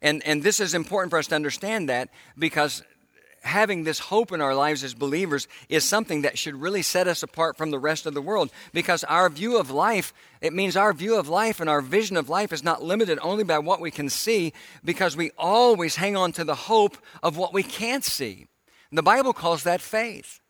And, 0.00 0.24
and 0.24 0.44
this 0.44 0.60
is 0.60 0.72
important 0.72 1.10
for 1.10 1.18
us 1.18 1.26
to 1.26 1.34
understand 1.34 1.88
that 1.88 2.10
because 2.38 2.84
having 3.42 3.84
this 3.84 3.98
hope 3.98 4.32
in 4.32 4.40
our 4.40 4.54
lives 4.54 4.84
as 4.84 4.94
believers 4.94 5.48
is 5.68 5.84
something 5.84 6.22
that 6.22 6.38
should 6.38 6.60
really 6.60 6.82
set 6.82 7.06
us 7.06 7.22
apart 7.22 7.56
from 7.56 7.70
the 7.70 7.78
rest 7.78 8.06
of 8.06 8.14
the 8.14 8.22
world. 8.22 8.50
Because 8.72 9.04
our 9.04 9.28
view 9.28 9.58
of 9.58 9.70
life 9.70 10.12
it 10.40 10.52
means 10.52 10.76
our 10.76 10.92
view 10.92 11.16
of 11.16 11.28
life 11.28 11.60
and 11.60 11.68
our 11.68 11.80
vision 11.80 12.16
of 12.16 12.28
life 12.28 12.52
is 12.52 12.62
not 12.62 12.82
limited 12.82 13.18
only 13.22 13.44
by 13.44 13.58
what 13.58 13.80
we 13.80 13.90
can 13.90 14.08
see 14.08 14.52
because 14.84 15.16
we 15.16 15.32
always 15.36 15.96
hang 15.96 16.16
on 16.16 16.32
to 16.32 16.44
the 16.44 16.54
hope 16.54 16.96
of 17.22 17.36
what 17.36 17.52
we 17.52 17.62
can't 17.62 18.04
see. 18.04 18.46
The 18.92 19.02
bible 19.02 19.32
calls 19.32 19.64
that 19.64 19.80
faith. 19.80 20.40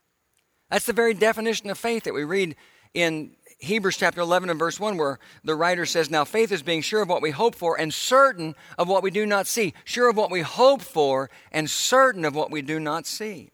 That's 0.70 0.86
the 0.86 0.92
very 0.92 1.14
definition 1.14 1.70
of 1.70 1.78
faith 1.78 2.04
that 2.04 2.14
we 2.14 2.24
read 2.24 2.56
in 2.92 3.32
Hebrews 3.60 3.96
chapter 3.96 4.20
11 4.20 4.50
and 4.50 4.58
verse 4.58 4.78
1, 4.78 4.96
where 4.96 5.18
the 5.42 5.56
writer 5.56 5.84
says, 5.84 6.10
Now 6.10 6.24
faith 6.24 6.52
is 6.52 6.62
being 6.62 6.80
sure 6.80 7.02
of 7.02 7.08
what 7.08 7.22
we 7.22 7.32
hope 7.32 7.56
for 7.56 7.78
and 7.78 7.92
certain 7.92 8.54
of 8.78 8.88
what 8.88 9.02
we 9.02 9.10
do 9.10 9.26
not 9.26 9.48
see. 9.48 9.74
Sure 9.84 10.08
of 10.08 10.16
what 10.16 10.30
we 10.30 10.42
hope 10.42 10.80
for 10.80 11.28
and 11.50 11.68
certain 11.68 12.24
of 12.24 12.36
what 12.36 12.52
we 12.52 12.62
do 12.62 12.78
not 12.78 13.04
see. 13.04 13.50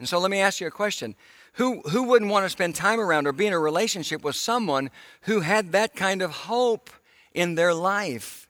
And 0.00 0.08
so 0.08 0.18
let 0.18 0.32
me 0.32 0.40
ask 0.40 0.60
you 0.60 0.66
a 0.66 0.72
question. 0.72 1.14
Who, 1.54 1.82
who 1.82 2.02
wouldn't 2.02 2.30
want 2.32 2.44
to 2.44 2.50
spend 2.50 2.74
time 2.74 2.98
around 2.98 3.28
or 3.28 3.32
be 3.32 3.46
in 3.46 3.52
a 3.52 3.58
relationship 3.58 4.24
with 4.24 4.34
someone 4.34 4.90
who 5.22 5.40
had 5.40 5.70
that 5.70 5.94
kind 5.94 6.20
of 6.20 6.32
hope 6.32 6.90
in 7.32 7.54
their 7.54 7.72
life? 7.72 8.48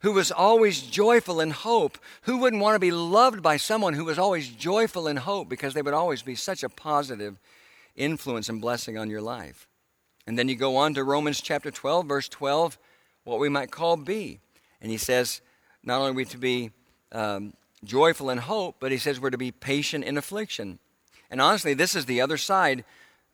Who 0.00 0.12
was 0.12 0.32
always 0.32 0.80
joyful 0.80 1.38
in 1.38 1.50
hope? 1.50 1.98
Who 2.22 2.38
wouldn't 2.38 2.62
want 2.62 2.76
to 2.76 2.80
be 2.80 2.92
loved 2.92 3.42
by 3.42 3.58
someone 3.58 3.92
who 3.92 4.06
was 4.06 4.18
always 4.18 4.48
joyful 4.48 5.06
in 5.06 5.18
hope 5.18 5.50
because 5.50 5.74
they 5.74 5.82
would 5.82 5.92
always 5.92 6.22
be 6.22 6.34
such 6.34 6.62
a 6.62 6.70
positive 6.70 7.38
influence 7.94 8.48
and 8.48 8.60
blessing 8.60 8.96
on 8.96 9.10
your 9.10 9.20
life? 9.20 9.67
And 10.28 10.38
then 10.38 10.46
you 10.50 10.56
go 10.56 10.76
on 10.76 10.92
to 10.92 11.04
Romans 11.04 11.40
chapter 11.40 11.70
12, 11.70 12.06
verse 12.06 12.28
12, 12.28 12.76
what 13.24 13.38
we 13.38 13.48
might 13.48 13.70
call 13.70 13.96
B. 13.96 14.40
And 14.78 14.90
he 14.90 14.98
says, 14.98 15.40
not 15.82 16.00
only 16.00 16.10
are 16.10 16.12
we 16.12 16.26
to 16.26 16.36
be 16.36 16.70
um, 17.12 17.54
joyful 17.82 18.28
in 18.28 18.36
hope, 18.36 18.76
but 18.78 18.92
he 18.92 18.98
says 18.98 19.18
we're 19.18 19.30
to 19.30 19.38
be 19.38 19.52
patient 19.52 20.04
in 20.04 20.18
affliction. 20.18 20.80
And 21.30 21.40
honestly, 21.40 21.72
this 21.72 21.96
is 21.96 22.04
the 22.04 22.20
other 22.20 22.36
side 22.36 22.84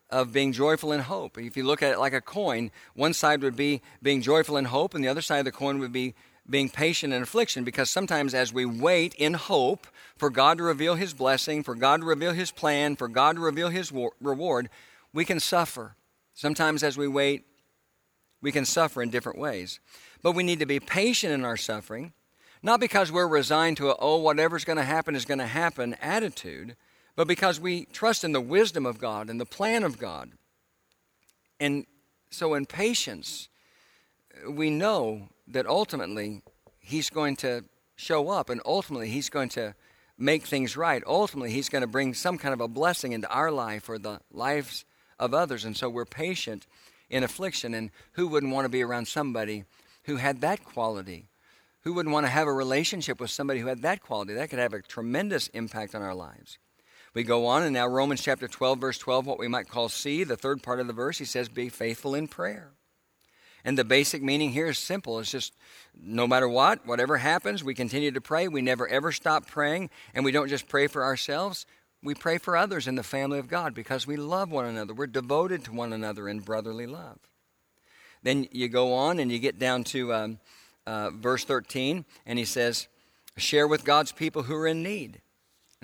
of 0.09 0.33
being 0.33 0.53
joyful 0.53 0.93
in 0.93 1.01
hope. 1.01 1.37
If 1.37 1.57
you 1.57 1.65
look 1.65 1.83
at 1.83 1.91
it 1.91 1.99
like 1.99 2.13
a 2.13 2.21
coin, 2.21 2.71
one 2.95 3.13
side 3.13 3.43
would 3.43 3.57
be 3.57 3.83
being 4.01 4.23
joyful 4.23 4.57
in 4.57 4.67
hope, 4.67 4.95
and 4.95 5.03
the 5.03 5.09
other 5.09 5.21
side 5.21 5.41
of 5.41 5.47
the 5.47 5.51
coin 5.51 5.81
would 5.81 5.93
be 5.93 6.15
being 6.49 6.69
patient 6.69 7.13
in 7.13 7.23
affliction. 7.23 7.65
Because 7.65 7.91
sometimes 7.91 8.35
as 8.35 8.53
we 8.53 8.65
wait 8.65 9.15
in 9.15 9.35
hope 9.35 9.89
for 10.17 10.31
God 10.31 10.59
to 10.59 10.63
reveal 10.63 10.95
his 10.95 11.13
blessing, 11.13 11.65
for 11.65 11.75
God 11.75 12.03
to 12.03 12.07
reveal 12.07 12.35
his 12.35 12.53
plan, 12.53 12.95
for 12.95 13.09
God 13.09 13.35
to 13.35 13.43
reveal 13.43 13.71
his 13.71 13.91
reward, 14.21 14.71
we 15.13 15.25
can 15.25 15.41
suffer. 15.41 15.97
Sometimes 16.35 16.83
as 16.83 16.99
we 16.99 17.09
wait, 17.09 17.45
we 18.43 18.53
can 18.53 18.65
suffer 18.67 19.03
in 19.03 19.09
different 19.09 19.39
ways. 19.39 19.81
But 20.23 20.33
we 20.33 20.43
need 20.43 20.59
to 20.59 20.67
be 20.67 20.81
patient 20.81 21.33
in 21.33 21.45
our 21.45 21.57
suffering, 21.57 22.13
not 22.63 22.81
because 22.81 23.11
we're 23.11 23.29
resigned 23.29 23.79
to 23.79 23.91
a, 23.91 23.97
oh, 23.99 24.19
whatever's 24.19 24.65
going 24.65 24.77
to 24.77 24.85
happen 24.85 25.15
is 25.15 25.25
going 25.25 25.39
to 25.39 25.47
happen 25.47 25.95
attitude, 26.01 26.77
but 27.17 27.29
because 27.29 27.61
we 27.61 27.87
trust 27.87 28.25
in 28.25 28.33
the 28.33 28.41
wisdom 28.41 28.85
of 28.85 28.99
God 28.99 29.31
and 29.31 29.41
the 29.41 29.47
plan 29.47 29.85
of 29.85 29.99
God. 29.99 30.33
And 31.61 31.87
so, 32.31 32.55
in 32.55 32.67
patience, 32.67 33.49
we 34.49 34.71
know 34.71 35.29
that 35.49 35.67
ultimately 35.67 36.43
He's 36.81 37.09
going 37.09 37.37
to 37.37 37.65
show 37.97 38.29
up 38.29 38.51
and 38.51 38.61
ultimately 38.67 39.09
He's 39.09 39.31
going 39.31 39.51
to 39.51 39.75
make 40.19 40.45
things 40.45 40.77
right. 40.77 41.03
Ultimately, 41.07 41.53
He's 41.53 41.69
going 41.69 41.83
to 41.83 41.89
bring 41.89 42.13
some 42.13 42.39
kind 42.39 42.53
of 42.53 42.61
a 42.61 42.69
blessing 42.69 43.13
into 43.13 43.29
our 43.31 43.53
life 43.53 43.89
or 43.89 43.99
the 43.99 44.21
lives 44.33 44.85
of 45.19 45.35
others. 45.35 45.65
And 45.65 45.77
so, 45.77 45.89
we're 45.89 46.05
patient 46.05 46.67
in 47.11 47.23
affliction. 47.23 47.75
And 47.75 47.91
who 48.13 48.29
wouldn't 48.29 48.53
want 48.53 48.65
to 48.65 48.71
be 48.71 48.83
around 48.83 49.09
somebody 49.09 49.65
who 50.05 50.17
had 50.17 50.41
that 50.41 50.65
quality? 50.65 51.29
Who 51.83 51.93
wouldn't 51.93 52.13
want 52.13 52.25
to 52.27 52.31
have 52.31 52.47
a 52.47 52.53
relationship 52.53 53.21
with 53.21 53.31
somebody 53.31 53.61
who 53.61 53.67
had 53.67 53.83
that 53.83 54.01
quality? 54.01 54.35
That 54.35 54.51
could 54.51 54.59
have 54.59 54.73
a 54.73 54.81
tremendous 54.81 55.49
impact 55.49 55.95
on 55.95 56.03
our 56.03 56.15
lives. 56.15 56.59
We 57.13 57.23
go 57.23 57.47
on, 57.47 57.63
and 57.63 57.73
now 57.75 57.87
Romans 57.87 58.23
chapter 58.23 58.49
12, 58.49 58.79
verse 58.81 58.99
12, 58.99 59.27
what 59.27 59.39
we 59.39 59.47
might 59.47 59.69
call 59.69 59.89
C, 59.89 60.25
the 60.25 60.37
third 60.37 60.63
part 60.63 60.81
of 60.81 60.89
the 60.89 60.93
verse, 60.93 61.19
he 61.19 61.25
says, 61.25 61.49
Be 61.49 61.69
faithful 61.69 62.15
in 62.15 62.27
prayer. 62.27 62.73
And 63.65 63.79
the 63.79 63.85
basic 63.85 64.23
meaning 64.23 64.51
here 64.51 64.67
is 64.67 64.79
simple. 64.79 65.19
It's 65.21 65.31
just 65.31 65.55
no 65.99 66.27
matter 66.27 66.49
what, 66.49 66.87
whatever 66.87 67.17
happens, 67.17 67.65
we 67.65 67.73
continue 67.73 68.11
to 68.11 68.21
pray. 68.21 68.47
We 68.49 68.61
never 68.61 68.87
ever 68.89 69.11
stop 69.11 69.47
praying. 69.47 69.91
And 70.15 70.25
we 70.25 70.33
don't 70.33 70.49
just 70.49 70.69
pray 70.69 70.87
for 70.87 71.03
ourselves, 71.03 71.65
we 72.05 72.15
pray 72.15 72.39
for 72.39 72.57
others 72.57 72.87
in 72.87 72.95
the 72.95 73.03
family 73.03 73.39
of 73.39 73.49
God 73.49 73.75
because 73.75 74.07
we 74.07 74.17
love 74.17 74.51
one 74.51 74.67
another. 74.67 74.93
We're 74.93 75.07
devoted 75.07 75.65
to 75.65 75.73
one 75.73 75.93
another 75.93 76.29
in 76.29 76.41
brotherly 76.41 76.87
love. 76.87 77.19
Then 78.23 78.47
you 78.53 78.69
go 78.69 78.93
on 78.93 79.19
and 79.19 79.33
you 79.33 79.39
get 79.39 79.59
down 79.59 79.85
to 79.85 80.13
um, 80.13 80.39
uh, 80.87 81.11
verse 81.11 81.45
13, 81.45 82.05
and 82.27 82.39
he 82.39 82.45
says, 82.45 82.89
Share 83.37 83.67
with 83.67 83.85
God's 83.85 84.13
people 84.13 84.45
who 84.45 84.55
are 84.55 84.67
in 84.67 84.83
need. 84.83 85.21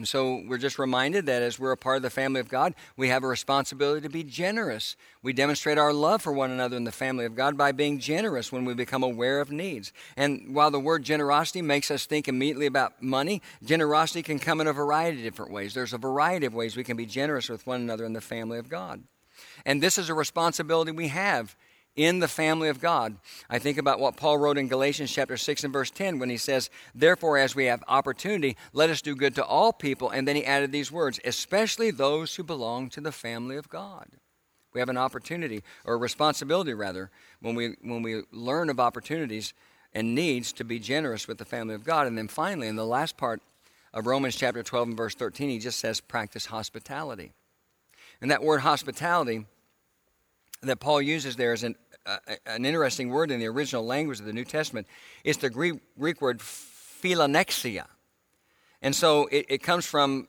And 0.00 0.08
so 0.08 0.42
we're 0.48 0.56
just 0.56 0.78
reminded 0.78 1.26
that 1.26 1.42
as 1.42 1.58
we're 1.58 1.72
a 1.72 1.76
part 1.76 1.98
of 1.98 2.02
the 2.02 2.08
family 2.08 2.40
of 2.40 2.48
God, 2.48 2.74
we 2.96 3.10
have 3.10 3.22
a 3.22 3.26
responsibility 3.26 4.00
to 4.00 4.08
be 4.08 4.24
generous. 4.24 4.96
We 5.22 5.34
demonstrate 5.34 5.76
our 5.76 5.92
love 5.92 6.22
for 6.22 6.32
one 6.32 6.50
another 6.50 6.78
in 6.78 6.84
the 6.84 6.90
family 6.90 7.26
of 7.26 7.36
God 7.36 7.58
by 7.58 7.72
being 7.72 7.98
generous 7.98 8.50
when 8.50 8.64
we 8.64 8.72
become 8.72 9.02
aware 9.02 9.42
of 9.42 9.52
needs. 9.52 9.92
And 10.16 10.54
while 10.54 10.70
the 10.70 10.80
word 10.80 11.02
generosity 11.02 11.60
makes 11.60 11.90
us 11.90 12.06
think 12.06 12.28
immediately 12.28 12.64
about 12.64 13.02
money, 13.02 13.42
generosity 13.62 14.22
can 14.22 14.38
come 14.38 14.62
in 14.62 14.68
a 14.68 14.72
variety 14.72 15.18
of 15.18 15.24
different 15.24 15.52
ways. 15.52 15.74
There's 15.74 15.92
a 15.92 15.98
variety 15.98 16.46
of 16.46 16.54
ways 16.54 16.78
we 16.78 16.84
can 16.84 16.96
be 16.96 17.04
generous 17.04 17.50
with 17.50 17.66
one 17.66 17.82
another 17.82 18.06
in 18.06 18.14
the 18.14 18.22
family 18.22 18.58
of 18.58 18.70
God. 18.70 19.02
And 19.66 19.82
this 19.82 19.98
is 19.98 20.08
a 20.08 20.14
responsibility 20.14 20.92
we 20.92 21.08
have 21.08 21.54
in 22.00 22.18
the 22.18 22.28
family 22.28 22.68
of 22.68 22.80
God. 22.80 23.16
I 23.50 23.58
think 23.58 23.76
about 23.76 24.00
what 24.00 24.16
Paul 24.16 24.38
wrote 24.38 24.56
in 24.56 24.68
Galatians 24.68 25.12
chapter 25.12 25.36
6 25.36 25.64
and 25.64 25.72
verse 25.72 25.90
10 25.90 26.18
when 26.18 26.30
he 26.30 26.38
says, 26.38 26.70
Therefore, 26.94 27.36
as 27.36 27.54
we 27.54 27.66
have 27.66 27.84
opportunity, 27.88 28.56
let 28.72 28.88
us 28.88 29.02
do 29.02 29.14
good 29.14 29.34
to 29.34 29.44
all 29.44 29.72
people. 29.72 30.08
And 30.08 30.26
then 30.26 30.36
he 30.36 30.44
added 30.44 30.72
these 30.72 30.90
words, 30.90 31.20
especially 31.24 31.90
those 31.90 32.36
who 32.36 32.42
belong 32.42 32.88
to 32.90 33.02
the 33.02 33.12
family 33.12 33.56
of 33.56 33.68
God. 33.68 34.06
We 34.72 34.80
have 34.80 34.88
an 34.88 34.96
opportunity, 34.96 35.62
or 35.84 35.94
a 35.94 35.98
responsibility 35.98 36.72
rather, 36.72 37.10
when 37.40 37.54
we, 37.54 37.74
when 37.82 38.02
we 38.02 38.22
learn 38.32 38.70
of 38.70 38.80
opportunities 38.80 39.52
and 39.92 40.14
needs 40.14 40.52
to 40.54 40.64
be 40.64 40.78
generous 40.78 41.28
with 41.28 41.38
the 41.38 41.44
family 41.44 41.74
of 41.74 41.84
God. 41.84 42.06
And 42.06 42.16
then 42.16 42.28
finally, 42.28 42.68
in 42.68 42.76
the 42.76 42.86
last 42.86 43.16
part 43.16 43.42
of 43.92 44.06
Romans 44.06 44.36
chapter 44.36 44.62
12 44.62 44.88
and 44.88 44.96
verse 44.96 45.14
13, 45.16 45.50
he 45.50 45.58
just 45.58 45.80
says, 45.80 46.00
practice 46.00 46.46
hospitality. 46.46 47.32
And 48.22 48.30
that 48.30 48.42
word 48.42 48.60
hospitality 48.60 49.44
that 50.62 50.80
Paul 50.80 51.00
uses 51.00 51.36
there 51.36 51.52
is 51.52 51.64
an, 51.64 51.74
an 52.46 52.64
interesting 52.64 53.10
word 53.10 53.30
in 53.30 53.40
the 53.40 53.46
original 53.46 53.84
language 53.84 54.20
of 54.20 54.26
the 54.26 54.32
New 54.32 54.44
Testament. 54.44 54.86
It's 55.24 55.38
the 55.38 55.50
Greek, 55.50 55.80
Greek 55.98 56.20
word 56.20 56.40
philonexia. 56.40 57.86
And 58.82 58.94
so 58.94 59.26
it, 59.26 59.46
it 59.48 59.62
comes 59.62 59.84
from 59.84 60.28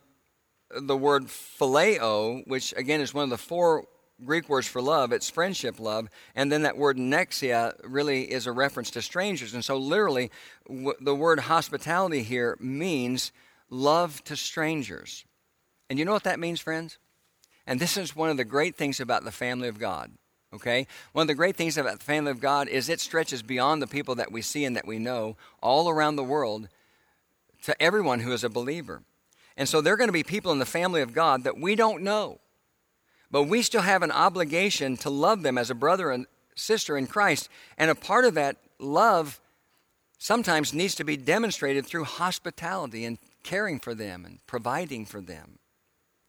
the 0.70 0.98
word 0.98 1.26
phileo, 1.26 2.46
which 2.48 2.74
again 2.78 3.02
is 3.02 3.14
one 3.14 3.24
of 3.24 3.30
the 3.30 3.38
four 3.38 3.86
Greek 4.24 4.50
words 4.50 4.68
for 4.68 4.82
love. 4.82 5.12
It's 5.12 5.30
friendship 5.30 5.80
love. 5.80 6.10
And 6.36 6.52
then 6.52 6.62
that 6.64 6.78
word 6.78 6.98
nexia 6.98 7.74
really 7.84 8.32
is 8.32 8.46
a 8.46 8.52
reference 8.52 8.92
to 8.92 9.02
strangers. 9.02 9.54
And 9.54 9.66
so 9.66 9.78
literally, 9.78 10.32
w- 10.68 10.94
the 11.00 11.16
word 11.16 11.40
hospitality 11.40 12.24
here 12.24 12.58
means 12.60 13.32
love 13.70 14.24
to 14.26 14.36
strangers. 14.36 15.26
And 15.90 15.98
you 15.98 16.06
know 16.06 16.14
what 16.14 16.24
that 16.24 16.40
means, 16.40 16.60
friends? 16.60 16.98
And 17.66 17.80
this 17.80 17.98
is 17.98 18.16
one 18.16 18.30
of 18.30 18.38
the 18.38 18.46
great 18.46 18.76
things 18.76 19.00
about 19.00 19.24
the 19.24 19.32
family 19.32 19.68
of 19.68 19.80
God. 19.80 20.12
Okay? 20.54 20.88
One 21.14 21.24
of 21.24 21.28
the 21.28 21.36
great 21.36 21.56
things 21.56 21.78
about 21.78 22.00
the 22.00 22.06
family 22.06 22.32
of 22.32 22.40
God 22.40 22.68
is 22.68 22.90
it 22.90 23.00
stretches 23.00 23.42
beyond 23.42 23.82
the 23.82 23.88
people 23.88 24.16
that 24.16 24.32
we 24.32 24.42
see 24.42 24.66
and 24.66 24.76
that 24.76 24.88
we 24.88 25.00
know 25.00 25.38
all 25.62 25.90
around 25.90 26.16
the 26.16 26.24
world 26.24 26.68
to 27.64 27.82
everyone 27.82 28.22
who 28.22 28.32
is 28.34 28.44
a 28.44 28.50
believer. 28.50 29.04
And 29.56 29.70
so 29.70 29.82
there 29.82 29.94
are 29.94 29.98
going 29.98 30.10
to 30.10 30.14
be 30.14 30.24
people 30.24 30.52
in 30.52 30.60
the 30.60 30.66
family 30.66 31.02
of 31.02 31.14
God 31.14 31.44
that 31.44 31.60
we 31.60 31.76
don't 31.76 32.04
know. 32.04 32.40
But 33.30 33.44
we 33.44 33.62
still 33.62 33.82
have 33.82 34.04
an 34.04 34.12
obligation 34.12 34.98
to 34.98 35.10
love 35.10 35.42
them 35.42 35.58
as 35.58 35.70
a 35.70 35.76
brother 35.76 36.12
and 36.12 36.26
sister 36.56 36.98
in 36.98 37.08
Christ. 37.08 37.50
And 37.78 37.90
a 37.90 37.96
part 37.96 38.26
of 38.26 38.34
that 38.34 38.58
love 38.80 39.40
sometimes 40.18 40.74
needs 40.74 40.96
to 40.96 41.04
be 41.04 41.18
demonstrated 41.18 41.86
through 41.86 42.04
hospitality 42.04 43.06
and 43.06 43.18
caring 43.44 43.80
for 43.80 43.96
them 43.96 44.26
and 44.26 44.40
providing 44.46 45.06
for 45.06 45.22
them, 45.22 45.58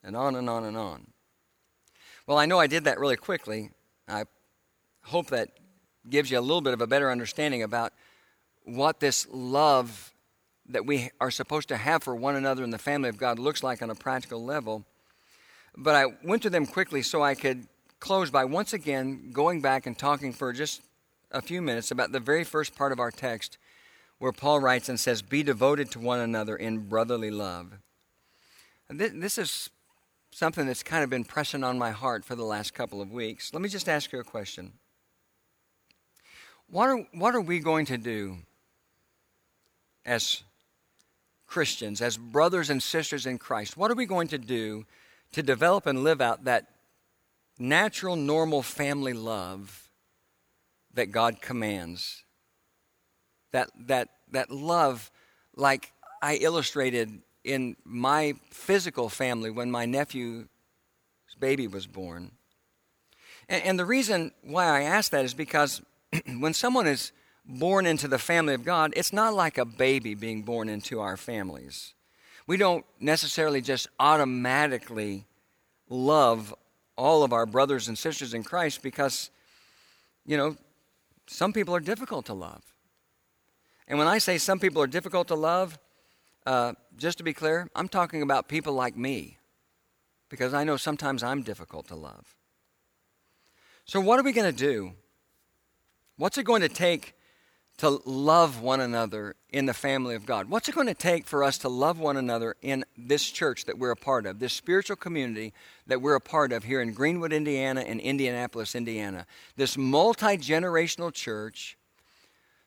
and 0.02 0.16
on 0.16 0.34
and 0.34 0.48
on 0.48 0.64
and 0.64 0.76
on. 0.76 1.08
Well, 2.26 2.38
I 2.38 2.46
know 2.46 2.58
I 2.58 2.66
did 2.66 2.84
that 2.84 2.98
really 2.98 3.16
quickly, 3.16 3.70
I 4.12 4.24
hope 5.04 5.28
that 5.28 5.48
gives 6.08 6.30
you 6.30 6.38
a 6.38 6.40
little 6.40 6.60
bit 6.60 6.74
of 6.74 6.80
a 6.80 6.86
better 6.86 7.10
understanding 7.10 7.62
about 7.62 7.92
what 8.64 9.00
this 9.00 9.26
love 9.30 10.12
that 10.68 10.86
we 10.86 11.10
are 11.20 11.30
supposed 11.30 11.68
to 11.68 11.76
have 11.76 12.02
for 12.02 12.14
one 12.14 12.36
another 12.36 12.62
in 12.62 12.70
the 12.70 12.78
family 12.78 13.08
of 13.08 13.16
God 13.16 13.38
looks 13.38 13.62
like 13.62 13.82
on 13.82 13.90
a 13.90 13.94
practical 13.94 14.44
level. 14.44 14.84
But 15.76 15.94
I 15.94 16.06
went 16.22 16.42
to 16.42 16.50
them 16.50 16.66
quickly 16.66 17.02
so 17.02 17.22
I 17.22 17.34
could 17.34 17.66
close 18.00 18.30
by 18.30 18.44
once 18.44 18.72
again 18.72 19.30
going 19.32 19.60
back 19.60 19.86
and 19.86 19.98
talking 19.98 20.32
for 20.32 20.52
just 20.52 20.82
a 21.30 21.40
few 21.40 21.62
minutes 21.62 21.90
about 21.90 22.12
the 22.12 22.20
very 22.20 22.44
first 22.44 22.74
part 22.74 22.92
of 22.92 23.00
our 23.00 23.10
text 23.10 23.58
where 24.18 24.32
Paul 24.32 24.60
writes 24.60 24.88
and 24.88 25.00
says, 25.00 25.22
Be 25.22 25.42
devoted 25.42 25.90
to 25.92 25.98
one 25.98 26.20
another 26.20 26.54
in 26.54 26.88
brotherly 26.88 27.30
love. 27.30 27.72
This 28.88 29.38
is 29.38 29.70
something 30.32 30.66
that's 30.66 30.82
kind 30.82 31.04
of 31.04 31.10
been 31.10 31.24
pressing 31.24 31.62
on 31.62 31.78
my 31.78 31.90
heart 31.90 32.24
for 32.24 32.34
the 32.34 32.44
last 32.44 32.72
couple 32.74 33.00
of 33.00 33.12
weeks. 33.12 33.52
Let 33.52 33.62
me 33.62 33.68
just 33.68 33.88
ask 33.88 34.12
you 34.12 34.18
a 34.18 34.24
question. 34.24 34.72
What 36.68 36.88
are, 36.88 37.06
what 37.12 37.34
are 37.34 37.40
we 37.40 37.58
going 37.58 37.84
to 37.86 37.98
do 37.98 38.38
as 40.06 40.42
Christians, 41.46 42.00
as 42.00 42.16
brothers 42.16 42.70
and 42.70 42.82
sisters 42.82 43.26
in 43.26 43.36
Christ? 43.36 43.76
What 43.76 43.90
are 43.90 43.94
we 43.94 44.06
going 44.06 44.28
to 44.28 44.38
do 44.38 44.86
to 45.32 45.42
develop 45.42 45.86
and 45.86 46.02
live 46.02 46.22
out 46.22 46.44
that 46.44 46.66
natural, 47.58 48.16
normal 48.16 48.62
family 48.62 49.12
love 49.12 49.90
that 50.94 51.12
God 51.12 51.42
commands? 51.42 52.24
That, 53.52 53.68
that, 53.86 54.08
that 54.30 54.50
love, 54.50 55.10
like 55.54 55.92
I 56.22 56.36
illustrated 56.36 57.20
in 57.44 57.76
my 57.84 58.34
physical 58.50 59.08
family 59.08 59.50
when 59.50 59.70
my 59.70 59.86
nephew's 59.86 60.46
baby 61.40 61.66
was 61.66 61.86
born. 61.86 62.30
And, 63.48 63.62
and 63.64 63.78
the 63.78 63.84
reason 63.84 64.32
why 64.42 64.66
I 64.66 64.82
ask 64.82 65.10
that 65.10 65.24
is 65.24 65.34
because 65.34 65.82
when 66.38 66.54
someone 66.54 66.86
is 66.86 67.12
born 67.44 67.86
into 67.86 68.08
the 68.08 68.18
family 68.18 68.54
of 68.54 68.64
God, 68.64 68.92
it's 68.96 69.12
not 69.12 69.34
like 69.34 69.58
a 69.58 69.64
baby 69.64 70.14
being 70.14 70.42
born 70.42 70.68
into 70.68 71.00
our 71.00 71.16
families. 71.16 71.94
We 72.46 72.56
don't 72.56 72.84
necessarily 73.00 73.60
just 73.60 73.88
automatically 73.98 75.26
love 75.88 76.54
all 76.96 77.24
of 77.24 77.32
our 77.32 77.46
brothers 77.46 77.88
and 77.88 77.98
sisters 77.98 78.34
in 78.34 78.42
Christ 78.44 78.82
because, 78.82 79.30
you 80.26 80.36
know, 80.36 80.56
some 81.26 81.52
people 81.52 81.74
are 81.74 81.80
difficult 81.80 82.26
to 82.26 82.34
love. 82.34 82.62
And 83.88 83.98
when 83.98 84.08
I 84.08 84.18
say 84.18 84.38
some 84.38 84.58
people 84.58 84.82
are 84.82 84.86
difficult 84.86 85.28
to 85.28 85.34
love, 85.34 85.78
uh, 86.46 86.72
just 86.96 87.18
to 87.18 87.24
be 87.24 87.32
clear, 87.32 87.68
I'm 87.74 87.88
talking 87.88 88.22
about 88.22 88.48
people 88.48 88.72
like 88.72 88.96
me 88.96 89.38
because 90.28 90.54
I 90.54 90.64
know 90.64 90.76
sometimes 90.76 91.22
I'm 91.22 91.42
difficult 91.42 91.88
to 91.88 91.94
love. 91.94 92.34
So, 93.84 94.00
what 94.00 94.18
are 94.18 94.22
we 94.22 94.32
going 94.32 94.50
to 94.50 94.56
do? 94.56 94.92
What's 96.16 96.38
it 96.38 96.44
going 96.44 96.62
to 96.62 96.68
take 96.68 97.14
to 97.78 98.00
love 98.04 98.60
one 98.60 98.80
another 98.80 99.34
in 99.50 99.66
the 99.66 99.74
family 99.74 100.14
of 100.14 100.24
God? 100.24 100.48
What's 100.48 100.68
it 100.68 100.74
going 100.74 100.86
to 100.86 100.94
take 100.94 101.26
for 101.26 101.42
us 101.42 101.58
to 101.58 101.68
love 101.68 101.98
one 101.98 102.16
another 102.16 102.54
in 102.62 102.84
this 102.96 103.28
church 103.28 103.64
that 103.64 103.78
we're 103.78 103.90
a 103.90 103.96
part 103.96 104.24
of, 104.26 104.38
this 104.38 104.52
spiritual 104.52 104.96
community 104.96 105.52
that 105.86 106.00
we're 106.00 106.14
a 106.14 106.20
part 106.20 106.52
of 106.52 106.64
here 106.64 106.80
in 106.80 106.92
Greenwood, 106.92 107.32
Indiana, 107.32 107.80
and 107.80 108.00
Indianapolis, 108.00 108.74
Indiana? 108.74 109.26
This 109.56 109.76
multi 109.76 110.38
generational 110.38 111.12
church. 111.12 111.76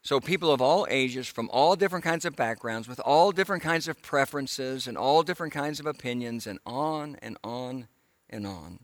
So, 0.06 0.20
people 0.20 0.52
of 0.52 0.62
all 0.62 0.86
ages, 0.88 1.28
from 1.28 1.50
all 1.52 1.76
different 1.76 2.06
kinds 2.06 2.26
of 2.26 2.36
backgrounds, 2.36 2.88
with 2.88 3.00
all 3.00 3.32
different 3.32 3.64
kinds 3.64 3.88
of 3.88 4.04
preferences 4.04 4.86
and 4.86 5.00
all 5.00 5.24
different 5.24 5.52
kinds 5.52 5.80
of 5.80 5.88
opinions, 5.88 6.46
and 6.46 6.60
on 6.64 7.18
and 7.24 7.40
on 7.44 7.88
and 8.30 8.46
on. 8.46 8.82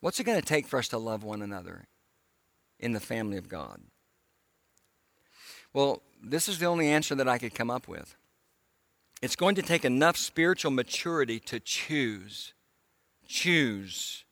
What's 0.00 0.18
it 0.18 0.24
going 0.24 0.40
to 0.40 0.46
take 0.46 0.66
for 0.66 0.78
us 0.78 0.88
to 0.88 0.96
love 0.96 1.22
one 1.22 1.42
another 1.42 1.84
in 2.80 2.92
the 2.92 3.00
family 3.00 3.36
of 3.36 3.46
God? 3.46 3.82
Well, 5.74 6.00
this 6.22 6.48
is 6.48 6.58
the 6.58 6.66
only 6.66 6.88
answer 6.88 7.14
that 7.16 7.28
I 7.28 7.36
could 7.36 7.54
come 7.54 7.70
up 7.70 7.86
with. 7.86 8.16
It's 9.20 9.36
going 9.36 9.54
to 9.56 9.62
take 9.62 9.84
enough 9.84 10.16
spiritual 10.16 10.70
maturity 10.70 11.38
to 11.40 11.60
choose, 11.60 12.54
choose 13.26 14.24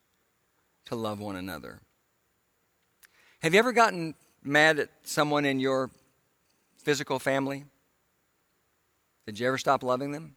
to 0.85 0.95
love 0.95 1.19
one 1.19 1.35
another. 1.35 1.81
Have 3.43 3.53
you 3.53 3.59
ever 3.59 3.71
gotten 3.71 4.15
mad 4.43 4.79
at 4.79 4.89
someone 5.03 5.45
in 5.45 5.59
your 5.59 5.89
physical 6.77 7.19
family? 7.19 7.65
Did 9.25 9.39
you 9.39 9.47
ever 9.47 9.57
stop 9.57 9.83
loving 9.83 10.11
them? 10.11 10.35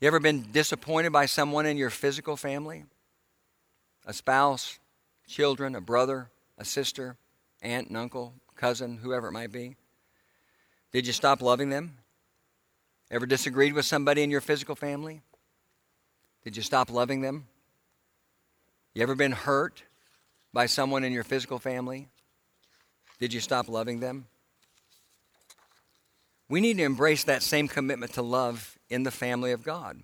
You 0.00 0.08
ever 0.08 0.20
been 0.20 0.50
disappointed 0.52 1.12
by 1.12 1.26
someone 1.26 1.64
in 1.64 1.76
your 1.76 1.90
physical 1.90 2.36
family? 2.36 2.84
A 4.04 4.12
spouse, 4.12 4.78
children, 5.28 5.74
a 5.74 5.80
brother, 5.80 6.28
a 6.58 6.64
sister, 6.64 7.16
aunt 7.62 7.88
and 7.88 7.96
uncle, 7.96 8.34
cousin, 8.56 8.98
whoever 8.98 9.28
it 9.28 9.32
might 9.32 9.52
be? 9.52 9.76
Did 10.92 11.06
you 11.06 11.12
stop 11.12 11.40
loving 11.40 11.70
them? 11.70 11.98
Ever 13.10 13.26
disagreed 13.26 13.74
with 13.74 13.84
somebody 13.84 14.22
in 14.22 14.30
your 14.30 14.40
physical 14.40 14.74
family? 14.74 15.22
Did 16.44 16.56
you 16.56 16.62
stop 16.62 16.90
loving 16.90 17.20
them? 17.20 17.46
You 18.94 19.02
ever 19.02 19.14
been 19.14 19.32
hurt 19.32 19.82
by 20.52 20.66
someone 20.66 21.04
in 21.04 21.12
your 21.12 21.24
physical 21.24 21.58
family? 21.58 22.08
Did 23.18 23.32
you 23.32 23.40
stop 23.40 23.68
loving 23.68 24.00
them? 24.00 24.26
We 26.48 26.60
need 26.60 26.76
to 26.78 26.84
embrace 26.84 27.24
that 27.24 27.42
same 27.42 27.68
commitment 27.68 28.14
to 28.14 28.22
love 28.22 28.78
in 28.90 29.04
the 29.04 29.10
family 29.10 29.52
of 29.52 29.64
God. 29.64 30.02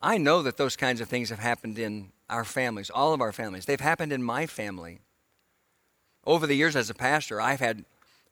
I 0.00 0.18
know 0.18 0.42
that 0.42 0.56
those 0.56 0.76
kinds 0.76 1.00
of 1.00 1.08
things 1.08 1.30
have 1.30 1.40
happened 1.40 1.78
in 1.78 2.12
our 2.28 2.44
families, 2.44 2.90
all 2.90 3.12
of 3.12 3.20
our 3.20 3.32
families. 3.32 3.66
They've 3.66 3.80
happened 3.80 4.12
in 4.12 4.22
my 4.22 4.46
family. 4.46 5.00
Over 6.24 6.46
the 6.46 6.54
years 6.54 6.76
as 6.76 6.90
a 6.90 6.94
pastor, 6.94 7.40
I've 7.40 7.60
had 7.60 7.84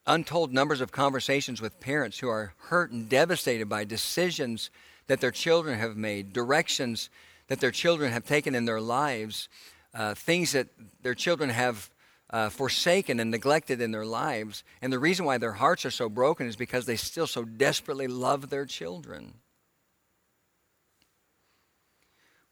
untold 0.07 0.53
numbers 0.53 0.81
of 0.81 0.93
conversations 0.93 1.61
with 1.61 1.81
parents 1.81 2.19
who 2.21 2.29
are 2.29 2.55
hurt 2.57 2.93
and 2.93 3.09
devastated 3.09 3.69
by 3.69 3.85
decisions 3.85 4.71
that 5.09 5.21
their 5.21 5.31
children 5.31 5.79
have 5.79 5.97
made, 5.97 6.33
directions 6.33 7.11
that 7.49 7.61
their 7.61 7.71
children 7.71 8.13
have 8.13 8.25
taken 8.25 8.55
in 8.55 8.67
their 8.67 8.81
lives, 8.81 9.49
uh, 9.95 10.15
things 10.15 10.53
that 10.53 10.69
their 11.03 11.15
children 11.15 11.51
have 11.51 11.91
uh, 12.31 12.49
forsaken 12.51 13.21
and 13.21 13.31
neglected 13.31 13.81
in 13.81 13.91
their 13.91 14.05
lives. 14.05 14.65
And 14.83 14.93
the 14.93 14.99
reason 14.99 15.25
why 15.25 15.39
their 15.39 15.53
hearts 15.53 15.85
are 15.87 15.91
so 15.91 16.09
broken 16.09 16.47
is 16.47 16.57
because 16.57 16.87
they 16.87 16.97
still 16.97 17.27
so 17.27 17.45
desperately 17.45 18.07
love 18.07 18.51
their 18.51 18.67
children. 18.67 19.35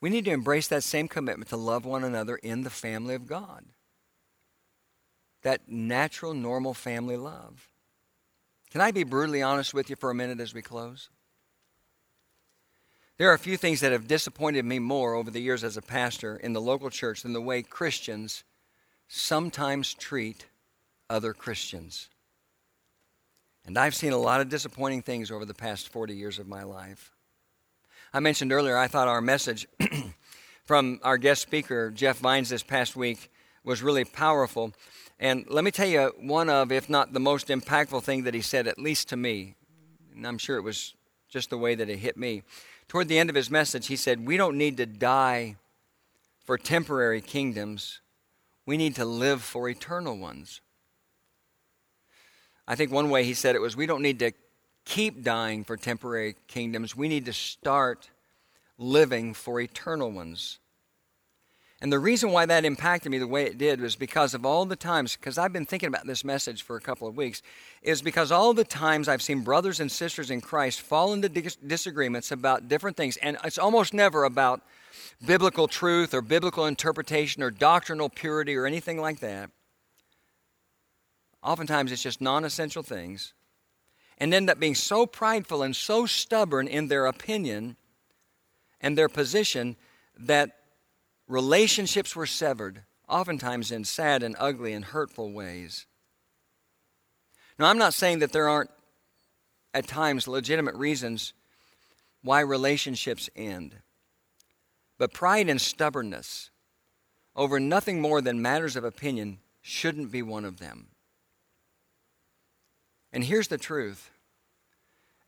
We 0.00 0.10
need 0.10 0.24
to 0.26 0.30
embrace 0.30 0.68
that 0.68 0.82
same 0.82 1.08
commitment 1.08 1.50
to 1.50 1.56
love 1.56 1.84
one 1.84 2.04
another 2.04 2.36
in 2.36 2.62
the 2.62 2.70
family 2.70 3.14
of 3.14 3.26
God 3.26 3.64
that 5.46 5.68
natural, 5.68 6.34
normal 6.34 6.74
family 6.74 7.16
love. 7.16 7.68
Can 8.72 8.80
I 8.80 8.90
be 8.90 9.04
brutally 9.04 9.42
honest 9.42 9.72
with 9.72 9.88
you 9.88 9.94
for 9.94 10.10
a 10.10 10.14
minute 10.14 10.40
as 10.40 10.52
we 10.52 10.60
close? 10.60 11.08
There 13.18 13.30
are 13.30 13.34
a 13.34 13.38
few 13.38 13.56
things 13.56 13.80
that 13.80 13.92
have 13.92 14.06
disappointed 14.06 14.66
me 14.66 14.78
more 14.78 15.14
over 15.14 15.30
the 15.30 15.40
years 15.40 15.64
as 15.64 15.78
a 15.78 15.82
pastor 15.82 16.36
in 16.36 16.52
the 16.52 16.60
local 16.60 16.90
church 16.90 17.22
than 17.22 17.32
the 17.32 17.40
way 17.40 17.62
Christians 17.62 18.44
sometimes 19.08 19.94
treat 19.94 20.46
other 21.08 21.32
Christians. 21.32 22.10
And 23.64 23.78
I've 23.78 23.94
seen 23.94 24.12
a 24.12 24.18
lot 24.18 24.42
of 24.42 24.50
disappointing 24.50 25.00
things 25.00 25.30
over 25.30 25.46
the 25.46 25.54
past 25.54 25.88
40 25.88 26.14
years 26.14 26.38
of 26.38 26.46
my 26.46 26.62
life. 26.62 27.10
I 28.12 28.20
mentioned 28.20 28.52
earlier, 28.52 28.76
I 28.76 28.86
thought 28.86 29.08
our 29.08 29.22
message 29.22 29.66
from 30.64 31.00
our 31.02 31.16
guest 31.16 31.40
speaker, 31.40 31.90
Jeff 31.90 32.18
Vines, 32.18 32.50
this 32.50 32.62
past 32.62 32.96
week 32.96 33.30
was 33.64 33.82
really 33.82 34.04
powerful. 34.04 34.74
And 35.18 35.46
let 35.48 35.64
me 35.64 35.70
tell 35.70 35.88
you 35.88 36.12
one 36.20 36.50
of, 36.50 36.70
if 36.70 36.90
not 36.90 37.14
the 37.14 37.20
most 37.20 37.48
impactful 37.48 38.02
thing 38.02 38.24
that 38.24 38.34
he 38.34 38.42
said, 38.42 38.66
at 38.66 38.78
least 38.78 39.08
to 39.08 39.16
me, 39.16 39.54
and 40.14 40.26
I'm 40.26 40.38
sure 40.38 40.58
it 40.58 40.62
was 40.62 40.94
just 41.28 41.48
the 41.48 41.58
way 41.58 41.74
that 41.74 41.88
it 41.88 41.98
hit 41.98 42.16
me. 42.16 42.42
Toward 42.88 43.08
the 43.08 43.18
end 43.18 43.30
of 43.30 43.36
his 43.36 43.50
message, 43.50 43.88
he 43.88 43.96
said, 43.96 44.26
We 44.26 44.36
don't 44.36 44.56
need 44.56 44.76
to 44.76 44.86
die 44.86 45.56
for 46.44 46.56
temporary 46.56 47.20
kingdoms, 47.20 48.00
we 48.64 48.76
need 48.76 48.94
to 48.96 49.04
live 49.04 49.42
for 49.42 49.68
eternal 49.68 50.16
ones. 50.16 50.60
I 52.68 52.74
think 52.74 52.90
one 52.90 53.10
way 53.10 53.24
he 53.24 53.34
said 53.34 53.54
it 53.54 53.60
was, 53.60 53.76
We 53.76 53.86
don't 53.86 54.02
need 54.02 54.20
to 54.20 54.32
keep 54.84 55.22
dying 55.22 55.64
for 55.64 55.76
temporary 55.76 56.36
kingdoms, 56.46 56.96
we 56.96 57.08
need 57.08 57.24
to 57.26 57.32
start 57.32 58.10
living 58.78 59.34
for 59.34 59.60
eternal 59.60 60.10
ones. 60.10 60.58
And 61.82 61.92
the 61.92 61.98
reason 61.98 62.30
why 62.30 62.46
that 62.46 62.64
impacted 62.64 63.12
me 63.12 63.18
the 63.18 63.26
way 63.26 63.44
it 63.44 63.58
did 63.58 63.82
was 63.82 63.96
because 63.96 64.32
of 64.32 64.46
all 64.46 64.64
the 64.64 64.76
times, 64.76 65.14
because 65.14 65.36
I've 65.36 65.52
been 65.52 65.66
thinking 65.66 65.88
about 65.88 66.06
this 66.06 66.24
message 66.24 66.62
for 66.62 66.76
a 66.76 66.80
couple 66.80 67.06
of 67.06 67.16
weeks, 67.18 67.42
is 67.82 68.00
because 68.00 68.32
all 68.32 68.54
the 68.54 68.64
times 68.64 69.08
I've 69.08 69.20
seen 69.20 69.42
brothers 69.42 69.78
and 69.78 69.92
sisters 69.92 70.30
in 70.30 70.40
Christ 70.40 70.80
fall 70.80 71.12
into 71.12 71.28
dis- 71.28 71.56
disagreements 71.56 72.32
about 72.32 72.68
different 72.68 72.96
things, 72.96 73.18
and 73.18 73.36
it's 73.44 73.58
almost 73.58 73.92
never 73.92 74.24
about 74.24 74.62
biblical 75.24 75.68
truth 75.68 76.14
or 76.14 76.22
biblical 76.22 76.64
interpretation 76.64 77.42
or 77.42 77.50
doctrinal 77.50 78.08
purity 78.08 78.56
or 78.56 78.64
anything 78.64 78.98
like 78.98 79.20
that. 79.20 79.50
Oftentimes 81.42 81.92
it's 81.92 82.02
just 82.02 82.22
non 82.22 82.46
essential 82.46 82.82
things, 82.82 83.34
and 84.16 84.32
end 84.32 84.48
up 84.48 84.58
being 84.58 84.74
so 84.74 85.04
prideful 85.04 85.62
and 85.62 85.76
so 85.76 86.06
stubborn 86.06 86.68
in 86.68 86.88
their 86.88 87.04
opinion 87.04 87.76
and 88.80 88.96
their 88.96 89.10
position 89.10 89.76
that 90.18 90.56
Relationships 91.28 92.14
were 92.14 92.26
severed, 92.26 92.82
oftentimes 93.08 93.72
in 93.72 93.84
sad 93.84 94.22
and 94.22 94.36
ugly 94.38 94.72
and 94.72 94.84
hurtful 94.84 95.32
ways. 95.32 95.86
Now, 97.58 97.66
I'm 97.66 97.78
not 97.78 97.94
saying 97.94 98.20
that 98.20 98.32
there 98.32 98.48
aren't 98.48 98.70
at 99.74 99.86
times 99.86 100.28
legitimate 100.28 100.74
reasons 100.74 101.32
why 102.22 102.40
relationships 102.40 103.28
end, 103.34 103.76
but 104.98 105.12
pride 105.12 105.48
and 105.48 105.60
stubbornness 105.60 106.50
over 107.34 107.60
nothing 107.60 108.00
more 108.00 108.20
than 108.20 108.40
matters 108.40 108.76
of 108.76 108.84
opinion 108.84 109.38
shouldn't 109.60 110.10
be 110.10 110.22
one 110.22 110.44
of 110.44 110.58
them. 110.58 110.88
And 113.12 113.24
here's 113.24 113.48
the 113.48 113.58
truth 113.58 114.10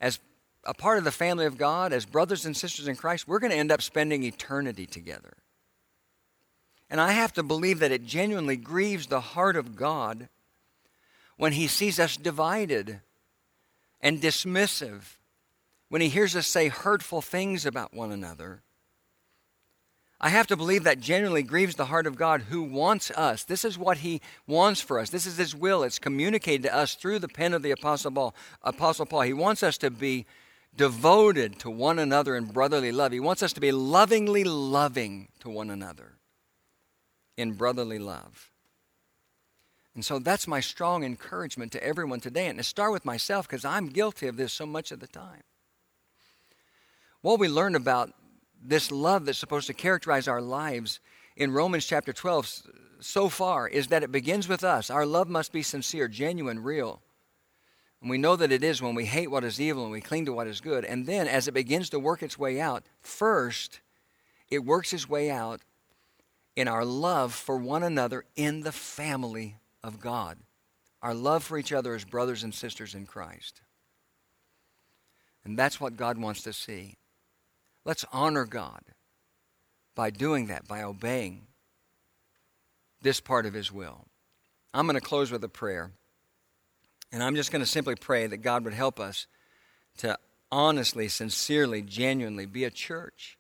as 0.01 0.21
a 0.65 0.75
part 0.75 0.99
of 0.99 1.05
the 1.05 1.11
family 1.11 1.47
of 1.47 1.59
God, 1.59 1.93
as 1.93 2.05
brothers 2.05 2.45
and 2.45 2.57
sisters 2.57 2.89
in 2.89 2.97
Christ, 2.97 3.27
we're 3.27 3.39
going 3.39 3.51
to 3.51 3.57
end 3.57 3.73
up 3.73 3.83
spending 3.83 4.23
eternity 4.23 4.87
together. 4.87 5.35
And 6.91 7.01
I 7.01 7.13
have 7.13 7.33
to 7.35 7.43
believe 7.43 7.81
that 7.81 7.93
it 7.93 8.05
genuinely 8.05 8.57
grieves 8.57 9.07
the 9.07 9.21
heart 9.21 9.57
of 9.57 9.77
God 9.77 10.29
when 11.37 11.53
He 11.53 11.67
sees 11.67 12.01
us 12.01 12.17
divided 12.17 13.01
and 14.01 14.21
dismissive, 14.21 15.17
when 15.89 16.01
He 16.01 16.09
hears 16.09 16.35
us 16.35 16.47
say 16.47 16.69
hurtful 16.69 17.21
things 17.21 17.67
about 17.67 17.93
one 17.93 18.11
another. 18.11 18.63
I 20.21 20.31
have 20.31 20.49
to 20.49 20.57
believe 20.57 20.83
that 20.85 20.99
genuinely 20.99 21.45
grieves 21.45 21.77
the 21.77 21.87
heart 21.87 22.07
of 22.07 22.17
God 22.17 22.43
who 22.43 22.63
wants 22.63 23.11
us. 23.13 23.45
This 23.45 23.65
is 23.65 23.79
what 23.79 23.99
He 23.99 24.21
wants 24.49 24.81
for 24.81 24.99
us. 24.99 25.11
This 25.11 25.27
is 25.27 25.37
His 25.37 25.55
will. 25.55 25.85
It's 25.85 26.01
communicated 26.01 26.65
to 26.65 26.75
us 26.75 26.95
through 26.95 27.21
the 27.21 27.29
pen 27.29 27.55
of 27.55 27.63
the 27.63 27.71
Apostle 27.71 28.11
Paul. 28.11 28.35
Apostle 28.63 29.07
Paul. 29.07 29.21
He 29.21 29.33
wants 29.33 29.63
us 29.63 29.79
to 29.79 29.91
be 29.91 30.27
devoted 30.75 31.59
to 31.61 31.71
one 31.71 31.99
another 31.99 32.35
in 32.35 32.47
brotherly 32.47 32.93
love. 32.93 33.13
He 33.13 33.21
wants 33.21 33.43
us 33.43 33.53
to 33.53 33.61
be 33.61 33.73
lovingly 33.73 34.43
loving 34.43 35.29
to 35.41 35.51
one 35.51 35.71
another 35.71 36.18
in 37.39 37.53
brotherly 37.53 37.99
love. 37.99 38.51
And 39.95 40.05
so 40.05 40.19
that's 40.19 40.47
my 40.47 40.61
strong 40.61 41.05
encouragement 41.05 41.73
to 41.73 41.83
everyone 41.83 42.21
today. 42.21 42.49
And 42.49 42.59
to 42.59 42.65
start 42.65 42.93
with 42.93 43.05
myself, 43.05 43.49
because 43.49 43.65
I'm 43.65 43.87
guilty 43.87 44.27
of 44.27 44.37
this 44.37 44.53
so 44.53 44.67
much 44.67 44.93
of 44.93 45.01
the 45.01 45.07
time. 45.07 45.43
What 47.23 47.39
we 47.39 47.49
learn 47.49 47.75
about 47.75 48.13
this 48.63 48.91
love 48.91 49.25
that's 49.25 49.39
supposed 49.39 49.69
to 49.69 49.75
characterize 49.75 50.29
our 50.29 50.43
lives 50.43 51.01
in 51.37 51.53
Romans 51.53 51.87
chapter 51.87 52.13
12 52.13 52.63
so 53.01 53.29
far 53.29 53.69
is 53.69 53.87
that 53.87 54.03
it 54.03 54.13
begins 54.13 54.49
with 54.49 54.65
us. 54.65 54.91
Our 54.91 55.07
love 55.07 55.29
must 55.29 55.53
be 55.53 55.63
sincere, 55.63 56.09
genuine, 56.09 56.63
real. 56.63 57.01
And 58.01 58.11
we 58.11 58.19
know 58.19 58.37
that 58.37 58.53
it 58.53 58.65
is 58.65 58.83
when 58.83 58.95
we 58.95 59.05
hate 59.05 59.31
what 59.31 59.45
is 59.45 59.61
evil 59.61 59.85
and 59.85 59.93
we 59.93 60.01
cling 60.01 60.27
to 60.27 60.33
what 60.33 60.47
is 60.49 60.61
good. 60.61 60.85
And 60.85 61.07
then 61.07 61.29
as 61.29 61.49
it 61.49 61.55
begins 61.55 61.91
to 61.91 61.99
work 62.01 62.23
its 62.23 62.39
way 62.39 62.61
out, 62.61 62.85
first, 63.01 63.81
it 64.51 64.65
works 64.65 64.93
its 64.93 65.09
way 65.09 65.31
out 65.31 65.61
in 66.59 66.67
our 66.67 66.85
love 66.85 67.33
for 67.33 67.57
one 67.57 67.85
another 67.85 68.25
in 68.35 68.63
the 68.63 68.73
family 68.73 69.55
of 69.85 70.01
God, 70.01 70.39
our 71.01 71.15
love 71.15 71.45
for 71.45 71.57
each 71.57 71.73
other 71.73 71.95
as 71.95 72.05
brothers 72.05 72.43
and 72.43 72.53
sisters 72.53 72.97
in 72.97 73.07
Christ. 73.07 73.61
And 75.45 75.57
that's 75.57 75.81
what 75.81 75.97
God 75.97 76.19
wants 76.19 76.43
to 76.43 76.53
see. 76.53 76.97
Let's 77.85 78.05
honor 78.13 78.45
God 78.45 78.81
by 79.95 80.11
doing 80.11 80.49
that, 80.49 80.67
by 80.67 80.83
obeying 80.83 81.47
this 83.03 83.21
part 83.21 83.47
of 83.47 83.55
His 83.55 83.71
will. 83.71 84.07
I'm 84.75 84.87
going 84.87 84.97
to 84.97 85.01
close 85.01 85.31
with 85.31 85.45
a 85.45 85.49
prayer. 85.49 85.93
And 87.13 87.23
I'm 87.23 87.37
just 87.37 87.53
going 87.53 87.63
to 87.63 87.67
simply 87.67 87.95
pray 87.95 88.27
that 88.27 88.39
God 88.39 88.65
would 88.65 88.75
help 88.75 88.99
us 88.99 89.29
to 89.99 90.19
honestly, 90.51 91.07
sincerely, 91.07 91.83
genuinely 91.83 92.47
be 92.47 92.65
a 92.65 92.71
church 92.71 93.39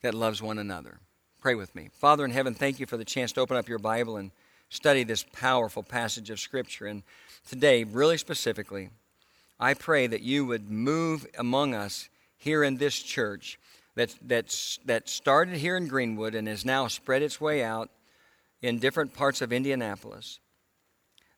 that 0.00 0.14
loves 0.14 0.40
one 0.40 0.58
another. 0.58 1.00
Pray 1.46 1.54
with 1.54 1.76
me. 1.76 1.90
Father 1.92 2.24
in 2.24 2.32
heaven, 2.32 2.54
thank 2.54 2.80
you 2.80 2.86
for 2.86 2.96
the 2.96 3.04
chance 3.04 3.30
to 3.30 3.40
open 3.40 3.56
up 3.56 3.68
your 3.68 3.78
Bible 3.78 4.16
and 4.16 4.32
study 4.68 5.04
this 5.04 5.24
powerful 5.32 5.84
passage 5.84 6.28
of 6.28 6.40
Scripture. 6.40 6.86
And 6.86 7.04
today, 7.48 7.84
really 7.84 8.18
specifically, 8.18 8.90
I 9.60 9.74
pray 9.74 10.08
that 10.08 10.22
you 10.22 10.44
would 10.44 10.72
move 10.72 11.24
among 11.38 11.72
us 11.72 12.08
here 12.36 12.64
in 12.64 12.78
this 12.78 13.00
church 13.00 13.60
that, 13.94 14.12
that's, 14.22 14.80
that 14.86 15.08
started 15.08 15.58
here 15.58 15.76
in 15.76 15.86
Greenwood 15.86 16.34
and 16.34 16.48
has 16.48 16.64
now 16.64 16.88
spread 16.88 17.22
its 17.22 17.40
way 17.40 17.62
out 17.62 17.90
in 18.60 18.80
different 18.80 19.14
parts 19.14 19.40
of 19.40 19.52
Indianapolis. 19.52 20.40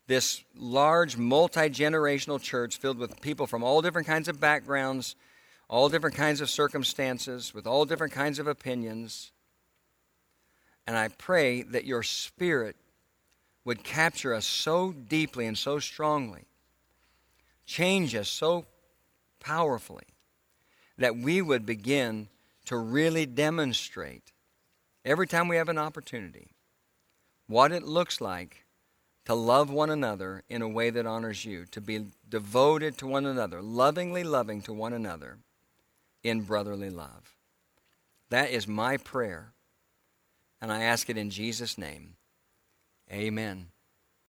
This 0.07 0.43
large, 0.57 1.19
multi 1.19 1.69
generational 1.69 2.41
church 2.41 2.79
filled 2.79 2.97
with 2.97 3.21
people 3.21 3.47
from 3.47 3.63
all 3.63 3.83
different 3.83 4.07
kinds 4.07 4.29
of 4.29 4.41
backgrounds, 4.41 5.17
all 5.69 5.91
different 5.91 6.17
kinds 6.17 6.41
of 6.41 6.49
circumstances, 6.49 7.53
with 7.53 7.67
all 7.67 7.85
different 7.85 8.15
kinds 8.15 8.39
of 8.39 8.47
opinions. 8.47 9.33
And 10.89 10.97
I 10.97 11.09
pray 11.09 11.61
that 11.65 11.85
your 11.85 12.03
spirit 12.03 12.75
would 13.67 13.85
capture 13.85 14.33
us 14.33 14.47
so 14.47 14.91
deeply 14.91 15.45
and 15.45 15.57
so 15.57 15.79
strongly, 15.79 16.47
change 17.67 18.15
us 18.15 18.27
so 18.27 18.65
powerfully, 19.39 20.07
that 20.97 21.15
we 21.15 21.43
would 21.43 21.67
begin 21.67 22.29
to 22.65 22.79
really 22.79 23.27
demonstrate 23.27 24.33
every 25.05 25.27
time 25.27 25.47
we 25.47 25.57
have 25.57 25.69
an 25.69 25.77
opportunity 25.77 26.53
what 27.49 27.71
it 27.71 27.83
looks 27.83 28.23
like 28.23 28.65
to 29.27 29.35
love 29.35 29.69
one 29.69 29.91
another 29.91 30.43
in 30.49 30.63
a 30.63 30.69
way 30.69 30.89
that 30.89 31.05
honors 31.05 31.45
you, 31.45 31.67
to 31.67 31.83
be 31.83 32.07
devoted 32.31 32.97
to 32.97 33.07
one 33.07 33.27
another, 33.27 33.61
lovingly 33.61 34.25
loving 34.25 34.63
to 34.63 34.73
one 34.73 34.95
another 34.95 35.37
in 36.23 36.41
brotherly 36.41 36.89
love. 36.89 37.37
That 38.31 38.51
is 38.53 38.67
my 38.67 38.97
prayer, 38.97 39.53
and 40.61 40.73
I 40.73 40.83
ask 40.83 41.09
it 41.09 41.17
in 41.17 41.31
Jesus' 41.31 41.79
name. 41.79 42.17
Amen. 43.11 43.69